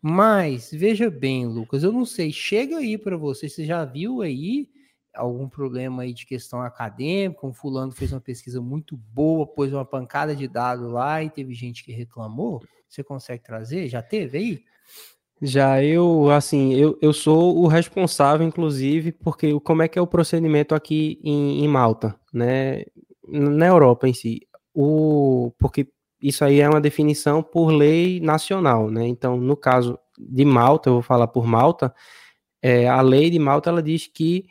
Mas 0.00 0.70
veja 0.72 1.08
bem, 1.08 1.46
Lucas, 1.46 1.84
eu 1.84 1.92
não 1.92 2.04
sei, 2.04 2.32
chega 2.32 2.78
aí 2.78 2.98
para 2.98 3.16
você, 3.16 3.48
você 3.48 3.64
já 3.64 3.84
viu 3.84 4.20
aí 4.20 4.68
algum 5.14 5.48
problema 5.48 6.02
aí 6.02 6.12
de 6.12 6.26
questão 6.26 6.60
acadêmica? 6.60 7.46
Um 7.46 7.52
fulano 7.52 7.92
fez 7.92 8.12
uma 8.12 8.20
pesquisa 8.20 8.60
muito 8.60 8.96
boa, 8.96 9.46
pôs 9.46 9.72
uma 9.72 9.84
pancada 9.84 10.34
de 10.34 10.48
dados 10.48 10.90
lá 10.90 11.22
e 11.22 11.30
teve 11.30 11.54
gente 11.54 11.84
que 11.84 11.92
reclamou? 11.92 12.62
Você 12.88 13.04
consegue 13.04 13.42
trazer? 13.42 13.88
Já 13.88 14.02
teve 14.02 14.38
aí? 14.38 14.64
Já 15.44 15.82
eu, 15.82 16.30
assim, 16.30 16.72
eu, 16.74 16.96
eu 17.02 17.12
sou 17.12 17.58
o 17.58 17.66
responsável, 17.66 18.46
inclusive, 18.46 19.10
porque 19.10 19.58
como 19.60 19.82
é 19.82 19.88
que 19.88 19.98
é 19.98 20.02
o 20.02 20.06
procedimento 20.06 20.72
aqui 20.72 21.18
em, 21.20 21.64
em 21.64 21.68
Malta, 21.68 22.14
né? 22.32 22.84
Na 23.28 23.66
Europa 23.66 24.06
em 24.08 24.14
si. 24.14 24.46
O, 24.72 25.52
porque 25.58 25.88
isso 26.22 26.44
aí 26.44 26.60
é 26.60 26.68
uma 26.68 26.80
definição 26.80 27.42
por 27.42 27.70
lei 27.72 28.20
nacional, 28.20 28.88
né? 28.88 29.04
Então, 29.08 29.36
no 29.36 29.56
caso 29.56 29.98
de 30.16 30.44
Malta, 30.44 30.88
eu 30.90 30.94
vou 30.94 31.02
falar 31.02 31.26
por 31.26 31.44
Malta, 31.44 31.92
é, 32.62 32.88
a 32.88 33.00
lei 33.00 33.28
de 33.28 33.40
Malta 33.40 33.68
ela 33.68 33.82
diz 33.82 34.06
que 34.06 34.46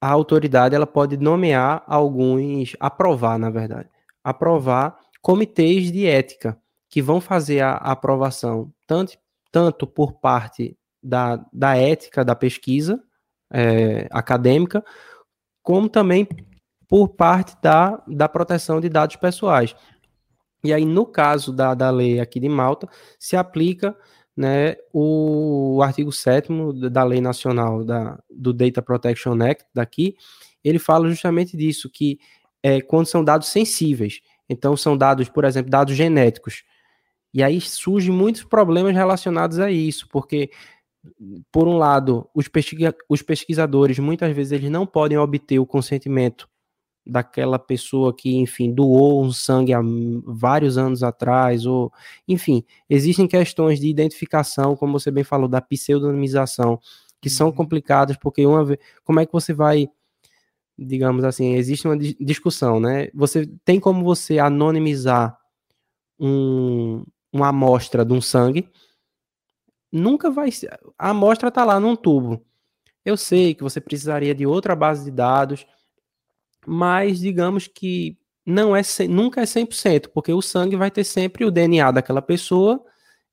a 0.00 0.08
autoridade 0.10 0.74
ela 0.74 0.86
pode 0.86 1.16
nomear 1.16 1.84
alguns, 1.86 2.74
aprovar, 2.80 3.38
na 3.38 3.50
verdade, 3.50 3.88
aprovar 4.24 4.98
comitês 5.20 5.92
de 5.92 6.06
ética 6.06 6.60
que 6.92 7.00
vão 7.00 7.22
fazer 7.22 7.60
a, 7.60 7.72
aprovação 7.76 8.70
tanto, 8.86 9.14
tanto 9.50 9.86
por 9.86 10.12
parte 10.12 10.76
da, 11.02 11.42
da 11.50 11.74
ética 11.74 12.22
da 12.22 12.36
pesquisa 12.36 13.02
é, 13.50 14.06
acadêmica, 14.10 14.84
como 15.62 15.88
também 15.88 16.28
por 16.86 17.08
parte 17.08 17.56
da, 17.62 18.02
da 18.06 18.28
proteção 18.28 18.78
de 18.78 18.90
dados 18.90 19.16
pessoais. 19.16 19.74
E 20.62 20.70
aí, 20.70 20.84
no 20.84 21.06
caso 21.06 21.50
da, 21.50 21.72
da 21.72 21.88
lei 21.88 22.20
aqui 22.20 22.38
de 22.38 22.48
Malta, 22.48 22.86
se 23.18 23.38
aplica 23.38 23.96
né, 24.36 24.76
o, 24.92 25.76
o 25.76 25.82
artigo 25.82 26.12
7 26.12 26.50
da 26.90 27.02
Lei 27.04 27.22
Nacional 27.22 27.82
da, 27.84 28.22
do 28.30 28.52
Data 28.52 28.82
Protection 28.82 29.32
Act 29.42 29.64
daqui, 29.74 30.14
ele 30.62 30.78
fala 30.78 31.08
justamente 31.08 31.56
disso, 31.56 31.88
que 31.90 32.18
é, 32.62 32.82
quando 32.82 33.06
são 33.06 33.24
dados 33.24 33.48
sensíveis, 33.48 34.20
então 34.46 34.76
são 34.76 34.94
dados, 34.94 35.30
por 35.30 35.44
exemplo, 35.46 35.70
dados 35.70 35.96
genéticos, 35.96 36.64
e 37.34 37.42
aí 37.42 37.60
surgem 37.60 38.12
muitos 38.12 38.44
problemas 38.44 38.94
relacionados 38.94 39.58
a 39.58 39.70
isso, 39.70 40.06
porque, 40.08 40.50
por 41.50 41.66
um 41.66 41.76
lado, 41.78 42.28
os, 42.34 42.48
pesquisa 42.48 42.94
os 43.08 43.22
pesquisadores, 43.22 43.98
muitas 43.98 44.34
vezes, 44.34 44.52
eles 44.52 44.70
não 44.70 44.86
podem 44.86 45.18
obter 45.18 45.58
o 45.58 45.66
consentimento 45.66 46.48
daquela 47.04 47.58
pessoa 47.58 48.14
que, 48.14 48.36
enfim, 48.36 48.72
doou 48.72 49.24
um 49.24 49.32
sangue 49.32 49.72
há 49.72 49.80
vários 50.24 50.78
anos 50.78 51.02
atrás, 51.02 51.66
ou, 51.66 51.92
enfim, 52.28 52.64
existem 52.88 53.26
questões 53.26 53.80
de 53.80 53.88
identificação, 53.88 54.76
como 54.76 54.98
você 54.98 55.10
bem 55.10 55.24
falou, 55.24 55.48
da 55.48 55.60
pseudonimização, 55.60 56.78
que 57.20 57.30
são 57.30 57.48
uhum. 57.48 57.54
complicadas, 57.54 58.16
porque 58.16 58.44
uma 58.46 58.64
vez, 58.64 58.78
como 59.04 59.20
é 59.20 59.26
que 59.26 59.32
você 59.32 59.52
vai, 59.52 59.88
digamos 60.78 61.24
assim, 61.24 61.54
existe 61.54 61.86
uma 61.88 61.96
discussão, 61.96 62.80
né? 62.80 63.08
Você 63.14 63.46
tem 63.64 63.80
como 63.80 64.04
você 64.04 64.38
anonimizar 64.38 65.38
um, 66.18 67.04
uma 67.32 67.48
amostra 67.48 68.04
de 68.04 68.12
um 68.12 68.20
sangue, 68.20 68.68
nunca 69.90 70.30
vai 70.30 70.50
ser. 70.50 70.78
A 70.98 71.10
amostra 71.10 71.48
está 71.48 71.64
lá 71.64 71.80
num 71.80 71.96
tubo. 71.96 72.44
Eu 73.04 73.16
sei 73.16 73.54
que 73.54 73.62
você 73.62 73.80
precisaria 73.80 74.34
de 74.34 74.46
outra 74.46 74.76
base 74.76 75.04
de 75.04 75.10
dados, 75.10 75.66
mas 76.66 77.18
digamos 77.20 77.66
que 77.66 78.16
não 78.46 78.76
é 78.76 78.82
nunca 79.08 79.40
é 79.40 79.44
100%, 79.44 80.08
porque 80.12 80.32
o 80.32 80.42
sangue 80.42 80.76
vai 80.76 80.90
ter 80.90 81.04
sempre 81.04 81.44
o 81.44 81.50
DNA 81.50 81.90
daquela 81.92 82.22
pessoa 82.22 82.84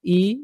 e 0.03 0.43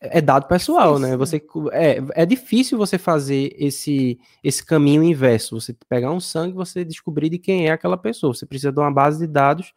é, 0.00 0.18
é 0.18 0.20
dado 0.20 0.46
pessoal, 0.48 0.98
né? 0.98 1.16
Você 1.16 1.42
é, 1.72 1.98
é 2.14 2.26
difícil 2.26 2.78
você 2.78 2.98
fazer 2.98 3.54
esse 3.58 4.18
esse 4.42 4.64
caminho 4.64 5.02
inverso. 5.02 5.60
Você 5.60 5.76
pegar 5.88 6.12
um 6.12 6.20
sangue, 6.20 6.54
você 6.54 6.84
descobrir 6.84 7.28
de 7.28 7.38
quem 7.38 7.68
é 7.68 7.72
aquela 7.72 7.96
pessoa. 7.96 8.34
Você 8.34 8.46
precisa 8.46 8.72
de 8.72 8.80
uma 8.80 8.92
base 8.92 9.18
de 9.20 9.26
dados 9.26 9.72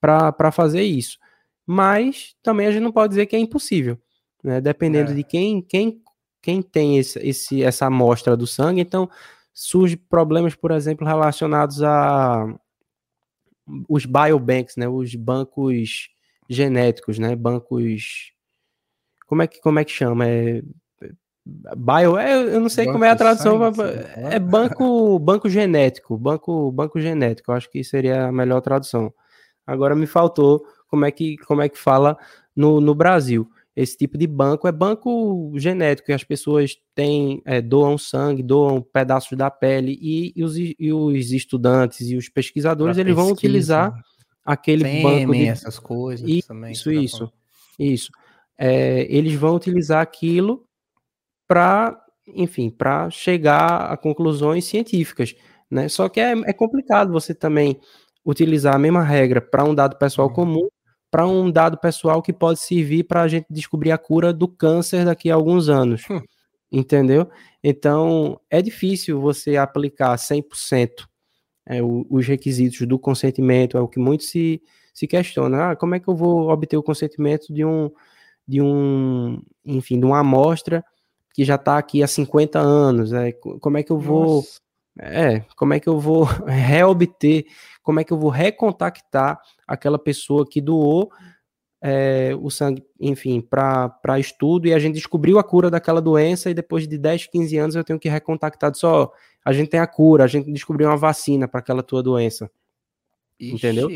para 0.00 0.52
fazer 0.52 0.82
isso. 0.82 1.18
Mas 1.70 2.34
também 2.42 2.66
a 2.66 2.70
gente 2.70 2.82
não 2.82 2.90
pode 2.90 3.10
dizer 3.10 3.26
que 3.26 3.36
é 3.36 3.38
impossível, 3.38 3.98
né? 4.42 4.58
Dependendo 4.58 5.10
é. 5.10 5.14
de 5.14 5.22
quem 5.22 5.60
quem 5.60 6.02
quem 6.40 6.62
tem 6.62 6.96
esse, 6.96 7.18
esse 7.18 7.62
essa 7.62 7.84
amostra 7.84 8.34
do 8.34 8.46
sangue, 8.46 8.80
então 8.80 9.06
surge 9.52 9.94
problemas, 9.94 10.54
por 10.54 10.70
exemplo, 10.70 11.06
relacionados 11.06 11.82
a 11.82 12.46
os 13.86 14.06
biobanks, 14.06 14.76
né, 14.76 14.88
os 14.88 15.14
bancos 15.14 16.08
genéticos, 16.48 17.18
né, 17.18 17.36
bancos 17.36 18.32
como 19.26 19.42
é 19.42 19.46
que 19.46 19.60
como 19.60 19.78
é 19.78 19.84
que 19.84 19.92
chama? 19.92 20.26
É 20.26 20.62
bio, 21.76 22.16
é, 22.16 22.32
eu 22.32 22.60
não 22.60 22.70
sei 22.70 22.86
banco 22.86 22.94
como 22.94 23.04
é 23.04 23.10
a 23.10 23.16
tradução, 23.16 23.60
é, 23.62 24.36
é 24.36 24.38
banco 24.38 25.18
banco 25.20 25.50
genético, 25.50 26.16
banco 26.16 26.72
banco 26.72 26.98
genético, 26.98 27.50
eu 27.50 27.56
acho 27.56 27.70
que 27.70 27.84
seria 27.84 28.28
a 28.28 28.32
melhor 28.32 28.62
tradução. 28.62 29.12
Agora 29.66 29.94
me 29.94 30.06
faltou 30.06 30.64
como 30.88 31.04
é 31.04 31.10
que 31.10 31.36
como 31.38 31.62
é 31.62 31.68
que 31.68 31.78
fala 31.78 32.16
no, 32.56 32.80
no 32.80 32.94
Brasil 32.94 33.48
esse 33.78 33.96
tipo 33.96 34.18
de 34.18 34.26
banco 34.26 34.66
é 34.66 34.72
banco 34.72 35.52
genético, 35.54 36.06
que 36.06 36.12
as 36.12 36.24
pessoas 36.24 36.76
têm, 36.96 37.40
é, 37.44 37.62
doam 37.62 37.96
sangue, 37.96 38.42
doam 38.42 38.82
pedaços 38.82 39.38
da 39.38 39.52
pele, 39.52 39.96
e, 40.02 40.32
e, 40.34 40.42
os, 40.42 40.56
e 40.56 40.92
os, 40.92 41.30
estudantes 41.30 42.10
e 42.10 42.16
os 42.16 42.28
pesquisadores 42.28 42.96
pra 42.96 43.02
eles 43.02 43.14
pesquisa, 43.14 43.24
vão 43.24 43.32
utilizar 43.32 43.94
aquele 44.44 44.82
Fêmea, 44.82 45.02
banco 45.02 45.32
de 45.32 45.46
essas 45.46 45.78
coisas 45.78 46.28
isso, 46.28 46.48
também. 46.48 46.72
Isso, 46.72 46.90
isso, 46.90 47.32
isso. 47.78 48.10
É, 48.58 49.06
eles 49.08 49.34
vão 49.34 49.54
utilizar 49.54 50.02
aquilo 50.02 50.64
para, 51.46 51.96
enfim, 52.26 52.70
para 52.70 53.08
chegar 53.10 53.92
a 53.92 53.96
conclusões 53.96 54.64
científicas, 54.64 55.36
né? 55.70 55.88
Só 55.88 56.08
que 56.08 56.18
é, 56.18 56.32
é 56.32 56.52
complicado 56.52 57.12
você 57.12 57.32
também 57.32 57.78
utilizar 58.26 58.74
a 58.74 58.78
mesma 58.78 59.04
regra 59.04 59.40
para 59.40 59.62
um 59.62 59.72
dado 59.72 59.96
pessoal 59.98 60.26
uhum. 60.26 60.34
comum 60.34 60.68
para 61.10 61.26
um 61.26 61.50
dado 61.50 61.78
pessoal 61.78 62.20
que 62.22 62.32
pode 62.32 62.60
servir 62.60 63.04
para 63.04 63.22
a 63.22 63.28
gente 63.28 63.46
descobrir 63.48 63.92
a 63.92 63.98
cura 63.98 64.32
do 64.32 64.46
câncer 64.46 65.04
daqui 65.04 65.30
a 65.30 65.34
alguns 65.34 65.68
anos. 65.68 66.04
Hum. 66.10 66.20
Entendeu? 66.70 67.28
Então, 67.64 68.38
é 68.50 68.60
difícil 68.60 69.20
você 69.20 69.56
aplicar 69.56 70.14
100% 70.16 71.08
é, 71.68 71.80
os 71.82 72.26
requisitos 72.26 72.86
do 72.86 72.98
consentimento, 72.98 73.76
é 73.76 73.80
o 73.80 73.86
que 73.86 73.98
muito 73.98 74.24
se, 74.24 74.60
se 74.94 75.06
questiona. 75.06 75.70
Ah, 75.70 75.76
como 75.76 75.94
é 75.94 76.00
que 76.00 76.08
eu 76.08 76.16
vou 76.16 76.48
obter 76.48 76.78
o 76.78 76.82
consentimento 76.82 77.52
de 77.52 77.64
um, 77.64 77.90
de 78.46 78.62
um, 78.62 79.42
enfim, 79.64 80.00
de 80.00 80.06
uma 80.06 80.20
amostra 80.20 80.82
que 81.34 81.44
já 81.44 81.56
está 81.56 81.76
aqui 81.76 82.02
há 82.02 82.06
50 82.06 82.58
anos? 82.58 83.12
É, 83.12 83.32
como 83.32 83.76
é 83.76 83.82
que 83.82 83.92
eu 83.92 83.98
vou. 83.98 84.36
Nossa. 84.36 84.60
É, 85.00 85.40
como 85.56 85.74
é 85.74 85.78
que 85.78 85.88
eu 85.88 86.00
vou 86.00 86.24
reobter, 86.48 87.44
como 87.88 88.00
é 88.00 88.04
que 88.04 88.12
eu 88.12 88.18
vou 88.18 88.28
recontactar 88.28 89.40
aquela 89.66 89.98
pessoa 89.98 90.46
que 90.46 90.60
doou 90.60 91.10
é, 91.80 92.36
o 92.38 92.50
sangue, 92.50 92.84
enfim, 93.00 93.40
para 93.40 94.18
estudo 94.18 94.68
e 94.68 94.74
a 94.74 94.78
gente 94.78 94.96
descobriu 94.96 95.38
a 95.38 95.42
cura 95.42 95.70
daquela 95.70 95.98
doença 95.98 96.50
e 96.50 96.54
depois 96.54 96.86
de 96.86 96.98
10, 96.98 97.28
15 97.28 97.56
anos 97.56 97.76
eu 97.76 97.82
tenho 97.82 97.98
que 97.98 98.10
recontactar 98.10 98.74
só, 98.74 99.10
a 99.42 99.54
gente 99.54 99.70
tem 99.70 99.80
a 99.80 99.86
cura, 99.86 100.24
a 100.24 100.26
gente 100.26 100.52
descobriu 100.52 100.86
uma 100.86 100.98
vacina 100.98 101.48
para 101.48 101.60
aquela 101.60 101.82
tua 101.82 102.02
doença. 102.02 102.50
Ixi. 103.40 103.54
Entendeu? 103.54 103.88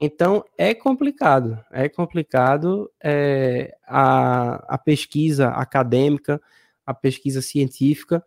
Então 0.00 0.44
é 0.58 0.74
complicado, 0.74 1.56
é 1.70 1.88
complicado 1.88 2.90
é, 3.00 3.76
a, 3.86 4.74
a 4.74 4.76
pesquisa 4.76 5.50
acadêmica, 5.50 6.42
a 6.84 6.92
pesquisa 6.92 7.40
científica 7.40 8.24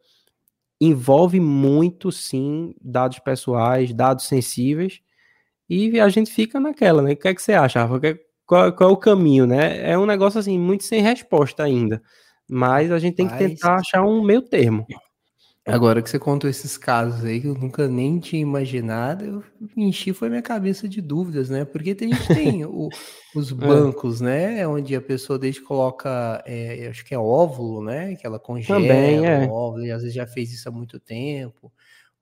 envolve 0.80 1.42
muito, 1.42 2.10
sim, 2.10 2.74
dados 2.82 3.20
pessoais, 3.20 3.94
dados 3.94 4.28
sensíveis, 4.28 5.02
e 5.70 6.00
a 6.00 6.10
gente 6.10 6.32
fica 6.32 6.60
naquela, 6.60 7.02
né? 7.02 7.14
O 7.14 7.18
que 7.18 7.28
é 7.28 7.34
que 7.34 7.42
você 7.42 7.54
acha, 7.54 7.86
Rafa? 7.86 8.20
Qual, 8.46 8.74
qual 8.74 8.90
é 8.90 8.94
o 8.94 8.98
caminho, 8.98 9.46
né? 9.46 9.92
É 9.92 9.98
um 9.98 10.06
negócio, 10.06 10.40
assim, 10.40 10.58
muito 10.58 10.84
sem 10.84 11.02
resposta 11.02 11.64
ainda, 11.64 12.02
mas 12.50 12.92
a 12.92 12.98
gente 12.98 13.16
tem 13.16 13.28
que 13.28 13.38
tentar 13.38 13.76
achar 13.76 14.04
um 14.04 14.24
meio 14.24 14.42
termo. 14.42 14.88
Agora 15.66 16.02
que 16.02 16.10
você 16.10 16.18
contou 16.18 16.50
esses 16.50 16.78
casos 16.78 17.24
aí 17.24 17.40
que 17.40 17.48
eu 17.48 17.54
nunca 17.54 17.88
nem 17.88 18.20
tinha 18.20 18.42
imaginado, 18.42 19.26
eu 19.26 19.44
enchi 19.78 20.14
foi 20.14 20.30
minha 20.30 20.42
cabeça 20.42 20.88
de 20.88 21.00
dúvidas, 21.02 21.50
né? 21.50 21.64
Porque 21.64 21.96
a 22.00 22.04
gente 22.04 22.28
tem 22.28 22.66
o, 22.66 22.90
os 23.36 23.52
é. 23.52 23.56
bancos, 23.56 24.22
é. 24.22 24.26
né? 24.26 24.68
Onde 24.68 24.96
a 24.96 25.02
pessoa 25.02 25.38
desde 25.38 25.62
coloca, 25.62 26.44
é, 26.46 26.88
acho 26.88 27.06
que 27.06 27.14
é 27.14 27.20
óvulo, 27.20 27.84
né? 27.84 28.16
Que 28.16 28.26
ela 28.26 28.40
congela 28.40 28.80
Também, 28.80 29.26
é. 29.26 29.46
o 29.46 29.52
óvulo, 29.52 29.86
e 29.86 29.92
às 29.92 30.02
vezes 30.02 30.16
já 30.16 30.26
fez 30.26 30.52
isso 30.52 30.68
há 30.68 30.72
muito 30.72 31.00
tempo, 31.00 31.72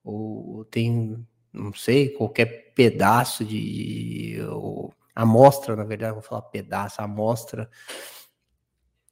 ou 0.04 0.64
tem, 0.66 1.16
não 1.52 1.72
sei, 1.72 2.10
qualquer 2.10 2.67
pedaço 2.78 3.44
de. 3.44 4.38
Ou, 4.52 4.94
amostra, 5.12 5.74
na 5.74 5.82
verdade, 5.82 6.12
vou 6.12 6.22
falar 6.22 6.42
pedaço, 6.42 7.02
amostra 7.02 7.68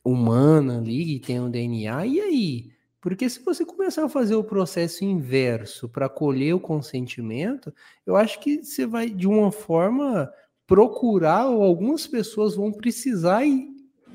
humana 0.05 0.79
ali, 0.79 1.19
que 1.19 1.27
tem 1.27 1.41
um 1.41 1.51
DNA, 1.51 2.07
e 2.07 2.21
aí? 2.21 2.71
Porque 3.01 3.29
se 3.29 3.45
você 3.45 3.65
começar 3.65 4.05
a 4.05 4.09
fazer 4.09 4.37
o 4.37 4.45
processo 4.45 5.05
inverso 5.05 5.89
para 5.89 6.09
colher 6.09 6.55
o 6.55 6.61
consentimento, 6.61 7.75
eu 8.07 8.15
acho 8.15 8.39
que 8.39 8.63
você 8.63 8.87
vai, 8.87 9.11
de 9.11 9.27
uma 9.27 9.51
forma, 9.51 10.33
procurar, 10.65 11.49
ou 11.49 11.65
algumas 11.65 12.07
pessoas 12.07 12.55
vão 12.55 12.71
precisar 12.71 13.43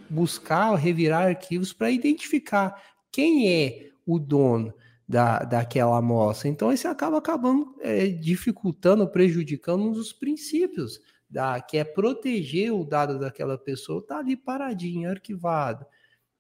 buscar, 0.10 0.74
revirar 0.76 1.28
arquivos 1.28 1.74
para 1.74 1.92
identificar 1.92 2.82
quem 3.12 3.50
é 3.50 3.90
o 4.06 4.18
dono 4.18 4.74
da, 5.12 5.40
daquela 5.40 5.98
amostra. 5.98 6.48
Então, 6.48 6.72
isso 6.72 6.88
acaba 6.88 7.18
acabando 7.18 7.76
é, 7.82 8.08
dificultando, 8.08 9.08
prejudicando 9.08 9.84
um 9.84 9.92
dos 9.92 10.14
princípios, 10.14 11.02
da, 11.30 11.60
que 11.62 11.78
é 11.78 11.84
proteger 11.84 12.74
o 12.74 12.86
dado 12.86 13.20
daquela 13.20 13.58
pessoa, 13.58 14.00
está 14.00 14.20
ali 14.20 14.38
paradinho, 14.38 15.10
arquivado. 15.10 15.86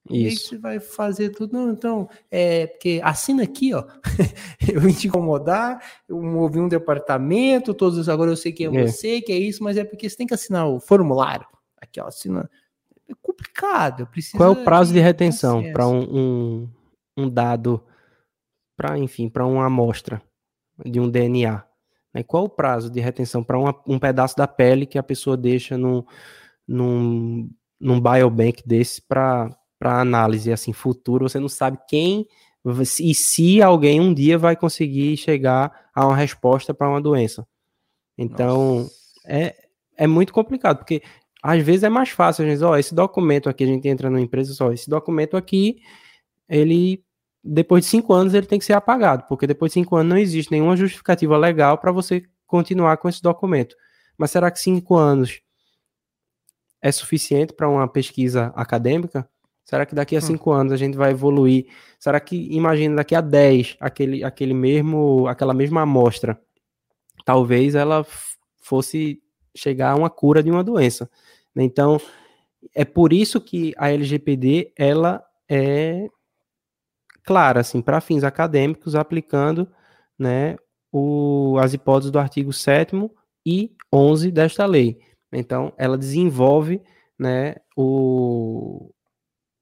E 0.09 0.25
aí 0.25 0.35
você 0.35 0.57
vai 0.57 0.79
fazer 0.79 1.29
tudo. 1.29 1.53
Não, 1.53 1.71
então, 1.71 2.09
é 2.31 2.65
porque 2.65 2.99
assina 3.03 3.43
aqui, 3.43 3.73
ó. 3.73 3.85
eu 4.73 4.81
vim 4.81 4.93
te 4.93 5.07
incomodar, 5.07 5.83
eu 6.09 6.19
movi 6.21 6.59
um 6.59 6.67
departamento, 6.67 7.73
todos 7.73 8.09
agora 8.09 8.31
eu 8.31 8.37
sei 8.37 8.51
quem 8.51 8.65
é, 8.65 8.81
é, 8.81 8.87
você, 8.87 9.21
que 9.21 9.31
é 9.31 9.37
isso, 9.37 9.63
mas 9.63 9.77
é 9.77 9.83
porque 9.83 10.09
você 10.09 10.17
tem 10.17 10.25
que 10.25 10.33
assinar 10.33 10.67
o 10.67 10.79
formulário. 10.79 11.45
Aqui, 11.79 12.01
ó, 12.01 12.07
assina. 12.07 12.49
É 13.07 13.13
complicado. 13.21 14.07
Qual 14.35 14.49
é 14.49 14.51
o 14.51 14.63
prazo 14.63 14.91
de, 14.91 14.99
de 14.99 15.03
retenção 15.03 15.71
para 15.71 15.87
um, 15.87 16.01
um, 16.01 16.69
um, 17.17 17.29
dado, 17.29 17.83
para, 18.81 18.97
enfim, 18.97 19.29
para 19.29 19.45
uma 19.45 19.67
amostra 19.67 20.19
de 20.83 20.99
um 20.99 21.07
DNA? 21.07 21.63
Né? 22.11 22.23
Qual 22.23 22.45
o 22.45 22.49
prazo 22.49 22.89
de 22.89 22.99
retenção 22.99 23.43
para 23.43 23.59
um 23.85 23.99
pedaço 23.99 24.35
da 24.35 24.47
pele 24.47 24.87
que 24.87 24.97
a 24.97 25.03
pessoa 25.03 25.37
deixa 25.37 25.77
num, 25.77 26.03
num, 26.67 27.47
num 27.79 28.01
biobank 28.01 28.63
desse 28.65 29.01
para 29.01 29.55
para 29.77 29.99
análise 29.99 30.51
assim 30.51 30.71
futuro, 30.71 31.27
você 31.27 31.39
não 31.39 31.49
sabe 31.49 31.79
quem 31.89 32.27
e 32.99 33.15
se 33.15 33.63
alguém 33.63 33.99
um 33.99 34.13
dia 34.13 34.37
vai 34.37 34.55
conseguir 34.55 35.17
chegar 35.17 35.89
a 35.91 36.05
uma 36.05 36.15
resposta 36.15 36.71
para 36.71 36.87
uma 36.87 37.01
doença. 37.01 37.47
Então, 38.15 38.87
é, 39.25 39.55
é 39.97 40.05
muito 40.05 40.31
complicado, 40.31 40.77
porque 40.77 41.01
às 41.41 41.63
vezes 41.63 41.81
é 41.81 41.89
mais 41.89 42.09
fácil, 42.09 42.45
a 42.45 42.47
gente, 42.47 42.63
ó, 42.63 42.77
esse 42.77 42.93
documento 42.93 43.49
aqui, 43.49 43.63
a 43.63 43.67
gente 43.67 43.87
entra 43.87 44.07
numa 44.07 44.21
empresa 44.21 44.53
só, 44.53 44.71
esse 44.71 44.87
documento 44.87 45.35
aqui, 45.35 45.81
ele, 46.47 47.03
depois 47.43 47.83
de 47.83 47.89
cinco 47.89 48.13
anos, 48.13 48.33
ele 48.33 48.45
tem 48.45 48.59
que 48.59 48.65
ser 48.65 48.73
apagado, 48.73 49.25
porque 49.27 49.47
depois 49.47 49.71
de 49.71 49.75
cinco 49.75 49.95
anos 49.95 50.09
não 50.09 50.17
existe 50.17 50.51
nenhuma 50.51 50.75
justificativa 50.75 51.37
legal 51.37 51.77
para 51.77 51.91
você 51.91 52.23
continuar 52.45 52.97
com 52.97 53.09
esse 53.09 53.21
documento. 53.21 53.75
Mas 54.17 54.31
será 54.31 54.51
que 54.51 54.59
cinco 54.59 54.95
anos 54.95 55.41
é 56.81 56.91
suficiente 56.91 57.53
para 57.53 57.69
uma 57.69 57.87
pesquisa 57.87 58.51
acadêmica? 58.55 59.27
Será 59.63 59.85
que 59.85 59.95
daqui 59.95 60.15
a 60.15 60.19
hum. 60.19 60.21
cinco 60.21 60.51
anos 60.51 60.73
a 60.73 60.77
gente 60.77 60.97
vai 60.97 61.11
evoluir? 61.11 61.67
Será 61.97 62.19
que, 62.19 62.35
imagina, 62.53 62.97
daqui 62.97 63.15
a 63.15 63.21
dez, 63.21 63.75
aquele, 63.79 64.23
aquele 64.23 64.53
mesmo, 64.53 65.27
aquela 65.27 65.53
mesma 65.53 65.81
amostra, 65.81 66.39
talvez 67.25 67.73
ela 67.73 68.05
fosse 68.59 69.21
chegar 69.55 69.91
a 69.91 69.95
uma 69.95 70.09
cura 70.09 70.43
de 70.43 70.51
uma 70.51 70.63
doença. 70.63 71.09
Então, 71.55 71.99
é 72.73 72.85
por 72.85 73.11
isso 73.11 73.41
que 73.41 73.73
a 73.77 73.89
LGPD, 73.91 74.73
ela 74.77 75.23
é 75.49 76.07
clara, 77.31 77.61
assim, 77.61 77.81
para 77.81 78.01
fins 78.01 78.25
acadêmicos, 78.25 78.93
aplicando, 78.93 79.65
né, 80.19 80.57
o, 80.91 81.57
as 81.61 81.73
hipóteses 81.73 82.11
do 82.11 82.19
artigo 82.19 82.51
7 82.51 83.09
e 83.45 83.71
11 83.91 84.31
desta 84.31 84.65
lei. 84.65 84.99
Então, 85.31 85.71
ela 85.77 85.97
desenvolve 85.97 86.81
né, 87.17 87.55
o 87.77 88.91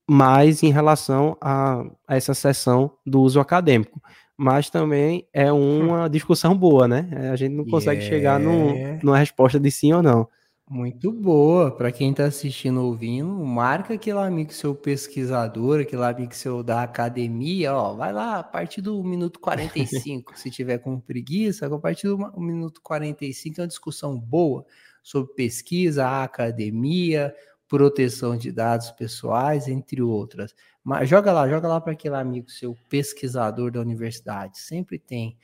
mais 0.10 0.64
em 0.64 0.72
relação 0.72 1.38
a, 1.40 1.84
a 2.08 2.16
essa 2.16 2.34
sessão 2.34 2.92
do 3.06 3.22
uso 3.22 3.40
acadêmico 3.40 4.02
mas 4.42 4.70
também 4.70 5.28
é 5.34 5.52
uma 5.52 6.08
discussão 6.08 6.58
boa, 6.58 6.88
né? 6.88 7.10
A 7.30 7.36
gente 7.36 7.54
não 7.54 7.66
consegue 7.66 8.02
yeah. 8.02 8.16
chegar 8.16 8.40
no, 8.40 8.98
numa 9.04 9.18
resposta 9.18 9.60
de 9.60 9.70
sim 9.70 9.92
ou 9.92 10.02
não. 10.02 10.30
Muito 10.72 11.12
boa. 11.12 11.76
Para 11.76 11.92
quem 11.92 12.12
está 12.12 12.26
assistindo 12.26 12.84
ouvindo, 12.84 13.28
marca 13.44 13.96
aquele 13.96 14.20
amigo 14.20 14.54
seu 14.54 14.76
pesquisador, 14.76 15.80
aquele 15.80 16.04
amigo 16.04 16.36
seu 16.36 16.62
da 16.62 16.84
academia, 16.84 17.74
ó, 17.74 17.96
vai 17.96 18.14
lá 18.14 18.38
a 18.38 18.44
partir 18.44 18.80
do 18.80 19.04
minuto 19.04 19.40
45, 19.40 20.38
se 20.38 20.52
tiver 20.52 20.78
com 20.78 21.00
preguiça, 21.00 21.66
a 21.66 21.80
partir 21.80 22.08
do 22.08 22.18
minuto 22.40 22.82
45 22.84 23.60
é 23.60 23.64
uma 23.64 23.68
discussão 23.68 24.20
boa 24.20 24.64
sobre 25.02 25.34
pesquisa, 25.34 26.08
academia, 26.24 27.34
proteção 27.68 28.38
de 28.38 28.52
dados 28.52 28.92
pessoais, 28.92 29.68
entre 29.68 30.04
outras. 30.04 30.54
Mas 30.84 31.10
joga 31.10 31.34
lá, 31.34 31.50
joga 31.50 31.68
lá 31.68 31.82
para 31.82 31.94
aquele 31.94 32.16
amigo 32.16 32.52
seu 32.52 32.78
pesquisador 32.88 33.72
da 33.72 33.82
universidade, 33.82 34.60
sempre 34.60 35.00
tem. 35.00 35.36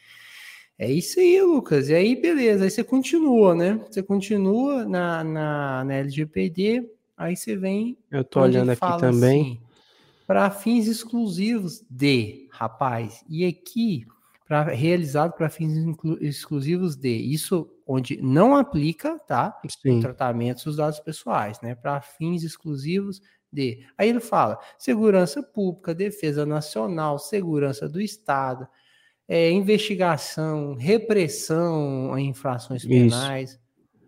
É 0.78 0.92
isso 0.92 1.20
aí, 1.20 1.42
Lucas. 1.42 1.90
E 1.90 1.94
aí, 1.94 2.16
beleza. 2.16 2.66
Aí 2.66 2.72
você 2.72 2.84
continua, 2.84 3.56
né? 3.56 3.80
Você 3.90 4.04
continua 4.04 4.86
na, 4.86 5.24
na, 5.24 5.84
na 5.86 5.94
LGPD, 5.94 6.90
aí 7.16 7.36
você 7.36 7.56
vem. 7.56 7.98
Eu 8.12 8.24
tô 8.24 8.42
olhando 8.42 8.72
aqui 8.72 9.00
também. 9.00 9.42
Assim, 9.42 9.60
para 10.28 10.50
fins 10.50 10.88
exclusivos 10.88 11.84
de, 11.90 12.48
rapaz, 12.52 13.24
e 13.30 13.46
aqui 13.46 14.06
para 14.48 14.64
realizado 14.64 15.34
para 15.34 15.50
fins 15.50 15.74
exclusivos 16.22 16.96
de. 16.96 17.10
Isso 17.10 17.70
onde 17.86 18.22
não 18.22 18.56
aplica, 18.56 19.18
tá? 19.20 19.60
Sim. 19.82 20.00
Tratamentos 20.00 20.64
dos 20.64 20.78
dados 20.78 21.00
pessoais, 21.00 21.60
né? 21.62 21.74
Para 21.74 22.00
fins 22.02 22.44
exclusivos 22.44 23.22
de. 23.52 23.84
Aí 23.98 24.10
ele 24.10 24.20
fala: 24.20 24.60
segurança 24.78 25.42
pública, 25.42 25.96
defesa 25.96 26.46
nacional, 26.46 27.18
segurança 27.18 27.90
do 27.90 28.00
Estado, 28.00 28.68
é, 29.28 29.52
investigação, 29.52 30.76
repressão 30.76 32.14
a 32.14 32.22
infrações 32.22 32.86
penais, 32.86 33.52
Isso. 33.52 33.60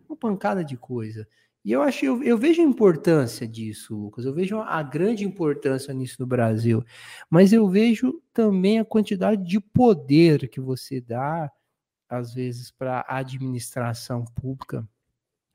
uma 0.07 0.15
pancada 0.15 0.63
de 0.63 0.77
coisa. 0.77 1.27
E 1.67 1.71
eu 1.73 1.81
acho, 1.81 2.05
eu, 2.05 2.23
eu, 2.23 2.37
vejo 2.37 2.61
a 2.61 2.65
importância 2.65 3.45
disso, 3.45 3.93
Lucas. 3.93 4.23
Eu 4.23 4.33
vejo 4.33 4.57
a 4.59 4.81
grande 4.81 5.25
importância 5.25 5.93
nisso 5.93 6.15
no 6.19 6.25
Brasil. 6.25 6.81
Mas 7.29 7.51
eu 7.51 7.67
vejo 7.67 8.21
também 8.33 8.79
a 8.79 8.85
quantidade 8.85 9.43
de 9.43 9.59
poder 9.59 10.47
que 10.47 10.61
você 10.61 11.01
dá, 11.01 11.51
às 12.07 12.33
vezes, 12.33 12.71
para 12.71 13.01
a 13.05 13.17
administração 13.17 14.23
pública, 14.23 14.87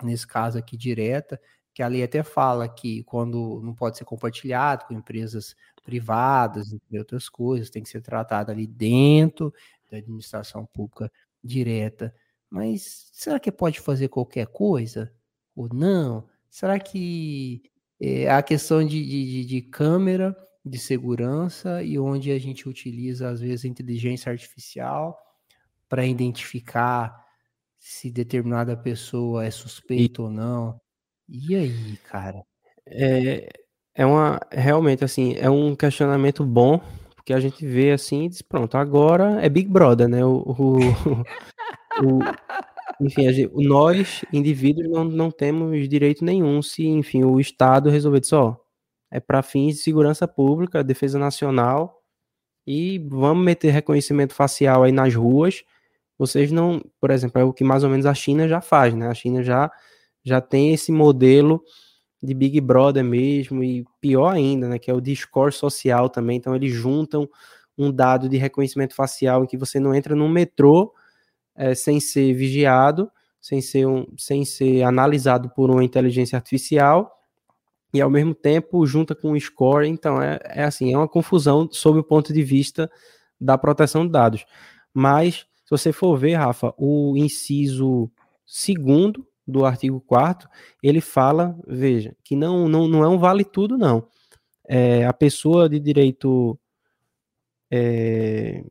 nesse 0.02 0.26
caso 0.26 0.58
aqui 0.58 0.76
direta, 0.76 1.40
que 1.72 1.82
a 1.82 1.88
lei 1.88 2.02
até 2.02 2.22
fala 2.22 2.68
que 2.68 3.02
quando 3.04 3.62
não 3.64 3.74
pode 3.74 3.96
ser 3.96 4.04
compartilhado 4.04 4.84
com 4.84 4.92
empresas 4.92 5.56
privadas, 5.82 6.72
entre 6.72 6.98
outras 6.98 7.28
coisas, 7.28 7.70
tem 7.70 7.82
que 7.82 7.88
ser 7.88 8.00
tratado 8.00 8.50
ali 8.50 8.66
dentro 8.66 9.52
da 9.90 9.98
administração 9.98 10.64
pública 10.66 11.10
direta. 11.42 12.14
Mas 12.48 13.08
será 13.12 13.38
que 13.40 13.50
pode 13.52 13.80
fazer 13.80 14.08
qualquer 14.08 14.46
coisa? 14.46 15.12
ou 15.54 15.68
não? 15.72 16.28
Será 16.50 16.78
que 16.78 17.62
é, 18.00 18.28
a 18.30 18.42
questão 18.42 18.84
de, 18.84 19.02
de, 19.04 19.44
de 19.44 19.62
câmera 19.62 20.36
de 20.64 20.78
segurança 20.78 21.82
e 21.82 21.98
onde 21.98 22.30
a 22.30 22.38
gente 22.38 22.68
utiliza, 22.68 23.28
às 23.28 23.40
vezes, 23.40 23.64
a 23.64 23.68
inteligência 23.68 24.30
artificial 24.30 25.18
para 25.88 26.06
identificar 26.06 27.22
se 27.78 28.10
determinada 28.10 28.76
pessoa 28.76 29.44
é 29.44 29.50
suspeita 29.50 30.20
e... 30.20 30.24
ou 30.24 30.30
não. 30.30 30.80
E 31.28 31.54
aí, 31.54 31.96
cara? 32.04 32.42
É, 32.86 33.48
é 33.94 34.06
uma 34.06 34.40
realmente 34.50 35.04
assim, 35.04 35.34
é 35.38 35.50
um 35.50 35.74
questionamento 35.74 36.44
bom, 36.44 36.80
porque 37.14 37.32
a 37.32 37.40
gente 37.40 37.64
vê 37.66 37.92
assim 37.92 38.24
e 38.24 38.28
diz, 38.28 38.42
pronto, 38.42 38.76
agora 38.76 39.40
é 39.40 39.48
Big 39.48 39.68
Brother, 39.68 40.08
né? 40.08 40.24
O, 40.24 40.38
o, 40.38 40.78
o, 42.02 42.18
enfim, 43.00 43.32
gente, 43.32 43.52
nós, 43.54 44.24
indivíduos, 44.32 44.88
não, 44.88 45.04
não 45.04 45.30
temos 45.30 45.88
direito 45.88 46.24
nenhum 46.24 46.62
se, 46.62 46.86
enfim, 46.86 47.24
o 47.24 47.38
Estado 47.38 47.90
resolver 47.90 48.20
dizer, 48.20 48.36
ó, 48.36 48.56
é 49.10 49.20
para 49.20 49.42
fins 49.42 49.76
de 49.76 49.82
segurança 49.82 50.26
pública, 50.26 50.82
defesa 50.82 51.18
nacional, 51.18 52.02
e 52.66 52.98
vamos 53.10 53.44
meter 53.44 53.70
reconhecimento 53.70 54.34
facial 54.34 54.84
aí 54.84 54.92
nas 54.92 55.14
ruas. 55.14 55.64
Vocês 56.16 56.52
não, 56.52 56.80
por 57.00 57.10
exemplo, 57.10 57.40
é 57.40 57.44
o 57.44 57.52
que 57.52 57.64
mais 57.64 57.84
ou 57.84 57.90
menos 57.90 58.06
a 58.06 58.14
China 58.14 58.48
já 58.48 58.60
faz, 58.60 58.94
né? 58.94 59.08
A 59.08 59.14
China 59.14 59.42
já, 59.42 59.70
já 60.24 60.40
tem 60.40 60.72
esse 60.72 60.92
modelo 60.92 61.62
de 62.22 62.34
Big 62.34 62.60
Brother 62.60 63.02
mesmo, 63.02 63.64
e 63.64 63.84
pior 64.00 64.30
ainda, 64.30 64.68
né? 64.68 64.78
Que 64.78 64.90
é 64.90 64.94
o 64.94 65.00
Discord 65.00 65.54
social 65.54 66.08
também. 66.08 66.36
Então, 66.36 66.54
eles 66.54 66.72
juntam 66.72 67.28
um 67.76 67.90
dado 67.90 68.28
de 68.28 68.36
reconhecimento 68.36 68.94
facial 68.94 69.44
em 69.44 69.46
que 69.46 69.56
você 69.56 69.80
não 69.80 69.94
entra 69.94 70.14
no 70.14 70.28
metrô 70.28 70.92
é, 71.54 71.74
sem 71.74 72.00
ser 72.00 72.32
vigiado, 72.34 73.10
sem 73.40 73.60
ser, 73.60 73.86
um, 73.86 74.06
sem 74.16 74.44
ser 74.44 74.82
analisado 74.82 75.50
por 75.50 75.70
uma 75.70 75.82
inteligência 75.82 76.36
artificial 76.36 77.10
e 77.92 78.00
ao 78.00 78.08
mesmo 78.08 78.34
tempo 78.34 78.86
junta 78.86 79.14
com 79.14 79.32
o 79.32 79.40
score. 79.40 79.88
Então 79.88 80.20
é, 80.22 80.38
é 80.44 80.64
assim, 80.64 80.92
é 80.92 80.96
uma 80.96 81.08
confusão 81.08 81.68
sob 81.70 81.98
o 81.98 82.04
ponto 82.04 82.32
de 82.32 82.42
vista 82.42 82.90
da 83.40 83.58
proteção 83.58 84.06
de 84.06 84.12
dados. 84.12 84.46
Mas 84.94 85.46
se 85.64 85.70
você 85.70 85.92
for 85.92 86.16
ver, 86.16 86.34
Rafa, 86.34 86.72
o 86.76 87.16
inciso 87.16 88.10
segundo 88.46 89.26
do 89.46 89.64
artigo 89.64 90.00
4 90.00 90.48
ele 90.82 91.00
fala, 91.00 91.58
veja, 91.66 92.14
que 92.24 92.36
não, 92.36 92.68
não, 92.68 92.86
não 92.88 93.04
é 93.04 93.08
um 93.08 93.18
vale 93.18 93.44
tudo, 93.44 93.76
não. 93.76 94.06
É, 94.68 95.04
a 95.04 95.12
pessoa 95.12 95.68
de 95.68 95.80
direito 95.80 96.58
é, 97.70 98.62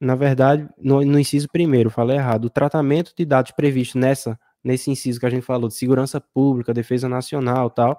na 0.00 0.14
verdade, 0.14 0.68
no, 0.78 1.02
no, 1.04 1.18
inciso 1.18 1.48
primeiro, 1.50 1.90
falei 1.90 2.16
errado, 2.16 2.44
o 2.46 2.50
tratamento 2.50 3.12
de 3.16 3.24
dados 3.24 3.50
previsto 3.52 3.98
nessa, 3.98 4.38
nesse 4.62 4.90
inciso 4.90 5.18
que 5.18 5.26
a 5.26 5.30
gente 5.30 5.42
falou, 5.44 5.68
de 5.68 5.74
segurança 5.74 6.20
pública, 6.20 6.74
defesa 6.74 7.08
nacional 7.08 7.70
tal, 7.70 7.98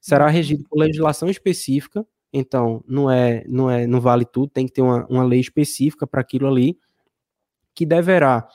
será 0.00 0.26
uhum. 0.26 0.32
regido 0.32 0.64
por 0.68 0.78
legislação 0.78 1.28
específica, 1.28 2.06
então 2.32 2.84
não 2.86 3.10
é, 3.10 3.44
não 3.48 3.70
é, 3.70 3.86
não 3.86 4.00
vale 4.00 4.26
tudo, 4.26 4.50
tem 4.50 4.66
que 4.66 4.72
ter 4.72 4.82
uma, 4.82 5.06
uma 5.06 5.24
lei 5.24 5.40
específica 5.40 6.06
para 6.06 6.20
aquilo 6.20 6.46
ali, 6.46 6.78
que 7.74 7.86
deverá 7.86 8.46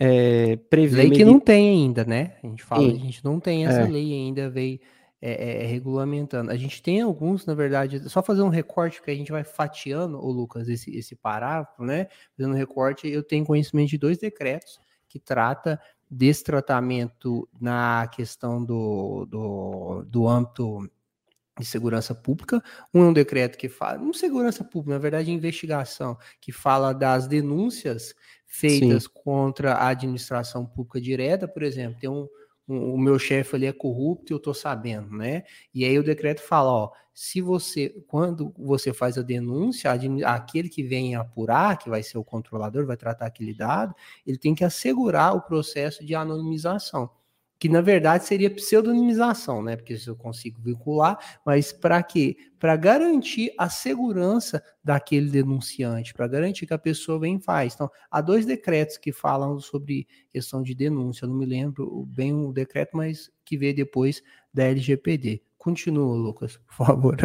é, 0.00 0.56
prever... 0.56 0.96
Lei 0.96 1.10
que 1.10 1.24
não 1.24 1.38
tem 1.38 1.68
ainda, 1.68 2.04
né? 2.04 2.36
A 2.42 2.46
gente 2.46 2.62
fala, 2.64 2.82
Sim. 2.82 2.96
a 2.96 2.98
gente 2.98 3.22
não 3.22 3.38
tem 3.38 3.66
essa 3.66 3.82
é. 3.82 3.86
lei 3.86 4.14
ainda, 4.14 4.48
veio 4.48 4.80
é, 5.20 5.32
é, 5.32 5.64
é, 5.64 5.66
regulamentando. 5.66 6.50
A 6.50 6.56
gente 6.56 6.82
tem 6.82 7.02
alguns, 7.02 7.44
na 7.44 7.52
verdade, 7.52 8.08
só 8.08 8.22
fazer 8.22 8.40
um 8.40 8.48
recorte, 8.48 8.96
porque 8.96 9.10
a 9.10 9.14
gente 9.14 9.30
vai 9.30 9.44
fatiando, 9.44 10.18
o 10.18 10.30
Lucas, 10.32 10.66
esse, 10.66 10.96
esse 10.96 11.14
parágrafo, 11.14 11.84
né? 11.84 12.06
Fazendo 12.34 12.54
um 12.54 12.56
recorte, 12.56 13.06
eu 13.06 13.22
tenho 13.22 13.44
conhecimento 13.44 13.90
de 13.90 13.98
dois 13.98 14.16
decretos 14.16 14.80
que 15.06 15.18
trata 15.18 15.78
desse 16.10 16.42
tratamento 16.42 17.46
na 17.60 18.08
questão 18.10 18.64
do, 18.64 19.26
do, 19.26 20.04
do 20.08 20.26
âmbito 20.26 20.90
de 21.60 21.66
segurança 21.66 22.14
pública. 22.14 22.62
Um 22.92 23.04
é 23.04 23.06
um 23.06 23.12
decreto 23.12 23.56
que 23.56 23.68
fala, 23.68 23.98
não 23.98 24.12
segurança 24.12 24.64
pública, 24.64 24.94
na 24.94 24.98
verdade, 24.98 25.30
investigação, 25.30 26.18
que 26.40 26.50
fala 26.50 26.92
das 26.92 27.26
denúncias 27.26 28.14
feitas 28.46 29.04
Sim. 29.04 29.10
contra 29.22 29.74
a 29.74 29.88
administração 29.88 30.66
pública 30.66 31.00
direta, 31.00 31.46
por 31.46 31.62
exemplo, 31.62 32.00
tem 32.00 32.10
um, 32.10 32.28
o 32.66 32.98
meu 32.98 33.18
chefe 33.18 33.56
ali 33.56 33.66
é 33.66 33.72
corrupto 33.72 34.32
e 34.32 34.34
eu 34.34 34.38
tô 34.38 34.54
sabendo, 34.54 35.16
né? 35.16 35.42
E 35.74 35.84
aí 35.84 35.98
o 35.98 36.04
decreto 36.04 36.40
fala, 36.40 36.70
ó, 36.70 36.90
se 37.12 37.40
você, 37.40 37.90
quando 38.06 38.52
você 38.56 38.92
faz 38.92 39.18
a 39.18 39.22
denúncia, 39.22 39.90
aquele 40.26 40.68
que 40.68 40.82
vem 40.82 41.14
apurar, 41.14 41.78
que 41.78 41.90
vai 41.90 42.02
ser 42.02 42.18
o 42.18 42.24
controlador, 42.24 42.86
vai 42.86 42.96
tratar 42.96 43.26
aquele 43.26 43.52
dado, 43.52 43.94
ele 44.26 44.38
tem 44.38 44.54
que 44.54 44.64
assegurar 44.64 45.34
o 45.34 45.42
processo 45.42 46.04
de 46.04 46.14
anonimização 46.14 47.10
que 47.60 47.68
na 47.68 47.82
verdade 47.82 48.24
seria 48.24 48.50
pseudonimização, 48.50 49.62
né? 49.62 49.76
Porque 49.76 49.94
se 49.94 50.08
eu 50.08 50.16
consigo 50.16 50.62
vincular, 50.62 51.18
mas 51.44 51.70
para 51.74 52.02
quê? 52.02 52.34
Para 52.58 52.74
garantir 52.74 53.52
a 53.58 53.68
segurança 53.68 54.64
daquele 54.82 55.28
denunciante, 55.28 56.14
para 56.14 56.26
garantir 56.26 56.66
que 56.66 56.72
a 56.72 56.78
pessoa 56.78 57.20
vem 57.20 57.36
e 57.36 57.40
faz. 57.40 57.74
Então, 57.74 57.90
há 58.10 58.22
dois 58.22 58.46
decretos 58.46 58.96
que 58.96 59.12
falam 59.12 59.60
sobre 59.60 60.08
questão 60.30 60.62
de 60.62 60.74
denúncia. 60.74 61.26
Eu 61.26 61.28
não 61.28 61.36
me 61.36 61.44
lembro 61.44 62.06
bem 62.06 62.32
o 62.32 62.50
decreto, 62.50 62.96
mas 62.96 63.30
que 63.44 63.58
veio 63.58 63.76
depois 63.76 64.22
da 64.52 64.64
LGPD. 64.64 65.42
Continua, 65.58 66.16
Lucas, 66.16 66.56
por 66.66 66.86
favor. 66.86 67.16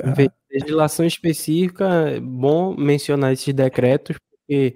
Legislação 0.52 1.06
específica, 1.06 2.10
é 2.10 2.20
bom 2.20 2.76
mencionar 2.76 3.32
esses 3.32 3.54
decretos, 3.54 4.18
porque 4.20 4.76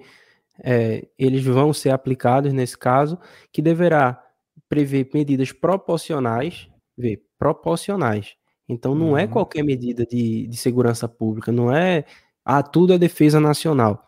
é, 0.64 1.06
eles 1.18 1.44
vão 1.44 1.74
ser 1.74 1.90
aplicados 1.90 2.54
nesse 2.54 2.78
caso, 2.78 3.20
que 3.52 3.62
deverá 3.62 4.29
prevê 4.70 5.08
medidas 5.14 5.52
proporcionais, 5.52 6.70
vê, 6.98 7.22
proporcionais. 7.38 8.36
Então 8.68 8.94
não 8.94 9.08
é 9.08 9.12
uhum. 9.12 9.18
é 9.18 9.28
qualquer 9.28 9.64
medida 9.64 10.06
de, 10.06 10.48
de 10.48 10.56
segurança 10.56 11.08
pública, 11.10 11.52
não 11.52 11.74
é 11.74 12.06
ah, 12.46 12.62
tudo 12.64 12.94
é 12.94 12.98
defesa 12.98 13.40
nacional. 13.40 14.06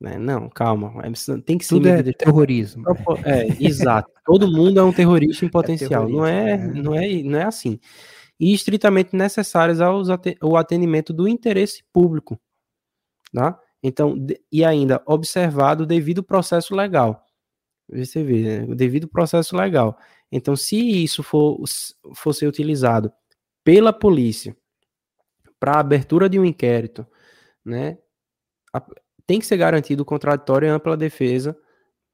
Né? 0.00 0.16
Não, 0.16 0.48
calma, 0.48 0.92
é, 1.04 1.40
tem 1.40 1.58
que 1.58 1.64
ser 1.64 1.74
tudo 1.74 1.88
é 1.88 2.02
terrorismo. 2.12 2.84
É, 3.24 3.46
exato. 3.60 4.10
Todo 4.24 4.50
mundo 4.50 4.78
é 4.78 4.82
um 4.82 4.92
terrorista 4.92 5.44
em 5.44 5.48
é 5.48 5.50
potencial. 5.50 6.08
É 6.08 6.12
não 6.12 6.26
é, 6.26 6.56
não 6.56 6.94
é, 6.94 7.22
não 7.22 7.38
é 7.38 7.44
assim. 7.44 7.78
e 8.38 8.54
estritamente 8.54 9.14
necessárias 9.14 9.80
ao 9.80 10.56
atendimento 10.56 11.12
do 11.12 11.28
interesse 11.28 11.82
público. 11.92 12.40
Tá? 13.32 13.58
Então, 13.82 14.16
e 14.50 14.64
ainda 14.64 15.02
observado 15.04 15.82
o 15.82 15.86
devido 15.86 16.22
processo 16.22 16.74
legal. 16.74 17.24
Você 17.90 18.22
vê, 18.22 18.42
né? 18.42 18.64
o 18.70 18.74
devido 18.74 19.08
processo 19.08 19.56
legal. 19.56 19.98
Então, 20.30 20.54
se 20.54 20.76
isso 20.76 21.22
for, 21.22 21.58
for 22.14 22.32
ser 22.32 22.46
utilizado 22.46 23.10
pela 23.64 23.92
polícia 23.92 24.56
para 25.58 25.80
abertura 25.80 26.28
de 26.28 26.38
um 26.38 26.44
inquérito, 26.44 27.06
né, 27.64 27.98
tem 29.26 29.38
que 29.38 29.46
ser 29.46 29.56
garantido 29.56 30.02
o 30.02 30.06
contraditório 30.06 30.66
e 30.66 30.70
ampla 30.70 30.96
defesa 30.96 31.56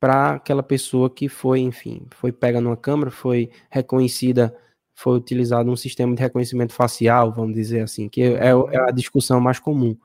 para 0.00 0.34
aquela 0.34 0.62
pessoa 0.62 1.08
que 1.08 1.28
foi, 1.28 1.60
enfim, 1.60 2.06
foi 2.14 2.32
pega 2.32 2.60
numa 2.60 2.76
câmera, 2.76 3.10
foi 3.10 3.50
reconhecida, 3.70 4.56
foi 4.94 5.16
utilizado 5.16 5.70
um 5.70 5.76
sistema 5.76 6.14
de 6.14 6.20
reconhecimento 6.20 6.72
facial, 6.72 7.32
vamos 7.32 7.54
dizer 7.54 7.82
assim, 7.82 8.08
que 8.08 8.22
é, 8.22 8.48
é 8.48 8.78
a 8.88 8.90
discussão 8.90 9.40
mais 9.40 9.58
comum 9.58 9.96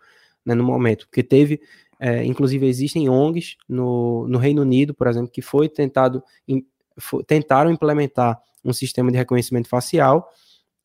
né, 0.45 0.55
no 0.55 0.63
momento, 0.63 1.05
porque 1.07 1.23
teve, 1.23 1.61
é, 1.99 2.23
inclusive 2.23 2.65
existem 2.65 3.09
ONGs 3.09 3.57
no, 3.67 4.25
no 4.27 4.37
Reino 4.37 4.61
Unido, 4.61 4.93
por 4.93 5.07
exemplo, 5.07 5.29
que 5.29 5.41
foi 5.41 5.67
tentado, 5.67 6.23
in, 6.47 6.65
foi, 6.97 7.23
tentaram 7.23 7.69
implementar 7.69 8.39
um 8.63 8.71
sistema 8.71 9.11
de 9.11 9.17
reconhecimento 9.17 9.67
facial 9.67 10.29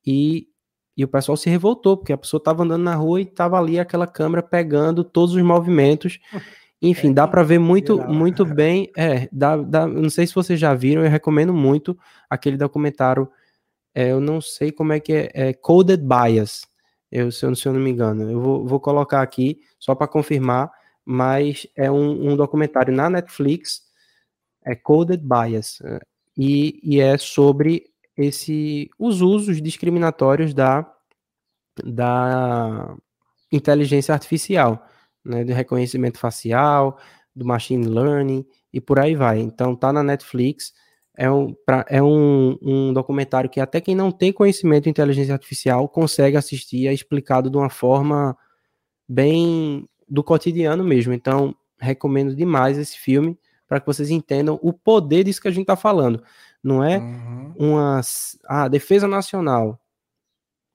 e, 0.04 0.48
e 0.96 1.04
o 1.04 1.08
pessoal 1.08 1.36
se 1.36 1.48
revoltou, 1.48 1.96
porque 1.96 2.12
a 2.12 2.18
pessoa 2.18 2.38
estava 2.38 2.64
andando 2.64 2.82
na 2.82 2.94
rua 2.94 3.20
e 3.20 3.24
estava 3.24 3.58
ali 3.58 3.78
aquela 3.78 4.06
câmera 4.06 4.42
pegando 4.42 5.04
todos 5.04 5.34
os 5.34 5.42
movimentos. 5.42 6.18
Enfim, 6.82 7.10
é, 7.10 7.14
dá 7.14 7.26
para 7.26 7.42
ver 7.42 7.58
muito, 7.58 7.98
muito 8.08 8.44
bem. 8.44 8.90
É, 8.96 9.28
dá, 9.32 9.56
dá, 9.56 9.86
não 9.86 10.10
sei 10.10 10.26
se 10.26 10.34
vocês 10.34 10.58
já 10.58 10.74
viram, 10.74 11.02
eu 11.02 11.10
recomendo 11.10 11.54
muito 11.54 11.96
aquele 12.28 12.56
documentário. 12.56 13.28
É, 13.94 14.10
eu 14.10 14.20
não 14.20 14.40
sei 14.40 14.72
como 14.72 14.92
é 14.92 15.00
que 15.00 15.12
é, 15.12 15.30
é 15.32 15.52
Coded 15.52 16.02
Bias. 16.02 16.66
Eu, 17.10 17.30
se, 17.30 17.46
eu, 17.46 17.54
se 17.54 17.66
eu 17.66 17.72
não 17.72 17.80
me 17.80 17.90
engano, 17.90 18.28
eu 18.28 18.40
vou, 18.40 18.66
vou 18.66 18.80
colocar 18.80 19.22
aqui 19.22 19.60
só 19.78 19.94
para 19.94 20.08
confirmar, 20.08 20.68
mas 21.04 21.66
é 21.76 21.90
um, 21.90 22.32
um, 22.32 22.36
documentário 22.36 22.94
na 22.94 23.10
Netflix, 23.10 23.82
é 24.64 24.74
Coded 24.74 25.22
Bias, 25.22 25.80
é, 25.82 26.00
e, 26.36 26.80
e 26.82 27.00
é 27.00 27.16
sobre 27.18 27.84
esse, 28.16 28.90
os 28.98 29.20
usos 29.20 29.60
discriminatórios 29.60 30.54
da, 30.54 30.90
da 31.84 32.96
inteligência 33.52 34.14
artificial, 34.14 34.86
né, 35.24 35.44
de 35.44 35.52
reconhecimento 35.52 36.18
facial, 36.18 36.98
do 37.34 37.44
machine 37.44 37.86
learning 37.86 38.46
e 38.72 38.80
por 38.80 38.98
aí 38.98 39.14
vai. 39.14 39.40
Então 39.40 39.74
tá 39.74 39.92
na 39.92 40.02
Netflix, 40.02 40.72
é 41.16 41.30
um, 41.30 41.54
pra, 41.66 41.84
é 41.88 42.02
um, 42.02 42.58
um 42.62 42.92
documentário 42.92 43.50
que 43.50 43.60
até 43.60 43.80
quem 43.80 43.94
não 43.94 44.10
tem 44.10 44.32
conhecimento 44.32 44.84
de 44.84 44.90
inteligência 44.90 45.32
artificial 45.32 45.88
consegue 45.88 46.36
assistir, 46.36 46.86
é 46.86 46.92
explicado 46.92 47.50
de 47.50 47.56
uma 47.56 47.70
forma 47.70 48.36
bem 49.08 49.88
do 50.08 50.22
cotidiano 50.22 50.84
mesmo. 50.84 51.12
Então, 51.12 51.54
recomendo 51.78 52.34
demais 52.34 52.78
esse 52.78 52.98
filme 52.98 53.38
para 53.66 53.80
que 53.80 53.86
vocês 53.86 54.10
entendam 54.10 54.58
o 54.62 54.72
poder 54.72 55.24
disso 55.24 55.40
que 55.40 55.48
a 55.48 55.50
gente 55.50 55.62
está 55.62 55.76
falando. 55.76 56.22
Não 56.62 56.82
é 56.82 56.98
uhum. 56.98 57.54
uma 57.56 58.00
ah, 58.46 58.68
defesa 58.68 59.06
nacional. 59.06 59.80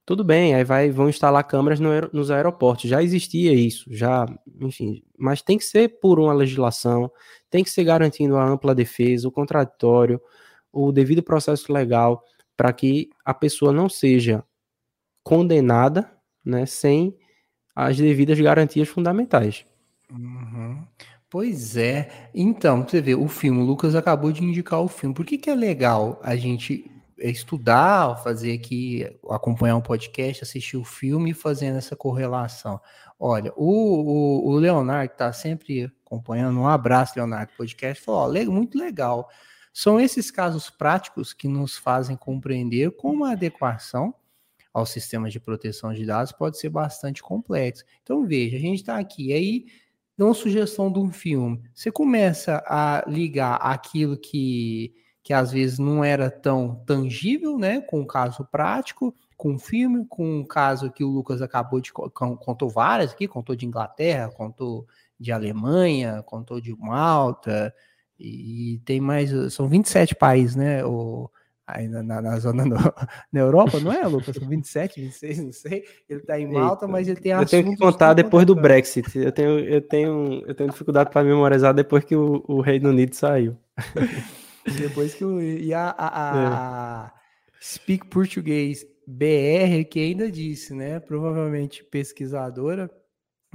Tudo 0.05 0.23
bem, 0.23 0.55
aí 0.55 0.63
vai, 0.63 0.89
vão 0.89 1.07
instalar 1.07 1.43
câmeras 1.43 1.79
no, 1.79 1.89
nos 2.11 2.31
aeroportos. 2.31 2.89
Já 2.89 3.01
existia 3.03 3.53
isso, 3.53 3.85
já, 3.93 4.25
enfim. 4.59 5.03
Mas 5.17 5.41
tem 5.41 5.57
que 5.57 5.63
ser 5.63 5.99
por 5.99 6.19
uma 6.19 6.33
legislação, 6.33 7.11
tem 7.49 7.63
que 7.63 7.69
ser 7.69 7.83
garantindo 7.83 8.35
a 8.35 8.43
ampla 8.43 8.73
defesa, 8.73 9.27
o 9.27 9.31
contraditório, 9.31 10.19
o 10.71 10.91
devido 10.91 11.21
processo 11.21 11.71
legal, 11.71 12.23
para 12.57 12.73
que 12.73 13.09
a 13.23 13.33
pessoa 13.33 13.71
não 13.71 13.87
seja 13.87 14.43
condenada, 15.23 16.11
né, 16.43 16.65
sem 16.65 17.15
as 17.87 17.97
devidas 17.97 18.39
garantias 18.39 18.87
fundamentais. 18.87 19.65
Uhum. 20.11 20.83
Pois 21.29 21.77
é. 21.77 22.29
Então, 22.33 22.83
você 22.83 23.01
vê, 23.01 23.13
o 23.13 23.27
filme, 23.27 23.61
o 23.61 23.65
Lucas 23.65 23.95
acabou 23.95 24.31
de 24.31 24.43
indicar 24.43 24.81
o 24.81 24.87
filme. 24.87 25.13
Por 25.13 25.25
que, 25.25 25.37
que 25.37 25.49
é 25.49 25.55
legal 25.55 26.19
a 26.23 26.35
gente 26.35 26.89
estudar, 27.21 28.17
fazer 28.23 28.53
aqui, 28.53 29.05
acompanhar 29.29 29.75
um 29.75 29.81
podcast, 29.81 30.43
assistir 30.43 30.77
o 30.77 30.83
filme 30.83 31.33
fazendo 31.33 31.77
essa 31.77 31.95
correlação. 31.95 32.79
Olha, 33.19 33.51
o, 33.55 34.47
o, 34.47 34.49
o 34.49 34.55
Leonardo, 34.55 35.11
está 35.11 35.33
sempre 35.33 35.91
acompanhando, 36.05 36.59
um 36.59 36.67
abraço, 36.67 37.13
Leonardo, 37.15 37.51
podcast, 37.57 38.03
falou: 38.03 38.21
ó, 38.21 38.51
muito 38.51 38.77
legal. 38.77 39.29
São 39.73 39.99
esses 39.99 40.31
casos 40.31 40.69
práticos 40.69 41.33
que 41.33 41.47
nos 41.47 41.77
fazem 41.77 42.15
compreender 42.15 42.91
como 42.91 43.25
a 43.25 43.31
adequação 43.31 44.13
ao 44.73 44.85
sistema 44.85 45.29
de 45.29 45.39
proteção 45.39 45.93
de 45.93 46.05
dados 46.05 46.31
pode 46.31 46.57
ser 46.57 46.69
bastante 46.69 47.21
complexo. 47.21 47.83
Então, 48.03 48.25
veja, 48.25 48.57
a 48.57 48.59
gente 48.59 48.79
está 48.79 48.97
aqui, 48.97 49.33
aí 49.33 49.65
dá 50.17 50.25
uma 50.25 50.33
sugestão 50.33 50.91
de 50.91 50.99
um 50.99 51.11
filme. 51.11 51.61
Você 51.73 51.91
começa 51.91 52.63
a 52.67 53.03
ligar 53.07 53.55
aquilo 53.55 54.17
que 54.17 54.93
que 55.29 55.33
às 55.33 55.51
vezes 55.51 55.77
não 55.77 56.03
era 56.03 56.31
tão 56.31 56.83
tangível, 56.87 57.55
né, 57.55 57.81
com 57.81 57.99
um 57.99 58.05
caso 58.05 58.43
prático, 58.51 59.13
com 59.37 59.51
um 59.51 59.59
filme, 59.59 60.03
com 60.09 60.39
um 60.39 60.43
caso 60.43 60.91
que 60.91 61.03
o 61.03 61.07
Lucas 61.07 61.39
acabou 61.39 61.79
de 61.79 61.93
contou 61.93 62.67
várias 62.67 63.11
aqui, 63.11 63.27
contou 63.27 63.55
de 63.55 63.63
Inglaterra, 63.63 64.31
contou 64.31 64.87
de 65.19 65.31
Alemanha, 65.31 66.23
contou 66.23 66.59
de 66.59 66.75
Malta, 66.75 67.71
e 68.17 68.81
tem 68.83 68.99
mais, 68.99 69.31
são 69.53 69.67
27 69.67 70.15
países, 70.15 70.55
né, 70.55 70.83
o, 70.83 71.29
aí 71.75 71.87
na, 71.87 72.03
na, 72.03 72.21
na 72.21 72.39
zona 72.39 72.65
no, 72.65 72.75
na 73.31 73.39
Europa, 73.39 73.79
não 73.79 73.91
é, 73.91 74.05
Lucas? 74.05 74.35
São 74.35 74.47
27, 74.47 75.01
26, 75.01 75.39
não 75.39 75.51
sei. 75.51 75.83
Ele 76.09 76.19
está 76.19 76.39
em 76.39 76.51
Malta, 76.51 76.87
mas 76.87 77.07
ele 77.07 77.19
tem 77.19 77.31
Eu 77.31 77.45
tenho 77.45 77.71
que 77.71 77.77
contar 77.77 78.13
depois 78.13 78.45
do 78.45 78.55
Brexit. 78.55 79.17
Eu 79.17 79.31
tenho, 79.31 79.59
eu 79.59 79.81
tenho, 79.81 80.43
eu 80.45 80.55
tenho 80.55 80.69
dificuldade 80.69 81.09
para 81.09 81.23
memorizar 81.23 81.73
depois 81.73 82.03
que 82.03 82.15
o, 82.15 82.43
o 82.47 82.61
Reino 82.61 82.89
Unido 82.89 83.15
saiu. 83.15 83.57
Depois 84.77 85.15
que 85.15 85.25
o. 85.25 85.41
E 85.41 85.73
a, 85.73 85.89
a, 85.97 87.07
a 87.07 87.11
é. 87.15 87.19
Speak 87.61 88.07
Português 88.07 88.85
BR, 89.07 89.83
que 89.89 89.99
ainda 89.99 90.31
disse, 90.31 90.75
né? 90.75 90.99
Provavelmente 90.99 91.83
pesquisadora, 91.83 92.89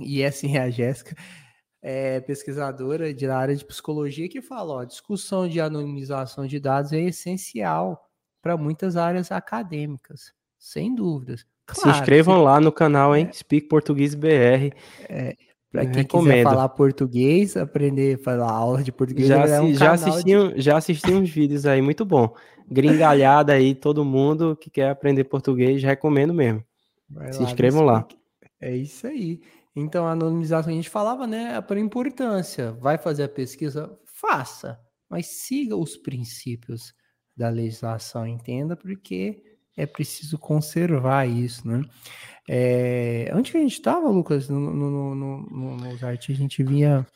e 0.01 0.23
essa 0.23 0.47
é 0.47 0.59
a 0.59 0.71
Jéssica, 0.71 1.15
é 1.87 2.19
pesquisadora 2.19 3.13
de 3.13 3.27
área 3.27 3.55
de 3.55 3.63
psicologia, 3.63 4.27
que 4.27 4.41
fala: 4.41 4.73
ó, 4.73 4.85
discussão 4.85 5.47
de 5.47 5.61
anonimização 5.61 6.47
de 6.47 6.59
dados 6.59 6.95
é 6.95 7.01
essencial 7.03 8.03
para 8.41 8.57
muitas 8.57 8.97
áreas 8.97 9.31
acadêmicas, 9.31 10.33
sem 10.59 10.95
dúvidas. 10.95 11.47
Claro, 11.67 11.95
se 11.95 12.01
inscrevam 12.01 12.39
se... 12.39 12.45
lá 12.45 12.59
no 12.59 12.73
canal, 12.73 13.15
hein? 13.15 13.27
É, 13.29 13.33
Speak 13.33 13.69
Português 13.69 14.15
BR. 14.15 14.73
É, 15.11 15.37
para 15.71 15.85
quem 15.85 16.03
Recomendo. 16.03 16.33
quiser 16.33 16.45
falar 16.45 16.69
português, 16.71 17.57
aprender 17.57 18.15
a 18.15 18.23
falar 18.23 18.51
aula 18.51 18.83
de 18.83 18.91
português. 18.91 19.29
Já, 19.29 19.47
é 19.47 19.61
um 19.61 19.75
já, 19.75 19.93
assisti, 19.93 20.25
de... 20.25 20.61
já 20.63 20.79
assisti 20.79 21.13
uns 21.13 21.29
vídeos 21.29 21.67
aí, 21.67 21.83
muito 21.83 22.05
bom. 22.07 22.35
Gringalhada 22.67 23.53
aí, 23.53 23.75
todo 23.75 24.05
mundo 24.07 24.57
que 24.57 24.71
quer 24.71 24.89
aprender 24.89 25.25
português, 25.25 25.83
recomendo 25.83 26.33
mesmo. 26.33 26.65
Vai 27.11 27.31
Se 27.31 27.41
lá, 27.41 27.45
inscrevam 27.45 27.83
lá. 27.85 28.07
É 28.59 28.75
isso 28.75 29.07
aí. 29.07 29.41
Então, 29.77 30.07
a 30.07 30.13
anonimização, 30.13 30.73
a 30.73 30.77
gente 30.77 30.89
falava, 30.89 31.27
né, 31.27 31.57
é 31.57 31.61
por 31.61 31.77
importância. 31.77 32.73
Vai 32.73 32.97
fazer 32.97 33.25
a 33.25 33.29
pesquisa? 33.29 33.99
Faça, 34.05 34.79
mas 35.09 35.27
siga 35.27 35.77
os 35.77 35.97
princípios 35.97 36.95
da 37.37 37.49
legislação, 37.49 38.27
entenda, 38.27 38.77
porque 38.77 39.43
é 39.77 39.87
preciso 39.87 40.39
conservar 40.39 41.27
isso, 41.27 41.67
né? 41.67 41.83
É, 42.49 43.33
onde 43.35 43.51
que 43.51 43.57
a 43.57 43.61
gente 43.61 43.73
estava, 43.73 44.09
Lucas? 44.09 44.49
No, 44.49 44.61
no, 44.61 44.91
no, 44.91 45.15
no, 45.15 45.77
nos 45.77 46.05
artes 46.05 46.37
a 46.37 46.39
gente 46.39 46.63
via. 46.63 47.07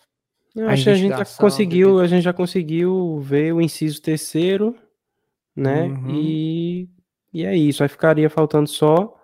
Eu 0.56 0.68
acho 0.68 0.84
que 0.84 0.90
a 0.90 0.94
gente 0.94 1.16
já 1.16 1.24
conseguiu, 1.24 2.00
a 2.00 2.06
gente 2.06 2.24
já 2.24 2.32
conseguiu 2.32 3.20
ver 3.20 3.54
o 3.54 3.60
inciso 3.60 4.02
terceiro, 4.02 4.74
né? 5.54 5.84
Uhum. 5.84 6.10
E, 6.10 6.88
e 7.32 7.44
é 7.44 7.56
isso. 7.56 7.82
Aí 7.82 7.88
ficaria 7.88 8.28
faltando 8.28 8.68
só 8.68 9.17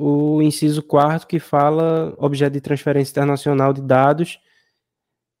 o 0.00 0.42
inciso 0.42 0.82
quarto 0.82 1.26
que 1.26 1.38
fala 1.38 2.14
objeto 2.18 2.54
de 2.54 2.60
transferência 2.60 3.12
internacional 3.12 3.72
de 3.72 3.82
dados 3.82 4.38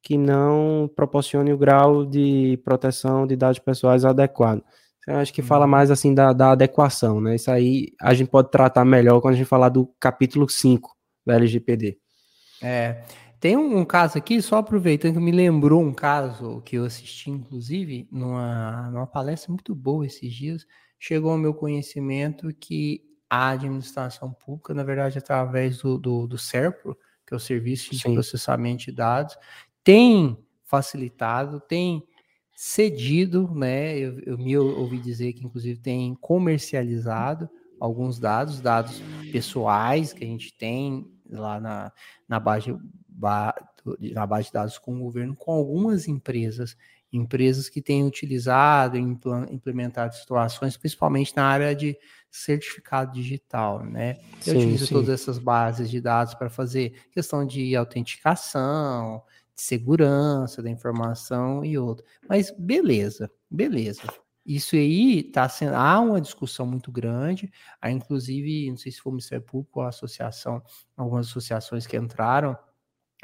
que 0.02 0.16
não 0.16 0.90
proporcione 0.94 1.52
o 1.52 1.58
grau 1.58 2.04
de 2.04 2.58
proteção 2.64 3.26
de 3.26 3.36
dados 3.36 3.58
pessoais 3.58 4.04
adequado. 4.04 4.62
Eu 5.06 5.16
acho 5.16 5.32
que 5.32 5.42
fala 5.42 5.64
uhum. 5.64 5.70
mais 5.70 5.90
assim 5.90 6.14
da, 6.14 6.32
da 6.32 6.52
adequação, 6.52 7.20
né? 7.20 7.36
Isso 7.36 7.50
aí 7.50 7.88
a 8.00 8.14
gente 8.14 8.30
pode 8.30 8.50
tratar 8.50 8.84
melhor 8.84 9.20
quando 9.20 9.34
a 9.34 9.36
gente 9.36 9.46
falar 9.46 9.68
do 9.68 9.86
capítulo 9.98 10.48
5 10.48 10.94
da 11.26 11.34
LGPD. 11.34 11.98
É. 12.62 13.02
Tem 13.40 13.56
um, 13.56 13.78
um, 13.78 13.84
caso 13.86 14.18
aqui, 14.18 14.40
só 14.42 14.58
aproveitando 14.58 15.14
que 15.14 15.20
me 15.20 15.32
lembrou 15.32 15.80
um 15.80 15.94
caso 15.94 16.60
que 16.60 16.76
eu 16.76 16.84
assisti, 16.84 17.30
inclusive, 17.30 18.06
numa, 18.12 18.90
numa 18.90 19.06
palestra 19.06 19.50
muito 19.50 19.74
boa 19.74 20.04
esses 20.04 20.32
dias. 20.32 20.66
Chegou 20.98 21.30
ao 21.30 21.38
meu 21.38 21.54
conhecimento 21.54 22.54
que 22.60 23.02
a 23.30 23.50
administração 23.50 24.32
pública, 24.32 24.74
na 24.74 24.82
verdade, 24.82 25.16
através 25.16 25.78
do, 25.78 25.96
do, 25.96 26.26
do 26.26 26.36
SERPRO, 26.36 26.98
que 27.24 27.32
é 27.32 27.36
o 27.36 27.40
Serviço 27.40 27.92
de 27.92 28.00
Sim. 28.00 28.12
Processamento 28.12 28.86
de 28.86 28.92
Dados, 28.92 29.38
tem 29.84 30.36
facilitado, 30.64 31.60
tem 31.60 32.02
cedido, 32.56 33.48
né? 33.54 33.96
Eu, 33.96 34.18
eu 34.20 34.36
me 34.36 34.58
ouvi 34.58 34.98
dizer 34.98 35.32
que 35.32 35.44
inclusive 35.44 35.80
tem 35.80 36.14
comercializado 36.16 37.48
alguns 37.80 38.18
dados, 38.18 38.60
dados 38.60 39.00
pessoais 39.32 40.12
que 40.12 40.24
a 40.24 40.26
gente 40.26 40.52
tem 40.52 41.10
lá 41.30 41.58
na, 41.60 41.92
na, 42.28 42.38
base, 42.38 42.76
na 44.12 44.26
base 44.26 44.48
de 44.48 44.52
dados 44.52 44.76
com 44.76 44.96
o 44.96 45.00
governo, 45.00 45.34
com 45.34 45.52
algumas 45.52 46.06
empresas, 46.06 46.76
empresas 47.12 47.68
que 47.68 47.80
têm 47.80 48.04
utilizado 48.04 48.98
e 48.98 49.00
implementado 49.00 50.14
situações, 50.14 50.76
principalmente 50.76 51.34
na 51.34 51.46
área 51.46 51.74
de 51.74 51.96
certificado 52.30 53.12
digital, 53.12 53.84
né? 53.84 54.18
Eu 54.46 54.54
sim, 54.54 54.56
utilizo 54.58 54.86
sim. 54.86 54.94
todas 54.94 55.08
essas 55.08 55.38
bases 55.38 55.90
de 55.90 56.00
dados 56.00 56.34
para 56.34 56.48
fazer 56.48 57.08
questão 57.10 57.44
de 57.44 57.74
autenticação, 57.74 59.22
de 59.54 59.62
segurança 59.62 60.62
da 60.62 60.70
informação 60.70 61.64
e 61.64 61.76
outro. 61.76 62.04
Mas 62.28 62.50
beleza, 62.56 63.30
beleza. 63.50 64.02
Isso 64.46 64.74
aí 64.74 65.20
está 65.20 65.48
sendo. 65.48 65.74
Há 65.74 66.00
uma 66.00 66.20
discussão 66.20 66.66
muito 66.66 66.90
grande. 66.90 67.52
Há, 67.80 67.90
inclusive, 67.90 68.70
não 68.70 68.76
sei 68.76 68.90
se 68.90 69.00
foi 69.00 69.10
o 69.10 69.14
Ministério 69.14 69.44
Público 69.44 69.80
ou 69.80 69.86
a 69.86 69.90
associação, 69.90 70.62
algumas 70.96 71.28
associações 71.28 71.86
que 71.86 71.96
entraram 71.96 72.56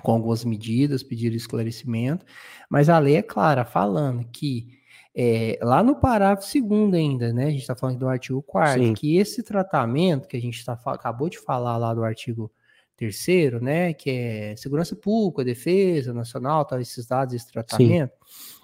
com 0.02 0.12
algumas 0.12 0.44
medidas, 0.44 1.02
pediram 1.02 1.34
esclarecimento, 1.34 2.24
mas 2.68 2.88
a 2.88 2.98
lei 2.98 3.16
é 3.16 3.22
clara, 3.22 3.64
falando 3.64 4.24
que 4.30 4.75
é, 5.16 5.58
lá 5.62 5.82
no 5.82 5.96
parágrafo 5.96 6.46
segundo 6.46 6.94
ainda, 6.94 7.32
né? 7.32 7.46
A 7.46 7.50
gente 7.50 7.62
está 7.62 7.74
falando 7.74 7.98
do 7.98 8.08
artigo 8.08 8.42
4 8.42 8.92
que 8.94 9.16
esse 9.16 9.42
tratamento 9.42 10.28
que 10.28 10.36
a 10.36 10.40
gente 10.40 10.64
tá, 10.64 10.78
acabou 10.86 11.30
de 11.30 11.38
falar 11.38 11.78
lá 11.78 11.94
do 11.94 12.04
artigo 12.04 12.52
terceiro, 12.96 13.60
né? 13.60 13.94
Que 13.94 14.10
é 14.10 14.56
segurança 14.56 14.94
pública, 14.94 15.44
defesa 15.44 16.12
nacional, 16.12 16.64
tal, 16.64 16.80
esses 16.80 17.06
dados, 17.06 17.34
esse 17.34 17.50
tratamento. 17.50 18.12
Sim 18.26 18.56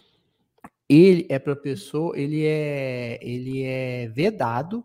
ele 0.95 1.27
é 1.31 1.39
para 1.39 1.57
pessoa, 1.57 2.19
ele 2.19 2.45
é, 2.45 3.19
ele 3.23 3.63
é 3.63 4.09
vedado 4.09 4.85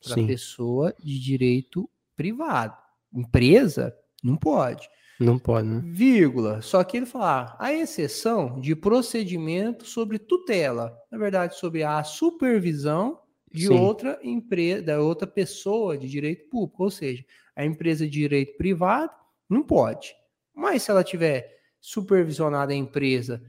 para 0.00 0.14
pessoa 0.24 0.94
de 1.02 1.18
direito 1.18 1.90
privado. 2.16 2.76
Empresa 3.12 3.92
não 4.22 4.36
pode. 4.36 4.88
Não 5.20 5.38
pode, 5.38 5.68
né? 5.68 5.82
Vírgula. 5.84 6.62
Só 6.62 6.82
que 6.82 6.96
ele 6.96 7.04
fala, 7.04 7.54
a 7.58 7.72
exceção 7.74 8.58
de 8.58 8.74
procedimento 8.74 9.84
sobre 9.84 10.18
tutela, 10.18 10.96
na 11.12 11.18
verdade, 11.18 11.58
sobre 11.58 11.82
a 11.82 12.02
supervisão 12.02 13.20
de 13.52 13.66
Sim. 13.66 13.78
outra 13.78 14.18
empresa, 14.22 14.82
da 14.82 15.00
outra 15.00 15.26
pessoa 15.26 15.98
de 15.98 16.08
direito 16.08 16.48
público, 16.48 16.84
ou 16.84 16.90
seja, 16.90 17.22
a 17.54 17.66
empresa 17.66 18.06
de 18.06 18.10
direito 18.10 18.56
privado 18.56 19.12
não 19.48 19.62
pode. 19.62 20.14
Mas 20.54 20.84
se 20.84 20.90
ela 20.90 21.04
tiver 21.04 21.54
supervisionada 21.78 22.72
a 22.72 22.76
empresa 22.76 23.42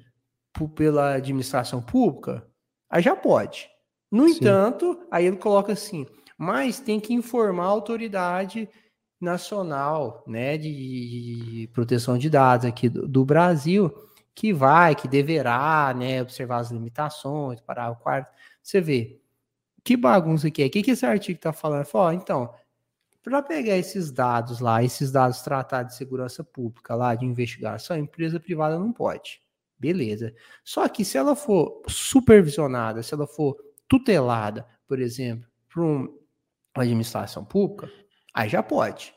pela 0.76 1.14
administração 1.14 1.82
pública, 1.82 2.46
aí 2.90 3.02
já 3.02 3.16
pode. 3.16 3.70
No 4.12 4.28
Sim. 4.28 4.36
entanto, 4.36 5.08
aí 5.10 5.26
ele 5.26 5.38
coloca 5.38 5.72
assim, 5.72 6.06
mas 6.38 6.82
tem 6.82 7.00
que 7.00 7.14
informar 7.14 7.64
a 7.64 7.68
autoridade 7.68 8.68
nacional, 9.22 10.24
né, 10.28 10.58
de, 10.58 10.74
de 10.74 11.68
proteção 11.68 12.18
de 12.18 12.30
dados 12.30 12.66
aqui 12.66 12.90
do, 12.90 13.08
do, 13.08 13.24
Brasil, 13.24 13.94
que 14.34 14.52
vai, 14.52 14.96
que 14.96 15.08
deverá, 15.08 15.94
né, 15.96 16.22
observar 16.22 16.58
as 16.58 16.72
limitações, 16.72 17.62
parar 17.62 17.92
o 17.92 17.96
quarto. 17.96 18.34
Você 18.62 18.82
vê, 18.82 19.22
que 19.84 19.96
bagunça 19.96 20.50
que 20.50 20.64
é. 20.64 20.66
O 20.66 20.70
que, 20.70 20.82
que 20.82 20.92
esse 20.92 21.06
artigo 21.06 21.38
está 21.38 21.54
falando? 21.54 21.86
Fala, 21.86 22.14
então, 22.16 22.54
para 23.24 23.42
pegar 23.42 23.78
esses 23.78 24.12
dados 24.12 24.60
lá, 24.60 24.84
esses 24.84 25.12
dados 25.12 25.42
tratados 25.42 25.94
de 25.94 25.98
segurança 25.98 26.44
pública 26.44 26.96
lá, 26.96 27.14
de 27.14 27.26
investigação, 27.26 27.96
a 27.96 28.00
empresa 28.00 28.40
privada 28.40 28.80
não 28.80 28.92
pode. 28.92 29.42
Beleza. 29.78 30.34
Só 30.64 30.88
que 30.88 31.06
se 31.06 31.18
ela 31.18 31.36
for 31.36 31.82
supervisionada, 31.88 33.02
se 33.04 33.14
ela 33.14 33.28
for 33.28 33.58
tutelada, 33.88 34.66
por 34.88 35.00
exemplo, 35.00 35.48
por 35.70 35.84
uma 35.84 36.10
administração 36.76 37.44
pública, 37.44 37.92
aí 38.34 38.50
já 38.50 38.62
pode. 38.64 39.14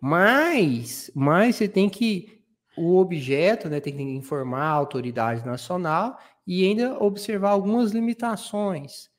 Mas, 0.00 1.10
mas 1.14 1.56
você 1.56 1.68
tem 1.68 1.88
que 1.88 2.38
o 2.76 2.96
objeto, 2.98 3.68
né, 3.68 3.80
tem 3.80 3.96
que 3.96 4.02
informar 4.02 4.62
a 4.62 4.70
autoridade 4.70 5.44
nacional 5.44 6.16
e 6.46 6.64
ainda 6.64 7.02
observar 7.02 7.50
algumas 7.50 7.90
limitações 7.90 9.10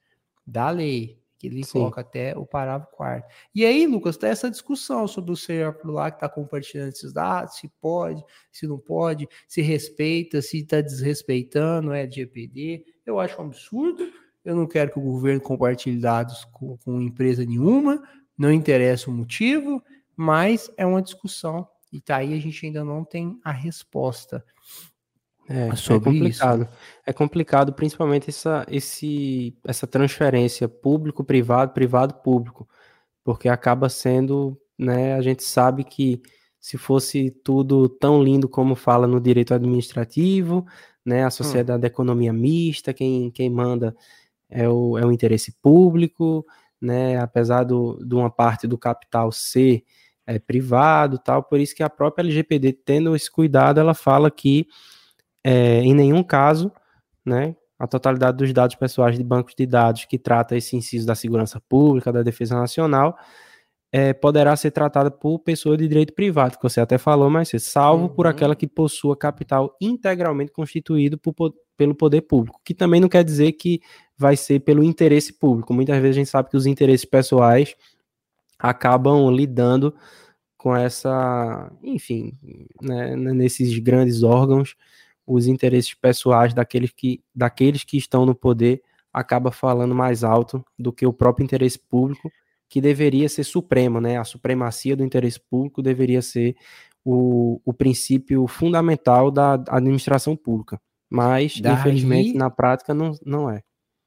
da 0.47 0.69
lei 0.69 1.19
que 1.37 1.47
ele 1.47 1.63
Sim. 1.63 1.71
coloca 1.73 2.01
até 2.01 2.37
o 2.37 2.45
parágrafo 2.45 2.91
quarto. 2.91 3.33
E 3.55 3.65
aí, 3.65 3.87
Lucas, 3.87 4.17
tem 4.17 4.29
essa 4.29 4.51
discussão 4.51 5.07
sobre 5.07 5.31
o 5.31 5.37
ser 5.37 5.77
lá 5.85 6.11
que 6.11 6.17
está 6.17 6.27
compartilhando 6.27 6.89
esses 6.89 7.13
dados, 7.13 7.55
se 7.55 7.71
pode, 7.79 8.21
se 8.51 8.67
não 8.67 8.77
pode, 8.77 9.27
se 9.47 9.61
respeita, 9.61 10.41
se 10.41 10.59
está 10.59 10.81
desrespeitando, 10.81 11.93
é 11.93 12.09
GPD. 12.09 12.83
Eu 13.05 13.19
acho 13.19 13.41
um 13.41 13.45
absurdo. 13.45 14.05
Eu 14.43 14.53
não 14.53 14.67
quero 14.67 14.91
que 14.91 14.99
o 14.99 15.01
governo 15.01 15.39
compartilhe 15.39 15.99
dados 15.99 16.43
com, 16.45 16.77
com 16.77 17.01
empresa 17.01 17.45
nenhuma, 17.45 18.03
não 18.39 18.53
interessa 18.53 19.09
o 19.09 19.13
motivo, 19.13 19.83
mas 20.15 20.71
é 20.77 20.85
uma 20.85 21.01
discussão. 21.01 21.67
E 21.91 21.99
tá 21.99 22.17
aí 22.17 22.33
a 22.33 22.39
gente 22.39 22.65
ainda 22.65 22.85
não 22.85 23.03
tem 23.03 23.37
a 23.43 23.51
resposta. 23.51 24.43
É, 25.49 25.69
é, 25.69 25.75
sobre 25.75 26.09
é 26.09 26.13
complicado. 26.13 26.61
Isso. 26.61 26.71
É 27.05 27.13
complicado, 27.13 27.73
principalmente 27.73 28.29
essa, 28.29 28.65
esse, 28.69 29.57
essa 29.65 29.85
transferência 29.85 30.69
público-privado, 30.69 31.73
privado-público, 31.73 32.69
porque 33.23 33.49
acaba 33.49 33.89
sendo, 33.89 34.57
né, 34.77 35.15
a 35.15 35.21
gente 35.21 35.43
sabe 35.43 35.83
que 35.83 36.21
se 36.61 36.77
fosse 36.77 37.31
tudo 37.43 37.89
tão 37.89 38.23
lindo 38.23 38.47
como 38.47 38.75
fala 38.75 39.07
no 39.07 39.19
direito 39.19 39.53
administrativo, 39.53 40.65
né, 41.03 41.25
a 41.25 41.31
sociedade 41.31 41.77
hum. 41.77 41.81
da 41.81 41.87
economia 41.87 42.31
mista, 42.31 42.93
quem, 42.93 43.31
quem 43.31 43.49
manda 43.49 43.95
é 44.49 44.69
o, 44.69 44.97
é 44.97 45.05
o 45.05 45.11
interesse 45.11 45.51
público, 45.61 46.45
né, 46.81 47.17
apesar 47.19 47.63
do, 47.63 48.03
de 48.05 48.15
uma 48.15 48.29
parte 48.29 48.67
do 48.67 48.77
capital 48.77 49.31
ser 49.31 49.83
é, 50.25 50.37
privado 50.39 51.17
tal, 51.17 51.43
por 51.43 51.59
isso 51.59 51.75
que 51.75 51.83
a 51.83 51.89
própria 51.89 52.23
LGPD, 52.23 52.73
tendo 52.73 53.15
esse 53.15 53.29
cuidado, 53.29 53.79
ela 53.79 53.93
fala 53.93 54.29
que 54.29 54.67
é, 55.43 55.81
em 55.81 55.93
nenhum 55.93 56.23
caso, 56.23 56.71
né, 57.25 57.55
a 57.77 57.87
totalidade 57.87 58.37
dos 58.37 58.51
dados 58.53 58.75
pessoais 58.75 59.17
de 59.17 59.23
bancos 59.23 59.55
de 59.55 59.65
dados 59.65 60.05
que 60.05 60.19
trata 60.19 60.55
esse 60.55 60.75
inciso 60.75 61.07
da 61.07 61.15
segurança 61.15 61.61
pública, 61.61 62.11
da 62.11 62.21
defesa 62.21 62.55
nacional, 62.55 63.17
é, 63.91 64.13
poderá 64.13 64.55
ser 64.55 64.71
tratada 64.71 65.09
por 65.09 65.39
pessoa 65.39 65.75
de 65.75 65.87
direito 65.87 66.13
privado, 66.13 66.57
que 66.57 66.63
você 66.63 66.79
até 66.79 66.97
falou, 66.97 67.29
mas 67.29 67.49
salvo 67.59 68.03
uhum. 68.03 68.09
por 68.09 68.27
aquela 68.27 68.55
que 68.55 68.67
possua 68.67 69.17
capital 69.17 69.75
integralmente 69.81 70.51
constituído 70.51 71.17
por, 71.17 71.33
pelo 71.75 71.95
poder 71.95 72.21
público, 72.21 72.61
que 72.63 72.73
também 72.73 73.01
não 73.01 73.09
quer 73.09 73.23
dizer 73.23 73.53
que 73.53 73.81
vai 74.17 74.35
ser 74.35 74.59
pelo 74.59 74.83
interesse 74.83 75.33
público. 75.33 75.73
Muitas 75.73 75.99
vezes 75.99 76.17
a 76.17 76.19
gente 76.19 76.29
sabe 76.29 76.49
que 76.49 76.57
os 76.57 76.65
interesses 76.65 77.05
pessoais 77.05 77.75
acabam 78.59 79.29
lidando 79.31 79.95
com 80.57 80.75
essa, 80.75 81.71
enfim, 81.81 82.33
né, 82.81 83.15
nesses 83.15 83.79
grandes 83.79 84.23
órgãos 84.23 84.75
os 85.25 85.47
interesses 85.47 85.93
pessoais 85.93 86.53
daqueles 86.53 86.91
que, 86.91 87.23
daqueles 87.33 87.83
que 87.83 87.97
estão 87.97 88.25
no 88.25 88.35
poder 88.35 88.81
acaba 89.13 89.51
falando 89.51 89.95
mais 89.95 90.23
alto 90.23 90.63
do 90.77 90.91
que 90.91 91.05
o 91.05 91.13
próprio 91.13 91.43
interesse 91.43 91.79
público, 91.79 92.29
que 92.69 92.79
deveria 92.79 93.27
ser 93.27 93.43
supremo, 93.43 93.99
né? 93.99 94.17
A 94.17 94.23
supremacia 94.23 94.95
do 94.95 95.03
interesse 95.03 95.39
público 95.39 95.81
deveria 95.81 96.21
ser 96.21 96.55
o, 97.03 97.59
o 97.65 97.73
princípio 97.73 98.45
fundamental 98.47 99.31
da 99.31 99.55
administração 99.69 100.35
pública. 100.35 100.79
Mas, 101.09 101.59
daí, 101.59 101.73
infelizmente, 101.73 102.37
na 102.37 102.51
prática 102.51 102.93
não, 102.93 103.11
não 103.25 103.49
é. 103.49 103.63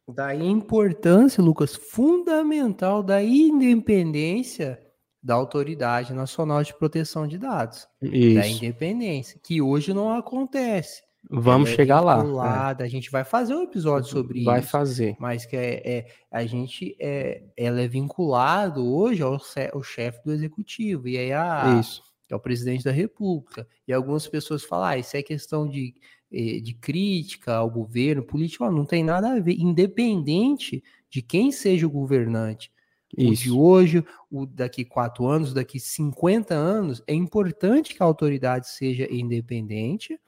Daí 0.08 0.40
a 0.42 0.44
importância, 0.44 1.42
Lucas, 1.42 1.74
fundamental 1.74 3.02
da 3.02 3.22
independência 3.22 4.78
da 5.22 5.34
Autoridade 5.34 6.12
Nacional 6.12 6.62
de 6.62 6.74
Proteção 6.74 7.26
de 7.26 7.38
Dados. 7.38 7.88
Isso. 8.00 8.34
Da 8.40 8.46
independência, 8.46 9.40
que 9.42 9.60
hoje 9.60 9.92
não 9.92 10.12
acontece. 10.12 11.02
Vamos 11.32 11.70
é 11.70 11.76
chegar 11.76 12.00
lá. 12.00 12.74
É. 12.78 12.82
A 12.82 12.88
gente 12.88 13.10
vai 13.10 13.24
fazer 13.24 13.54
um 13.54 13.62
episódio 13.62 14.10
sobre 14.10 14.44
vai 14.44 14.60
isso. 14.60 14.70
Vai 14.70 14.80
fazer. 14.80 15.16
Mas 15.18 15.46
que 15.46 15.56
é, 15.56 15.80
é, 15.84 16.06
a 16.30 16.44
gente 16.44 16.94
é, 17.00 17.42
ela 17.56 17.80
é 17.80 17.88
vinculado 17.88 18.86
hoje 18.86 19.22
ao, 19.22 19.38
ao 19.72 19.82
chefe 19.82 20.22
do 20.24 20.32
executivo 20.32 21.08
e 21.08 21.16
aí 21.16 21.32
a 21.32 21.78
isso. 21.80 22.02
é 22.28 22.36
o 22.36 22.40
presidente 22.40 22.84
da 22.84 22.92
República. 22.92 23.66
E 23.88 23.92
algumas 23.92 24.26
pessoas 24.26 24.62
falam, 24.62 24.86
ah, 24.86 24.98
isso 24.98 25.16
é 25.16 25.22
questão 25.22 25.66
de, 25.66 25.94
eh, 26.30 26.60
de 26.60 26.74
crítica 26.74 27.54
ao 27.54 27.70
governo 27.70 28.22
político, 28.22 28.70
não 28.70 28.84
tem 28.84 29.02
nada 29.02 29.32
a 29.32 29.40
ver. 29.40 29.56
Independente 29.58 30.84
de 31.08 31.22
quem 31.22 31.50
seja 31.50 31.86
o 31.86 31.90
governante, 31.90 32.70
isso. 33.16 33.30
o 33.30 33.36
de 33.36 33.50
hoje, 33.50 34.04
o 34.30 34.44
daqui 34.44 34.84
quatro 34.84 35.26
anos, 35.26 35.54
daqui 35.54 35.80
50 35.80 36.54
anos, 36.54 37.02
é 37.06 37.14
importante 37.14 37.94
que 37.94 38.02
a 38.02 38.06
autoridade 38.06 38.68
seja 38.68 39.06
independente 39.10 40.18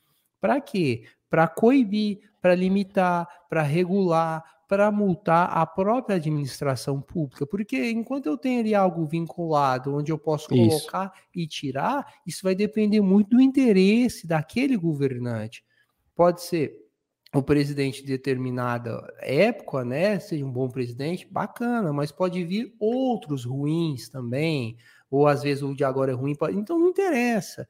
para 0.44 0.60
quê? 0.60 1.04
Para 1.30 1.48
coibir, 1.48 2.18
para 2.42 2.54
limitar, 2.54 3.26
para 3.48 3.62
regular, 3.62 4.44
para 4.68 4.92
multar 4.92 5.48
a 5.50 5.64
própria 5.64 6.16
administração 6.16 7.00
pública. 7.00 7.46
Porque 7.46 7.90
enquanto 7.90 8.26
eu 8.26 8.36
tenho 8.36 8.60
ali 8.60 8.74
algo 8.74 9.06
vinculado, 9.06 9.96
onde 9.96 10.12
eu 10.12 10.18
posso 10.18 10.50
colocar 10.50 11.14
isso. 11.14 11.24
e 11.34 11.46
tirar, 11.46 12.06
isso 12.26 12.40
vai 12.42 12.54
depender 12.54 13.00
muito 13.00 13.30
do 13.30 13.40
interesse 13.40 14.26
daquele 14.26 14.76
governante. 14.76 15.64
Pode 16.14 16.42
ser 16.42 16.78
o 17.34 17.42
presidente 17.42 18.02
de 18.02 18.08
determinada 18.08 19.02
época, 19.20 19.82
né, 19.82 20.20
seja 20.20 20.44
um 20.44 20.52
bom 20.52 20.68
presidente, 20.68 21.26
bacana, 21.26 21.90
mas 21.90 22.12
pode 22.12 22.44
vir 22.44 22.74
outros 22.78 23.46
ruins 23.46 24.10
também, 24.10 24.76
ou 25.10 25.26
às 25.26 25.42
vezes 25.42 25.62
o 25.62 25.74
de 25.74 25.84
agora 25.84 26.12
é 26.12 26.14
ruim, 26.14 26.34
então 26.52 26.78
não 26.78 26.90
interessa. 26.90 27.66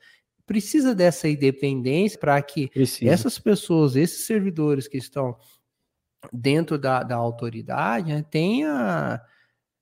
Precisa 0.47 0.95
dessa 0.95 1.28
independência 1.28 2.18
para 2.18 2.40
que 2.42 2.68
Precisa. 2.68 3.11
essas 3.11 3.38
pessoas, 3.38 3.97
esses 3.97 4.26
servidores 4.26 4.86
que 4.86 4.99
estão 4.99 5.36
dentro 6.32 6.78
da, 6.78 7.03
da 7.03 7.16
autoridade, 7.16 8.12
né, 8.12 8.24
tenha, 8.30 9.20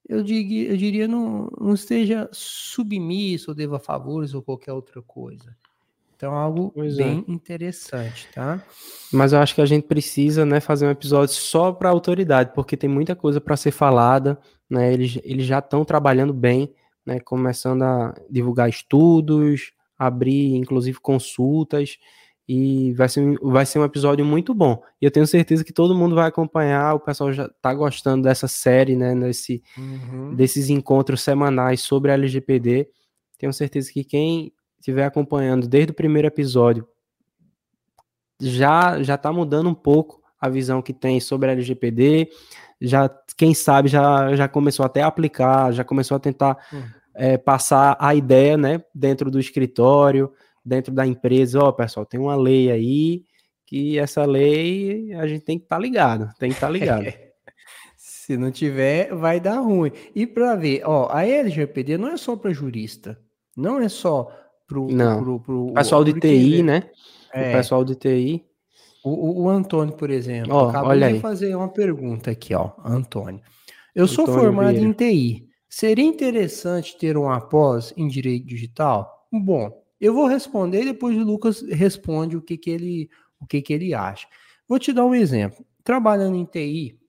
eu, 0.09 0.23
diria, 0.23 0.71
eu 0.71 0.77
diria, 0.77 1.09
não, 1.09 1.51
não 1.61 1.75
esteja 1.75 2.29
submisso 2.33 3.51
ou 3.51 3.55
deva 3.55 3.79
favores 3.79 4.35
ou 4.35 4.43
qualquer 4.43 4.73
outra 4.73 5.03
coisa. 5.03 5.57
Então, 6.23 6.35
algo 6.35 6.71
pois 6.73 6.97
é. 7.01 7.03
bem 7.03 7.25
é. 7.27 7.33
interessante, 7.33 8.29
tá? 8.33 8.65
Mas 9.13 9.33
eu 9.33 9.41
acho 9.41 9.57
que 9.57 9.61
a 9.61 9.67
gente 9.67 9.89
precisa, 9.89 10.47
né, 10.47 10.61
fazer 10.61 10.87
um 10.87 10.91
episódio 10.91 11.35
só 11.35 11.73
para 11.73 11.89
a 11.89 11.93
autoridade, 11.93 12.53
porque 12.55 12.77
tem 12.77 12.89
muita 12.89 13.17
coisa 13.17 13.41
para 13.41 13.57
ser 13.57 13.73
falada, 13.73 14.39
né? 14.71 14.93
Eles, 14.93 15.19
eles 15.25 15.45
já 15.45 15.59
estão 15.59 15.85
trabalhando 15.85 16.33
bem, 16.33 16.73
né? 17.05 17.19
Começando 17.19 17.83
a 17.83 18.15
divulgar 18.31 18.69
estudos, 18.69 19.73
abrir, 20.07 20.55
inclusive, 20.57 20.99
consultas, 21.01 21.99
e 22.49 22.93
vai 22.95 23.09
ser, 23.09 23.39
vai 23.41 23.65
ser 23.65 23.79
um 23.79 23.85
episódio 23.85 24.25
muito 24.25 24.53
bom. 24.53 24.83
E 25.01 25.05
eu 25.05 25.11
tenho 25.11 25.27
certeza 25.27 25.65
que 25.65 25.73
todo 25.73 25.95
mundo 25.95 26.15
vai 26.15 26.29
acompanhar, 26.29 26.95
o 26.95 27.01
pessoal 27.01 27.33
já 27.33 27.47
está 27.47 27.73
gostando 27.73 28.25
dessa 28.25 28.49
série, 28.49 28.97
né? 28.97 29.15
Nesse, 29.15 29.63
uhum. 29.79 30.35
Desses 30.35 30.69
encontros 30.69 31.23
semanais 31.23 31.81
sobre 31.81 32.11
a 32.11 32.15
LGPD. 32.15 32.89
Tenho 33.39 33.53
certeza 33.53 33.93
que 33.93 34.05
quem 34.05 34.53
estiver 34.79 35.05
acompanhando 35.05 35.69
desde 35.69 35.93
o 35.93 35.95
primeiro 35.95 36.27
episódio, 36.27 36.87
já 38.41 39.01
já 39.03 39.15
está 39.15 39.33
mudando 39.33 39.69
um 39.69 39.75
pouco 39.75 40.21
a 40.41 40.49
visão 40.49 40.83
que 40.83 40.93
tem 40.93 41.21
sobre 41.21 41.49
a 41.49 41.53
LGPD, 41.53 42.29
já 42.81 43.09
quem 43.37 43.55
sabe 43.55 43.89
já, 43.89 44.35
já 44.35 44.49
começou 44.49 44.85
até 44.85 45.03
a 45.03 45.07
aplicar, 45.07 45.73
já 45.73 45.85
começou 45.85 46.17
a 46.17 46.21
tentar 46.21 46.59
uhum. 46.73 46.83
É, 47.15 47.37
passar 47.37 47.97
a 47.99 48.15
ideia, 48.15 48.57
né, 48.57 48.83
dentro 48.95 49.31
do 49.31 49.39
escritório, 49.39 50.33
dentro 50.65 50.93
da 50.93 51.07
empresa, 51.07 51.61
ó, 51.61 51.69
oh, 51.69 51.73
pessoal, 51.73 52.07
tem 52.07 52.21
uma 52.21 52.37
lei 52.37 52.71
aí 52.71 53.25
que 53.67 53.99
essa 53.99 54.25
lei 54.25 55.13
a 55.15 55.27
gente 55.27 55.45
tem 55.45 55.59
que 55.59 55.65
estar 55.65 55.77
tá 55.77 55.83
ligado, 55.83 56.31
tem 56.39 56.51
que 56.51 56.57
estar 56.57 56.67
tá 56.67 56.73
ligado. 56.73 57.07
Se 57.97 58.37
não 58.37 58.51
tiver, 58.51 59.15
vai 59.15 59.41
dar 59.41 59.61
ruim. 59.61 59.91
E 60.15 60.27
para 60.27 60.55
ver, 60.55 60.83
ó, 60.85 61.09
a 61.11 61.27
LGPD 61.27 61.99
não 61.99 62.09
é 62.09 62.17
só 62.17 62.37
para 62.37 62.53
jurista, 62.53 63.19
não 63.57 63.81
é 63.81 63.89
só 63.89 64.31
pro, 64.67 64.89
Não. 64.89 65.23
Pro, 65.23 65.41
pro, 65.41 65.67
pro 65.67 65.75
pessoal 65.75 66.05
de 66.05 66.19
TI, 66.19 66.63
né? 66.63 66.85
É. 67.33 67.51
O 67.51 67.53
pessoal 67.53 67.85
de 67.85 67.95
TI. 67.95 68.45
O, 69.05 69.43
o, 69.43 69.49
Antônio, 69.49 69.95
por 69.95 70.11
exemplo, 70.11 70.55
oh, 70.55 70.69
acabou 70.69 70.91
olha 70.91 71.09
de 71.09 71.15
aí. 71.15 71.21
fazer 71.21 71.57
uma 71.57 71.69
pergunta 71.69 72.31
aqui, 72.31 72.55
ó, 72.55 72.71
Antônio. 72.85 73.41
Eu 73.95 74.05
Antônio 74.05 74.09
sou 74.09 74.27
formado 74.27 74.71
Vieira. 74.71 74.89
em 74.89 74.93
TI. 74.93 75.49
Seria 75.75 76.05
interessante 76.05 76.99
ter 76.99 77.17
um 77.17 77.31
após 77.31 77.95
em 77.97 78.07
direito 78.07 78.47
digital? 78.47 79.27
Bom, 79.33 79.83
eu 79.99 80.13
vou 80.13 80.27
responder 80.27 80.85
depois 80.85 81.17
o 81.17 81.25
Lucas 81.25 81.63
responde 81.63 82.37
o 82.37 82.43
que, 82.43 82.59
que 82.59 82.69
ele 82.69 83.09
o 83.41 83.47
que, 83.47 83.63
que 83.63 83.73
ele 83.73 83.95
acha. 83.95 84.29
Vou 84.69 84.79
te 84.79 84.93
dar 84.93 85.07
um 85.07 85.15
exemplo. 85.15 85.65
Trabalhando 85.83 86.37
em 86.37 86.45
TI, 86.45 87.01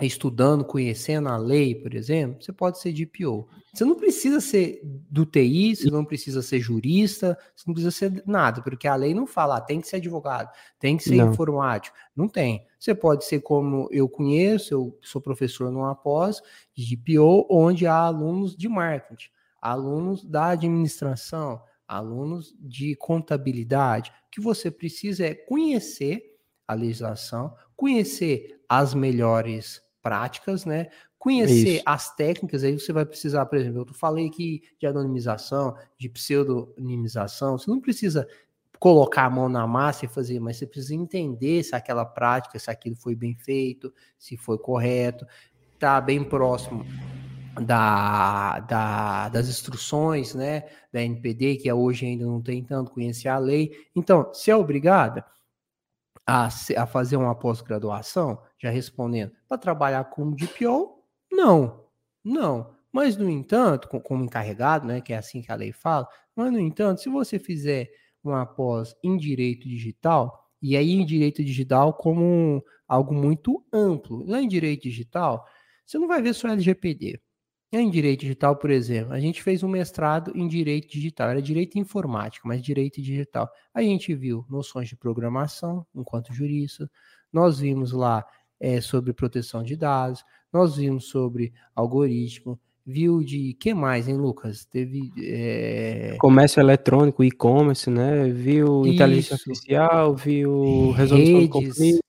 estudando, 0.00 0.64
conhecendo 0.64 1.28
a 1.28 1.36
lei, 1.36 1.76
por 1.76 1.94
exemplo, 1.94 2.42
você 2.42 2.52
pode 2.52 2.80
ser 2.80 2.92
DPO. 2.92 3.48
Você 3.72 3.84
não 3.84 3.94
precisa 3.94 4.40
ser 4.40 4.80
do 4.82 5.24
TI, 5.24 5.76
você 5.76 5.88
não 5.88 6.04
precisa 6.04 6.42
ser 6.42 6.58
jurista, 6.58 7.38
você 7.54 7.64
não 7.68 7.72
precisa 7.72 7.92
ser 7.92 8.20
nada, 8.26 8.62
porque 8.62 8.88
a 8.88 8.96
lei 8.96 9.14
não 9.14 9.28
fala, 9.28 9.58
ah, 9.58 9.60
tem 9.60 9.80
que 9.80 9.86
ser 9.86 9.96
advogado, 9.96 10.50
tem 10.80 10.96
que 10.96 11.04
ser 11.04 11.14
não. 11.14 11.30
informático. 11.30 11.96
Não 12.16 12.26
tem. 12.26 12.66
Você 12.82 12.96
pode 12.96 13.24
ser 13.24 13.40
como 13.40 13.88
eu 13.92 14.08
conheço, 14.08 14.74
eu 14.74 14.98
sou 15.00 15.20
professor 15.20 15.70
numa 15.70 15.94
pós 15.94 16.42
de 16.74 16.96
DPO, 16.96 17.46
onde 17.48 17.86
há 17.86 17.94
alunos 17.94 18.56
de 18.56 18.68
marketing, 18.68 19.30
alunos 19.60 20.24
da 20.24 20.48
administração, 20.48 21.62
alunos 21.86 22.52
de 22.58 22.96
contabilidade. 22.96 24.10
O 24.26 24.30
que 24.32 24.40
você 24.40 24.68
precisa 24.68 25.24
é 25.24 25.32
conhecer 25.32 26.36
a 26.66 26.74
legislação, 26.74 27.54
conhecer 27.76 28.60
as 28.68 28.94
melhores 28.94 29.80
práticas, 30.02 30.64
né? 30.64 30.88
Conhecer 31.16 31.76
Isso. 31.76 31.82
as 31.86 32.12
técnicas, 32.16 32.64
aí 32.64 32.76
você 32.76 32.92
vai 32.92 33.06
precisar, 33.06 33.46
por 33.46 33.58
exemplo, 33.58 33.86
eu 33.88 33.94
falei 33.94 34.26
aqui 34.26 34.60
de 34.80 34.88
anonimização, 34.88 35.76
de 35.96 36.08
pseudonimização, 36.08 37.56
você 37.56 37.70
não 37.70 37.80
precisa 37.80 38.26
colocar 38.82 39.26
a 39.26 39.30
mão 39.30 39.48
na 39.48 39.64
massa 39.64 40.06
e 40.06 40.08
fazer, 40.08 40.40
mas 40.40 40.56
você 40.56 40.66
precisa 40.66 40.96
entender 40.96 41.62
se 41.62 41.72
aquela 41.72 42.04
prática, 42.04 42.58
se 42.58 42.68
aquilo 42.68 42.96
foi 42.96 43.14
bem 43.14 43.36
feito, 43.36 43.94
se 44.18 44.36
foi 44.36 44.58
correto, 44.58 45.24
tá 45.78 46.00
bem 46.00 46.24
próximo 46.24 46.84
da, 47.64 48.58
da, 48.58 49.28
das 49.28 49.48
instruções, 49.48 50.34
né, 50.34 50.64
da 50.92 51.00
NPD, 51.00 51.58
que 51.58 51.72
hoje 51.72 52.06
ainda 52.06 52.26
não 52.26 52.42
tem 52.42 52.64
tanto 52.64 52.90
conhecer 52.90 53.28
a 53.28 53.38
lei. 53.38 53.70
Então, 53.94 54.34
se 54.34 54.50
é 54.50 54.56
obrigada, 54.56 55.24
a, 56.26 56.48
a 56.76 56.84
fazer 56.84 57.16
uma 57.16 57.36
pós-graduação, 57.36 58.42
já 58.58 58.68
respondendo, 58.68 59.30
para 59.48 59.58
trabalhar 59.58 60.02
como 60.06 60.34
DPO? 60.34 61.04
Não, 61.30 61.84
não. 62.24 62.74
Mas, 62.90 63.16
no 63.16 63.30
entanto, 63.30 63.86
como 63.86 64.24
encarregado, 64.24 64.88
né, 64.88 65.00
que 65.00 65.12
é 65.12 65.18
assim 65.18 65.40
que 65.40 65.52
a 65.52 65.54
lei 65.54 65.70
fala, 65.70 66.08
mas, 66.34 66.50
no 66.50 66.58
entanto, 66.58 67.00
se 67.00 67.08
você 67.08 67.38
fizer 67.38 68.01
uma 68.22 68.46
pós 68.46 68.94
em 69.02 69.16
direito 69.16 69.68
digital, 69.68 70.50
e 70.60 70.76
aí 70.76 70.92
em 70.92 71.04
direito 71.04 71.42
digital 71.44 71.94
como 71.94 72.62
algo 72.86 73.14
muito 73.14 73.64
amplo, 73.72 74.24
lá 74.26 74.40
em 74.40 74.48
direito 74.48 74.82
digital, 74.82 75.44
você 75.84 75.98
não 75.98 76.08
vai 76.08 76.22
ver 76.22 76.34
só 76.34 76.48
LGPD, 76.48 77.20
em 77.74 77.88
direito 77.88 78.20
digital, 78.20 78.54
por 78.56 78.70
exemplo, 78.70 79.14
a 79.14 79.20
gente 79.20 79.42
fez 79.42 79.62
um 79.62 79.68
mestrado 79.68 80.30
em 80.36 80.46
direito 80.46 80.88
digital, 80.88 81.30
era 81.30 81.40
direito 81.40 81.78
informático, 81.78 82.46
mas 82.46 82.62
direito 82.62 83.00
digital. 83.00 83.50
A 83.72 83.82
gente 83.82 84.14
viu 84.14 84.44
noções 84.50 84.88
de 84.88 84.96
programação 84.96 85.86
enquanto 85.94 86.34
jurista, 86.34 86.90
nós 87.32 87.60
vimos 87.60 87.92
lá 87.92 88.26
é, 88.60 88.78
sobre 88.82 89.14
proteção 89.14 89.62
de 89.62 89.74
dados, 89.74 90.22
nós 90.52 90.76
vimos 90.76 91.06
sobre 91.06 91.54
algoritmo, 91.74 92.60
viu 92.84 93.22
de 93.22 93.54
que 93.54 93.72
mais, 93.74 94.08
hein, 94.08 94.16
Lucas? 94.16 94.64
Teve 94.64 95.12
é... 95.18 96.16
comércio 96.18 96.60
eletrônico, 96.60 97.22
e-commerce, 97.22 97.88
né? 97.88 98.28
Viu 98.28 98.82
Isso. 98.82 98.94
inteligência 98.94 99.34
artificial, 99.34 100.14
viu 100.14 100.90
resolução 100.92 101.34
Redes. 101.34 101.42
de 101.42 101.48
conflitos, 101.48 102.00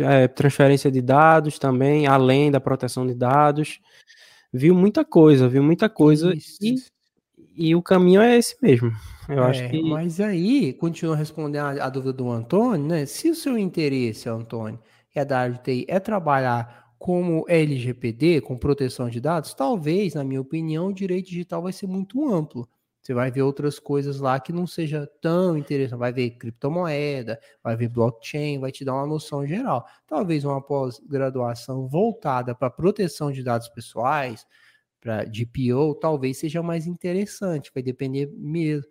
é, 0.00 0.28
transferência 0.28 0.90
de 0.90 1.00
dados 1.02 1.58
também, 1.58 2.06
além 2.06 2.50
da 2.50 2.60
proteção 2.60 3.06
de 3.06 3.14
dados 3.14 3.80
viu 4.52 4.74
muita 4.74 5.04
coisa, 5.04 5.48
viu 5.48 5.62
muita 5.62 5.88
coisa 5.88 6.32
e, 6.60 6.74
e 7.56 7.74
o 7.74 7.82
caminho 7.82 8.20
é 8.20 8.36
esse 8.36 8.56
mesmo. 8.62 8.92
Eu 9.28 9.44
é, 9.44 9.46
acho 9.46 9.68
que. 9.68 9.82
Mas 9.82 10.20
aí, 10.20 10.72
continua 10.72 11.16
respondendo 11.16 11.80
a, 11.80 11.86
a, 11.86 11.90
dúvida 11.90 12.12
do 12.12 12.30
Antônio, 12.30 12.86
né? 12.86 13.06
Se 13.06 13.30
o 13.30 13.34
seu 13.34 13.58
interesse, 13.58 14.28
Antônio, 14.28 14.78
é 15.14 15.24
da 15.24 15.40
área 15.40 15.54
de 15.54 15.62
TI, 15.62 15.86
é 15.88 16.00
trabalhar 16.00 16.87
como 16.98 17.44
LGPD, 17.48 18.40
com 18.40 18.58
proteção 18.58 19.08
de 19.08 19.20
dados, 19.20 19.54
talvez, 19.54 20.14
na 20.14 20.24
minha 20.24 20.40
opinião, 20.40 20.88
o 20.88 20.92
direito 20.92 21.28
digital 21.28 21.62
vai 21.62 21.72
ser 21.72 21.86
muito 21.86 22.28
amplo. 22.28 22.68
Você 23.00 23.14
vai 23.14 23.30
ver 23.30 23.42
outras 23.42 23.78
coisas 23.78 24.20
lá 24.20 24.38
que 24.38 24.52
não 24.52 24.66
seja 24.66 25.06
tão 25.22 25.56
interessante. 25.56 25.98
Vai 25.98 26.12
ver 26.12 26.30
criptomoeda, 26.32 27.40
vai 27.62 27.76
ver 27.76 27.88
blockchain, 27.88 28.58
vai 28.58 28.70
te 28.72 28.84
dar 28.84 28.94
uma 28.94 29.06
noção 29.06 29.46
geral. 29.46 29.86
Talvez 30.06 30.44
uma 30.44 30.60
pós-graduação 30.60 31.88
voltada 31.88 32.54
para 32.54 32.68
proteção 32.68 33.32
de 33.32 33.42
dados 33.42 33.68
pessoais, 33.68 34.44
para 35.00 35.24
DPO, 35.24 35.94
talvez 36.00 36.38
seja 36.38 36.62
mais 36.62 36.86
interessante. 36.86 37.70
Vai 37.72 37.82
depender 37.82 38.30
mesmo. 38.36 38.90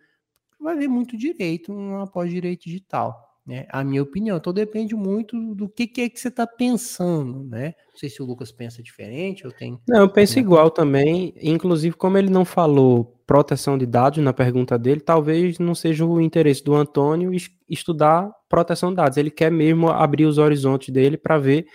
Vai 0.60 0.76
ver 0.76 0.88
muito 0.88 1.18
direito 1.18 1.72
uma 1.72 2.08
pós-direito 2.08 2.64
digital 2.64 3.27
né? 3.48 3.66
A 3.70 3.82
minha 3.82 4.04
opinião. 4.04 4.36
Então 4.36 4.52
depende 4.52 4.94
muito 4.94 5.56
do 5.56 5.70
que, 5.70 5.88
que 5.88 6.02
é 6.02 6.10
que 6.10 6.20
você 6.20 6.28
está 6.28 6.46
pensando, 6.46 7.46
né? 7.46 7.74
Não 7.90 7.98
sei 7.98 8.10
se 8.10 8.22
o 8.22 8.26
Lucas 8.26 8.52
pensa 8.52 8.84
diferente, 8.84 9.46
eu 9.46 9.52
tenho. 9.52 9.80
Não, 9.88 10.02
eu 10.02 10.10
penso 10.10 10.38
igual 10.38 10.70
também. 10.70 11.34
Inclusive, 11.42 11.96
como 11.96 12.18
ele 12.18 12.30
não 12.30 12.44
falou 12.44 13.16
proteção 13.26 13.78
de 13.78 13.86
dados 13.86 14.22
na 14.22 14.34
pergunta 14.34 14.78
dele, 14.78 15.00
talvez 15.00 15.60
não 15.60 15.74
seja 15.74 16.06
o 16.06 16.20
interesse 16.20 16.64
do 16.64 16.76
Antônio 16.76 17.32
estudar 17.70 18.30
proteção 18.50 18.90
de 18.90 18.98
dados. 18.98 19.18
Ele 19.18 19.32
quer 19.32 19.52
mesmo 19.52 19.90
abrir 19.90 20.26
os 20.26 20.38
horizontes 20.38 20.90
dele 20.90 21.18
para 21.18 21.38
ver 21.38 21.66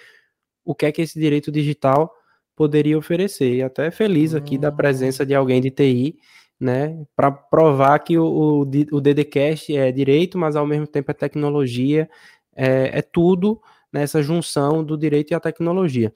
o 0.65 0.75
que 0.75 0.87
é 0.87 0.93
que 0.93 1.01
esse 1.01 1.19
direito 1.19 1.51
digital 1.51 2.13
poderia 2.55 2.99
oferecer. 2.99 3.55
E 3.55 3.63
até 3.63 3.91
feliz 3.91 4.35
aqui 4.35 4.59
da 4.59 4.71
presença 4.71 5.25
de 5.25 5.35
alguém 5.35 5.61
de 5.61 5.71
TI 5.71 6.17
né, 6.63 7.05
para 7.17 7.33
provar 7.33 7.99
que 7.99 8.17
o, 8.17 8.25
o, 8.25 8.61
o 8.61 9.01
DDCast 9.01 9.77
é 9.77 9.91
direito, 9.91 10.39
mas 10.39 10.55
ao 10.55 10.65
mesmo 10.65 10.87
tempo 10.87 11.11
é 11.11 11.15
tecnologia, 11.15 12.09
é, 12.55 12.99
é 12.99 13.03
tudo 13.03 13.61
nessa 13.93 14.23
junção 14.23 14.85
do 14.85 14.97
direito 14.97 15.33
e 15.33 15.35
a 15.35 15.41
tecnologia. 15.41 16.13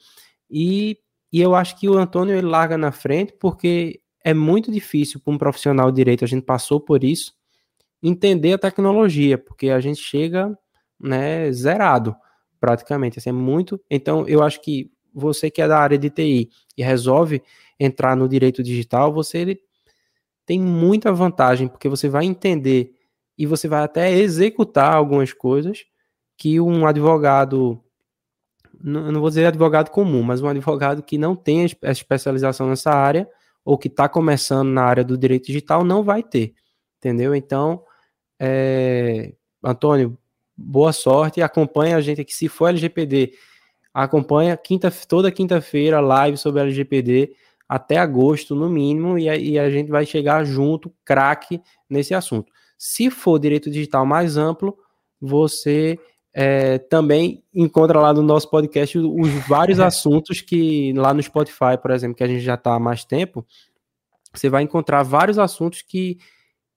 E, 0.49 0.99
e 1.33 1.41
eu 1.41 1.53
acho 1.53 1.77
que 1.81 1.89
o 1.89 1.99
Antônio 1.99 2.33
ele 2.33 2.47
larga 2.47 2.79
na 2.79 2.93
frente 2.93 3.35
porque 3.41 4.01
é 4.25 4.33
muito 4.33 4.71
difícil 4.71 5.19
para 5.19 5.35
um 5.35 5.39
profissional 5.39 5.91
de 5.91 5.97
direito, 5.97 6.25
a 6.25 6.29
gente 6.29 6.45
passou 6.45 6.79
por 6.81 7.03
isso, 7.03 7.35
entender 8.01 8.53
a 8.53 8.59
tecnologia, 8.59 9.37
porque 9.37 9.71
a 9.71 9.81
gente 9.81 10.01
chega 10.01 10.57
né, 11.01 11.51
zerado. 11.51 12.15
praticamente. 12.61 13.19
Assim, 13.19 13.31
é 13.31 13.33
muito. 13.33 13.81
Então, 13.91 14.29
eu 14.29 14.45
acho 14.45 14.63
que 14.63 14.93
você 15.13 15.51
que 15.51 15.61
é 15.61 15.67
da 15.67 15.79
área 15.79 15.99
de 15.99 16.09
TI 16.09 16.51
e 16.77 16.85
resolve 16.85 17.43
entrar 17.81 18.15
no 18.15 18.29
direito 18.29 18.63
digital, 18.63 19.13
você 19.13 19.59
tem 20.47 20.61
muita 20.61 21.13
vantagem, 21.13 21.67
porque 21.67 21.89
você 21.89 22.09
vai 22.09 22.25
entender 22.25 22.95
e 23.37 23.45
você 23.45 23.69
vai 23.69 23.83
até 23.83 24.11
executar 24.13 24.95
algumas 24.95 25.33
coisas 25.33 25.85
que 26.39 26.61
um 26.61 26.87
advogado, 26.87 27.83
não, 28.81 29.21
vou 29.21 29.29
dizer 29.29 29.47
advogado 29.47 29.91
comum, 29.91 30.23
mas 30.23 30.41
um 30.41 30.49
advogado 30.49 31.03
que 31.03 31.19
não 31.19 31.35
tem 31.35 31.67
a 31.83 31.91
especialização 31.91 32.69
nessa 32.69 32.93
área 32.93 33.29
ou 33.65 33.77
que 33.77 33.89
está 33.89 34.09
começando 34.09 34.69
na 34.69 34.85
área 34.85 35.05
do 35.05 35.19
direito 35.19 35.47
digital 35.47 35.85
não 35.85 36.05
vai 36.05 36.23
ter, 36.23 36.55
entendeu? 36.99 37.35
Então, 37.35 37.83
é, 38.39 39.35
Antônio, 39.63 40.17
boa 40.57 40.93
sorte, 40.93 41.43
acompanha 41.43 41.97
a 41.97 42.01
gente 42.01 42.21
aqui, 42.21 42.33
se 42.33 42.49
for 42.49 42.69
LGPD, 42.69 43.33
acompanha 43.93 44.57
quinta, 44.57 44.93
toda 45.09 45.33
quinta-feira 45.33 46.01
live 46.01 46.37
sobre 46.37 46.63
LGPD, 46.63 47.35
até 47.69 47.97
agosto, 47.99 48.55
no 48.55 48.69
mínimo, 48.69 49.19
e 49.19 49.29
a, 49.29 49.37
e 49.37 49.59
a 49.59 49.69
gente 49.71 49.91
vai 49.91 50.07
chegar 50.07 50.45
junto, 50.45 50.93
craque, 51.05 51.61
nesse 51.89 52.15
assunto. 52.15 52.53
Se 52.79 53.11
for 53.11 53.39
direito 53.39 53.71
digital 53.71 54.05
mais 54.07 54.37
amplo, 54.37 54.77
você 55.21 55.99
é, 56.33 56.79
também 56.79 57.43
encontra 57.55 57.99
lá 57.99 58.13
no 58.13 58.23
nosso 58.23 58.51
podcast 58.51 58.99
os 58.99 59.31
vários 59.49 59.81
assuntos 59.81 60.41
que 60.41 60.93
lá 60.93 61.15
no 61.15 61.23
Spotify, 61.23 61.79
por 61.81 61.91
exemplo, 61.91 62.17
que 62.17 62.25
a 62.25 62.29
gente 62.29 62.41
já 62.41 62.55
está 62.55 62.75
há 62.75 62.81
mais 62.81 63.05
tempo, 63.05 63.45
você 64.33 64.49
vai 64.49 64.63
encontrar 64.63 65.03
vários 65.03 65.39
assuntos 65.39 65.83
que 65.83 66.19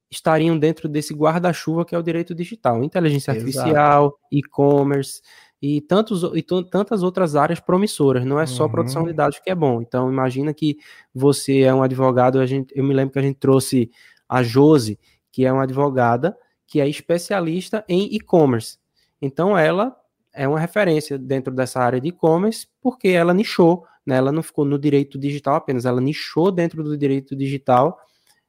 estariam 0.09 0.57
dentro 0.57 0.89
desse 0.89 1.13
guarda-chuva 1.13 1.85
que 1.85 1.93
é 1.93 1.97
o 1.97 2.03
direito 2.03 2.33
digital, 2.33 2.83
inteligência 2.83 3.31
artificial, 3.31 4.17
e-commerce, 4.31 5.21
e, 5.61 5.81
tantos, 5.81 6.23
e 6.33 6.41
tantas 6.41 7.03
outras 7.03 7.35
áreas 7.35 7.59
promissoras, 7.59 8.25
não 8.25 8.39
é 8.39 8.45
só 8.45 8.63
uhum. 8.63 8.71
produção 8.71 9.03
de 9.03 9.13
dados 9.13 9.39
que 9.39 9.49
é 9.49 9.55
bom. 9.55 9.81
Então, 9.81 10.09
imagina 10.09 10.53
que 10.53 10.77
você 11.13 11.61
é 11.61 11.73
um 11.73 11.83
advogado, 11.83 12.39
a 12.39 12.45
gente, 12.45 12.73
eu 12.75 12.83
me 12.83 12.93
lembro 12.93 13.13
que 13.13 13.19
a 13.19 13.23
gente 13.23 13.37
trouxe 13.37 13.91
a 14.27 14.41
Jose, 14.41 14.97
que 15.31 15.45
é 15.45 15.51
uma 15.51 15.63
advogada 15.63 16.37
que 16.65 16.79
é 16.79 16.87
especialista 16.87 17.83
em 17.89 18.13
e-commerce. 18.15 18.77
Então, 19.21 19.57
ela 19.57 19.95
é 20.33 20.47
uma 20.47 20.59
referência 20.59 21.17
dentro 21.17 21.53
dessa 21.53 21.79
área 21.79 21.99
de 21.99 22.09
e-commerce, 22.09 22.67
porque 22.81 23.09
ela 23.09 23.33
nichou, 23.33 23.83
né? 24.05 24.15
ela 24.15 24.31
não 24.31 24.43
ficou 24.43 24.63
no 24.63 24.79
direito 24.79 25.17
digital 25.17 25.55
apenas, 25.55 25.85
ela 25.85 25.99
nichou 25.99 26.51
dentro 26.51 26.83
do 26.83 26.95
direito 26.97 27.35
digital 27.35 27.97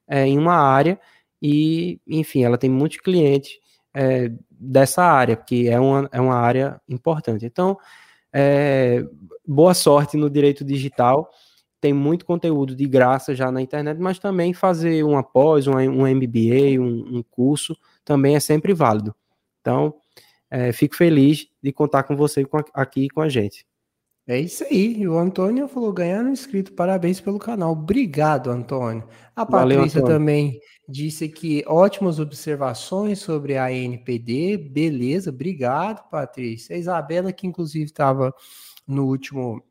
é, 0.06 0.26
em 0.26 0.38
uma 0.38 0.54
área 0.54 1.00
e, 1.42 1.98
enfim, 2.06 2.44
ela 2.44 2.58
tem 2.58 2.70
muitos 2.70 2.98
clientes 2.98 3.58
é, 3.94 4.30
dessa 4.50 5.02
área, 5.02 5.36
que 5.36 5.68
é 5.68 5.78
uma, 5.78 6.08
é 6.12 6.20
uma 6.20 6.36
área 6.36 6.80
importante. 6.88 7.44
Então, 7.44 7.78
é, 8.32 9.04
boa 9.46 9.74
sorte 9.74 10.16
no 10.16 10.30
direito 10.30 10.64
digital. 10.64 11.30
Tem 11.80 11.92
muito 11.92 12.26
conteúdo 12.26 12.76
de 12.76 12.86
graça 12.86 13.34
já 13.34 13.50
na 13.50 13.62
internet, 13.62 13.98
mas 13.98 14.18
também 14.18 14.52
fazer 14.52 15.02
uma 15.02 15.22
pós, 15.22 15.66
um, 15.66 15.76
um 15.76 16.06
MBA, 16.06 16.78
um, 16.78 17.18
um 17.18 17.22
curso, 17.30 17.76
também 18.04 18.36
é 18.36 18.40
sempre 18.40 18.74
válido. 18.74 19.14
Então, 19.60 19.94
é, 20.50 20.72
fico 20.72 20.96
feliz 20.96 21.48
de 21.62 21.72
contar 21.72 22.02
com 22.02 22.16
você 22.16 22.44
aqui 22.74 23.08
com 23.08 23.20
a 23.20 23.28
gente. 23.28 23.64
É 24.30 24.38
isso 24.38 24.62
aí. 24.62 25.08
O 25.08 25.18
Antônio 25.18 25.66
falou 25.66 25.92
ganhar 25.92 26.24
um 26.24 26.28
inscrito. 26.28 26.72
Parabéns 26.72 27.20
pelo 27.20 27.36
canal. 27.36 27.72
Obrigado, 27.72 28.48
Antônio. 28.48 29.02
A 29.34 29.44
Patrícia 29.44 30.00
Valeu, 30.00 30.18
também 30.18 30.60
disse 30.88 31.28
que 31.28 31.64
ótimas 31.66 32.20
observações 32.20 33.18
sobre 33.18 33.58
a 33.58 33.72
NPD. 33.72 34.56
Beleza, 34.56 35.30
obrigado, 35.30 36.08
Patrícia. 36.08 36.76
A 36.76 36.78
Isabela, 36.78 37.32
que 37.32 37.44
inclusive 37.44 37.86
estava 37.86 38.32
no 38.86 39.08
último 39.08 39.64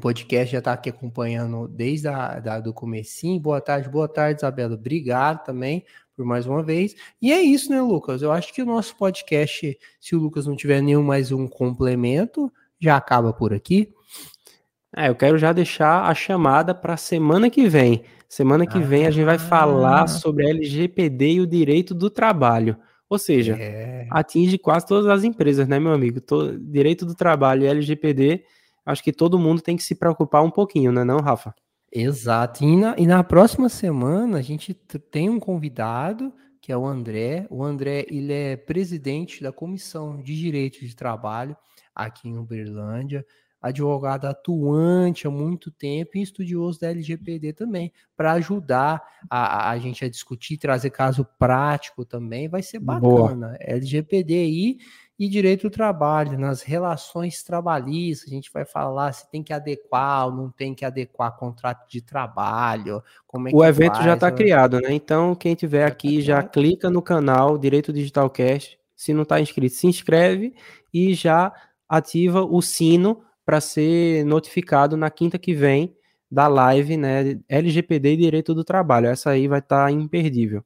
podcast, 0.00 0.52
já 0.52 0.60
está 0.60 0.74
aqui 0.74 0.90
acompanhando 0.90 1.66
desde 1.66 2.06
a 2.06 2.38
da, 2.38 2.60
do 2.60 2.72
comecinho. 2.72 3.40
Boa 3.40 3.60
tarde, 3.60 3.88
boa 3.88 4.06
tarde, 4.06 4.38
Isabela. 4.38 4.74
Obrigado 4.74 5.42
também 5.44 5.84
por 6.14 6.24
mais 6.24 6.46
uma 6.46 6.62
vez. 6.62 6.94
E 7.20 7.32
é 7.32 7.42
isso, 7.42 7.68
né, 7.72 7.82
Lucas? 7.82 8.22
Eu 8.22 8.30
acho 8.30 8.54
que 8.54 8.62
o 8.62 8.66
nosso 8.66 8.94
podcast, 8.96 9.76
se 10.00 10.14
o 10.14 10.20
Lucas 10.20 10.46
não 10.46 10.54
tiver 10.54 10.80
nenhum 10.80 11.02
mais 11.02 11.32
um 11.32 11.48
complemento, 11.48 12.48
já 12.80 12.96
acaba 12.96 13.32
por 13.32 13.52
aqui. 13.52 13.92
É, 14.96 15.08
eu 15.08 15.14
quero 15.14 15.36
já 15.38 15.52
deixar 15.52 16.04
a 16.04 16.14
chamada 16.14 16.74
para 16.74 16.96
semana 16.96 17.50
que 17.50 17.68
vem. 17.68 18.02
Semana 18.28 18.66
que 18.66 18.78
ah, 18.78 18.82
vem 18.82 19.06
a 19.06 19.10
gente 19.10 19.24
vai 19.24 19.38
falar 19.38 20.06
sobre 20.06 20.46
a 20.46 20.50
LGPD 20.50 21.32
e 21.32 21.40
o 21.40 21.46
direito 21.46 21.94
do 21.94 22.10
trabalho. 22.10 22.76
Ou 23.08 23.18
seja, 23.18 23.56
é. 23.58 24.06
atinge 24.10 24.58
quase 24.58 24.86
todas 24.86 25.06
as 25.06 25.24
empresas, 25.24 25.66
né, 25.66 25.78
meu 25.78 25.92
amigo? 25.92 26.20
Todo, 26.20 26.58
direito 26.58 27.06
do 27.06 27.14
trabalho 27.14 27.62
e 27.62 27.66
LGPD, 27.66 28.44
acho 28.84 29.02
que 29.02 29.12
todo 29.12 29.38
mundo 29.38 29.62
tem 29.62 29.76
que 29.76 29.82
se 29.82 29.94
preocupar 29.94 30.42
um 30.42 30.50
pouquinho, 30.50 30.92
né, 30.92 31.04
não, 31.04 31.20
Rafa? 31.20 31.54
Exato. 31.90 32.62
E 32.62 32.76
na, 32.76 32.94
e 32.98 33.06
na 33.06 33.24
próxima 33.24 33.70
semana 33.70 34.38
a 34.38 34.42
gente 34.42 34.74
tem 34.74 35.30
um 35.30 35.40
convidado 35.40 36.32
que 36.60 36.70
é 36.70 36.76
o 36.76 36.86
André. 36.86 37.46
O 37.48 37.64
André 37.64 38.04
ele 38.10 38.30
é 38.30 38.56
presidente 38.56 39.42
da 39.42 39.50
Comissão 39.50 40.20
de 40.20 40.36
Direitos 40.36 40.80
de 40.80 40.94
Trabalho 40.94 41.56
aqui 41.98 42.28
em 42.28 42.38
Uberlândia 42.38 43.24
advogado 43.60 44.26
atuante 44.26 45.26
há 45.26 45.30
muito 45.30 45.70
tempo 45.70 46.16
e 46.16 46.22
estudioso 46.22 46.80
da 46.80 46.90
LGPD 46.90 47.52
também, 47.52 47.92
para 48.16 48.32
ajudar 48.32 49.02
a, 49.28 49.70
a 49.70 49.78
gente 49.78 50.04
a 50.04 50.08
discutir, 50.08 50.56
trazer 50.56 50.90
caso 50.90 51.26
prático 51.38 52.04
também, 52.04 52.48
vai 52.48 52.62
ser 52.62 52.78
bacana. 52.78 53.48
Boa. 53.48 53.56
LGPD 53.60 54.78
e 55.18 55.28
direito 55.28 55.62
do 55.62 55.70
trabalho, 55.70 56.38
nas 56.38 56.62
relações 56.62 57.42
trabalhistas, 57.42 58.30
a 58.30 58.34
gente 58.34 58.52
vai 58.52 58.64
falar 58.64 59.12
se 59.12 59.28
tem 59.28 59.42
que 59.42 59.52
adequar 59.52 60.26
ou 60.26 60.32
não 60.32 60.48
tem 60.48 60.72
que 60.72 60.84
adequar 60.84 61.36
contrato 61.36 61.90
de 61.90 62.00
trabalho, 62.00 63.02
como 63.26 63.48
é 63.48 63.50
O 63.52 63.64
evento 63.64 63.94
faz, 63.94 64.04
já 64.04 64.14
está 64.14 64.30
criado, 64.30 64.80
né? 64.80 64.92
Então, 64.92 65.34
quem 65.34 65.56
tiver 65.56 65.80
já 65.80 65.88
aqui, 65.88 66.18
tá 66.18 66.22
já 66.22 66.42
clica 66.44 66.88
no 66.88 67.02
canal 67.02 67.58
Direito 67.58 67.92
Digital 67.92 68.30
Cast, 68.30 68.78
se 68.94 69.12
não 69.12 69.22
está 69.22 69.40
inscrito, 69.40 69.74
se 69.74 69.88
inscreve 69.88 70.54
e 70.94 71.14
já 71.14 71.52
ativa 71.88 72.44
o 72.44 72.60
sino 72.60 73.22
para 73.44 73.60
ser 73.60 74.24
notificado 74.24 74.96
na 74.96 75.10
quinta 75.10 75.38
que 75.38 75.54
vem 75.54 75.96
da 76.30 76.46
live, 76.46 76.96
né? 76.96 77.40
LGPD 77.48 78.12
e 78.12 78.16
Direito 78.16 78.54
do 78.54 78.62
Trabalho. 78.62 79.06
Essa 79.06 79.30
aí 79.30 79.48
vai 79.48 79.60
estar 79.60 79.86
tá 79.86 79.90
imperdível. 79.90 80.62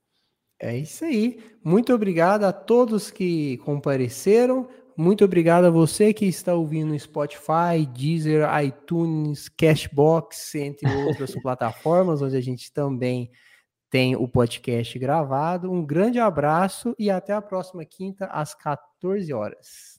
É 0.59 0.77
isso 0.77 1.05
aí. 1.05 1.39
Muito 1.65 1.93
obrigado 1.93 2.45
a 2.45 2.53
todos 2.53 3.11
que 3.11 3.57
compareceram. 3.59 4.69
Muito 4.97 5.25
obrigado 5.25 5.65
a 5.65 5.71
você 5.71 6.13
que 6.13 6.27
está 6.27 6.55
ouvindo 6.55 6.89
no 6.89 6.99
Spotify, 6.99 7.87
Deezer, 7.93 8.47
iTunes, 8.63 9.49
Cashbox, 9.49 10.55
entre 10.55 10.89
outras 11.05 11.35
plataformas, 11.43 12.21
onde 12.21 12.37
a 12.37 12.41
gente 12.41 12.73
também 12.73 13.31
tem 13.91 14.17
o 14.17 14.29
podcast 14.29 14.99
gravado. 14.99 15.71
Um 15.71 15.85
grande 15.85 16.19
abraço 16.19 16.95
e 16.99 17.11
até 17.11 17.33
a 17.33 17.43
próxima 17.43 17.85
quinta, 17.85 18.27
às 18.27 18.55
14 18.55 19.33
horas. 19.33 19.92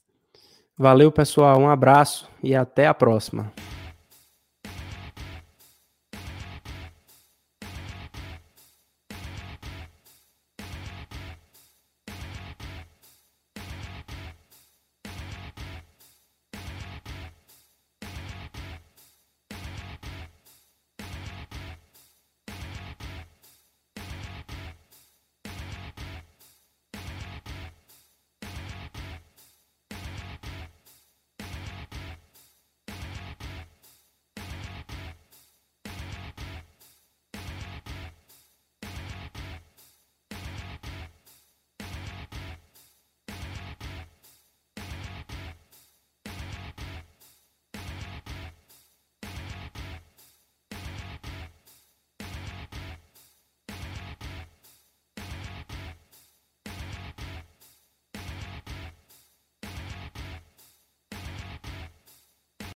Valeu, 0.76 1.12
pessoal. 1.12 1.60
Um 1.60 1.68
abraço 1.68 2.28
e 2.42 2.54
até 2.54 2.86
a 2.86 2.94
próxima. 2.94 3.52